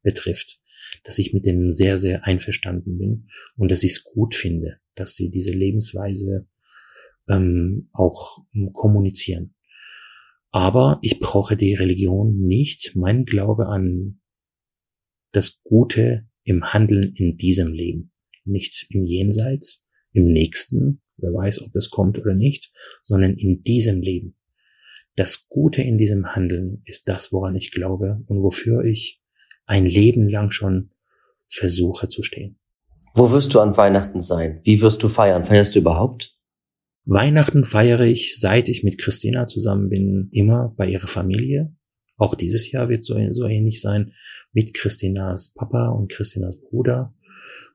betrifft, 0.02 0.60
dass 1.04 1.20
ich 1.20 1.34
mit 1.34 1.45
denen 1.45 1.70
sehr, 1.70 1.97
sehr 1.97 2.26
einverstanden 2.26 2.97
bin 2.97 3.30
und 3.56 3.70
dass 3.70 3.84
ich 3.84 3.91
es 3.91 4.04
gut 4.04 4.34
finde, 4.34 4.80
dass 4.95 5.16
sie 5.16 5.30
diese 5.30 5.54
Lebensweise 5.54 6.47
ähm, 7.28 7.89
auch 7.93 8.39
ähm, 8.56 8.74
kommunizieren. 8.74 9.54
Aber 10.52 11.00
ich 11.02 11.20
brauche 11.20 11.56
die 11.56 11.76
Religion 11.76 12.39
nicht. 12.39 12.95
Mein 12.95 13.26
Glaube 13.26 13.68
an 13.68 14.20
das 15.32 15.62
Gute 15.64 16.28
im 16.43 16.74
Handeln 16.74 17.14
in 17.16 17.38
diesem 17.38 17.72
Leben, 17.74 18.12
nicht 18.45 18.88
im 18.89 19.06
Jenseits, 19.06 19.86
im 20.12 20.26
nächsten, 20.26 21.02
wer 21.18 21.32
weiß, 21.32 21.62
ob 21.62 21.72
das 21.74 21.91
kommt 21.91 22.18
oder 22.18 22.34
nicht, 22.34 22.72
sondern 23.04 23.36
in 23.36 23.62
diesem 23.62 24.02
Leben. 24.02 24.36
Das 25.16 25.47
Gute 25.50 25.84
in 25.84 25.97
diesem 25.97 26.34
Handeln 26.34 26.82
ist 26.86 27.08
das, 27.10 27.32
woran 27.32 27.56
ich 27.56 27.72
glaube 27.72 28.24
und 28.28 28.41
wofür 28.41 28.84
ich 28.84 29.22
ein 29.66 29.86
Leben 29.86 30.30
lang 30.30 30.50
schon 30.50 30.91
versuche 31.47 32.08
zu 32.08 32.24
stehen. 32.24 32.58
Wo 33.14 33.32
wirst 33.32 33.54
du 33.54 33.60
an 33.60 33.76
Weihnachten 33.78 34.20
sein? 34.20 34.62
Wie 34.64 34.82
wirst 34.82 35.04
du 35.04 35.10
feiern? 35.10 35.43
Feierst 35.43 35.76
du 35.76 35.80
überhaupt? 35.80 36.39
Weihnachten 37.06 37.64
feiere 37.64 38.02
ich, 38.02 38.39
seit 38.39 38.70
ich 38.70 38.84
mit 38.84 39.00
Christina 39.00 39.47
zusammen 39.47 39.89
bin, 39.89 40.30
immer 40.32 40.74
bei 40.78 40.88
ihrer 40.88 41.08
Familie. 41.08 41.74
Auch 42.18 42.36
dieses 42.36 42.72
Jahr 42.72 42.89
wird 42.89 43.04
so, 43.04 43.18
so 43.32 43.47
ähnlich 43.47 43.82
sein 43.82 44.14
mit 44.52 44.74
Christinas 44.74 45.54
Papa 45.56 45.89
und 45.89 46.12
Christinas 46.12 46.60
Bruder 46.60 47.14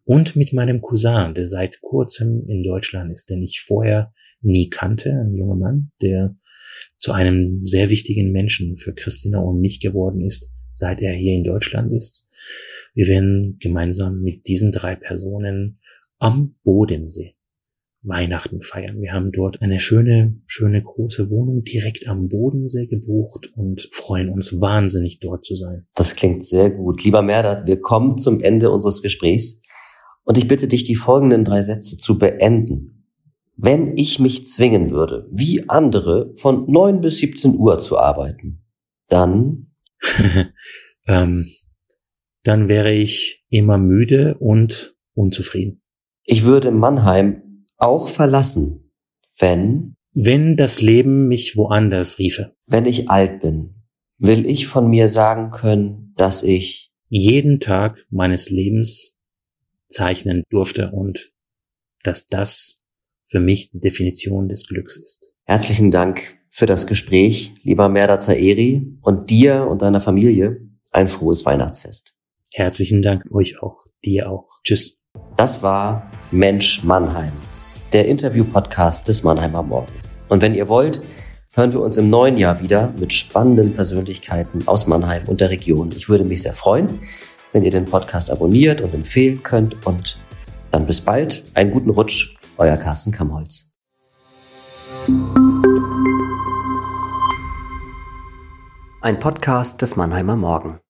und 0.04 0.36
mit 0.36 0.52
meinem 0.52 0.82
Cousin, 0.82 1.34
der 1.34 1.46
seit 1.46 1.80
kurzem 1.80 2.46
in 2.48 2.62
Deutschland 2.62 3.12
ist, 3.12 3.30
den 3.30 3.42
ich 3.42 3.62
vorher 3.66 4.12
nie 4.40 4.68
kannte, 4.68 5.10
ein 5.10 5.34
junger 5.34 5.56
Mann, 5.56 5.90
der 6.02 6.36
zu 6.98 7.12
einem 7.12 7.66
sehr 7.66 7.88
wichtigen 7.88 8.30
Menschen 8.30 8.76
für 8.76 8.92
Christina 8.92 9.38
und 9.38 9.60
mich 9.60 9.80
geworden 9.80 10.20
ist, 10.20 10.52
seit 10.72 11.00
er 11.00 11.14
hier 11.14 11.34
in 11.34 11.44
Deutschland 11.44 11.92
ist. 11.92 12.28
Wir 12.94 13.08
werden 13.08 13.56
gemeinsam 13.60 14.20
mit 14.20 14.46
diesen 14.46 14.72
drei 14.72 14.94
Personen 14.94 15.80
am 16.18 16.56
Bodensee 16.62 17.34
Weihnachten 18.04 18.62
feiern. 18.62 19.00
Wir 19.00 19.12
haben 19.12 19.32
dort 19.32 19.62
eine 19.62 19.80
schöne, 19.80 20.36
schöne 20.46 20.82
große 20.82 21.30
Wohnung 21.30 21.62
direkt 21.64 22.06
am 22.06 22.28
Bodensee 22.28 22.86
gebucht 22.86 23.50
und 23.56 23.88
freuen 23.92 24.28
uns 24.28 24.60
wahnsinnig 24.60 25.20
dort 25.20 25.44
zu 25.44 25.54
sein. 25.54 25.86
Das 25.94 26.14
klingt 26.14 26.44
sehr 26.44 26.70
gut. 26.70 27.02
Lieber 27.02 27.22
Merdat, 27.22 27.66
wir 27.66 27.80
kommen 27.80 28.18
zum 28.18 28.40
Ende 28.40 28.70
unseres 28.70 29.02
Gesprächs. 29.02 29.62
Und 30.24 30.38
ich 30.38 30.48
bitte 30.48 30.68
dich, 30.68 30.84
die 30.84 30.96
folgenden 30.96 31.44
drei 31.44 31.62
Sätze 31.62 31.98
zu 31.98 32.18
beenden. 32.18 33.08
Wenn 33.56 33.96
ich 33.96 34.18
mich 34.18 34.46
zwingen 34.46 34.90
würde, 34.90 35.28
wie 35.30 35.68
andere 35.68 36.32
von 36.36 36.70
neun 36.70 37.00
bis 37.00 37.18
17 37.18 37.56
Uhr 37.56 37.78
zu 37.78 37.98
arbeiten, 37.98 38.64
dann? 39.08 39.70
ähm, 41.06 41.46
dann 42.42 42.68
wäre 42.68 42.92
ich 42.92 43.44
immer 43.48 43.78
müde 43.78 44.36
und 44.38 44.96
unzufrieden. 45.14 45.82
Ich 46.24 46.44
würde 46.44 46.70
Mannheim 46.70 47.43
auch 47.76 48.08
verlassen, 48.08 48.90
wenn? 49.38 49.96
Wenn 50.12 50.56
das 50.56 50.80
Leben 50.80 51.26
mich 51.26 51.56
woanders 51.56 52.18
riefe. 52.18 52.54
Wenn 52.66 52.86
ich 52.86 53.10
alt 53.10 53.40
bin, 53.40 53.74
will 54.18 54.46
ich 54.46 54.66
von 54.66 54.88
mir 54.88 55.08
sagen 55.08 55.50
können, 55.50 56.12
dass 56.16 56.42
ich 56.42 56.92
jeden 57.08 57.60
Tag 57.60 57.98
meines 58.10 58.50
Lebens 58.50 59.20
zeichnen 59.88 60.44
durfte 60.50 60.90
und 60.92 61.32
dass 62.02 62.26
das 62.26 62.82
für 63.24 63.40
mich 63.40 63.70
die 63.70 63.80
Definition 63.80 64.48
des 64.48 64.66
Glücks 64.66 64.96
ist. 64.96 65.34
Herzlichen 65.44 65.90
Dank 65.90 66.38
für 66.50 66.66
das 66.66 66.86
Gespräch, 66.86 67.54
lieber 67.62 67.88
Merda 67.88 68.20
Zaeri, 68.20 68.98
und 69.02 69.30
dir 69.30 69.66
und 69.68 69.82
deiner 69.82 70.00
Familie 70.00 70.60
ein 70.92 71.08
frohes 71.08 71.44
Weihnachtsfest. 71.44 72.14
Herzlichen 72.52 73.02
Dank 73.02 73.26
euch 73.32 73.60
auch, 73.60 73.86
dir 74.04 74.30
auch. 74.30 74.48
Tschüss. 74.62 75.00
Das 75.36 75.62
war 75.62 76.10
Mensch 76.30 76.84
Mannheim, 76.84 77.32
der 77.92 78.06
Interview-Podcast 78.06 79.08
des 79.08 79.22
Mannheimer 79.22 79.62
Morgen. 79.62 79.92
Und 80.28 80.42
wenn 80.42 80.54
ihr 80.54 80.68
wollt, 80.68 81.02
hören 81.52 81.72
wir 81.72 81.80
uns 81.80 81.96
im 81.96 82.10
neuen 82.10 82.36
Jahr 82.36 82.60
wieder 82.60 82.92
mit 82.98 83.12
spannenden 83.12 83.74
Persönlichkeiten 83.74 84.66
aus 84.66 84.86
Mannheim 84.86 85.22
und 85.26 85.40
der 85.40 85.50
Region. 85.50 85.90
Ich 85.96 86.08
würde 86.08 86.24
mich 86.24 86.42
sehr 86.42 86.52
freuen 86.54 87.00
wenn 87.54 87.62
ihr 87.62 87.70
den 87.70 87.84
Podcast 87.84 88.30
abonniert 88.30 88.80
und 88.80 88.92
empfehlen 88.92 89.42
könnt. 89.42 89.86
Und 89.86 90.18
dann 90.70 90.86
bis 90.86 91.00
bald. 91.00 91.44
Einen 91.54 91.70
guten 91.70 91.90
Rutsch. 91.90 92.34
Euer 92.58 92.76
Carsten 92.76 93.12
Kamholz. 93.12 93.70
Ein 99.00 99.18
Podcast 99.20 99.80
des 99.82 99.96
Mannheimer 99.96 100.36
Morgen. 100.36 100.78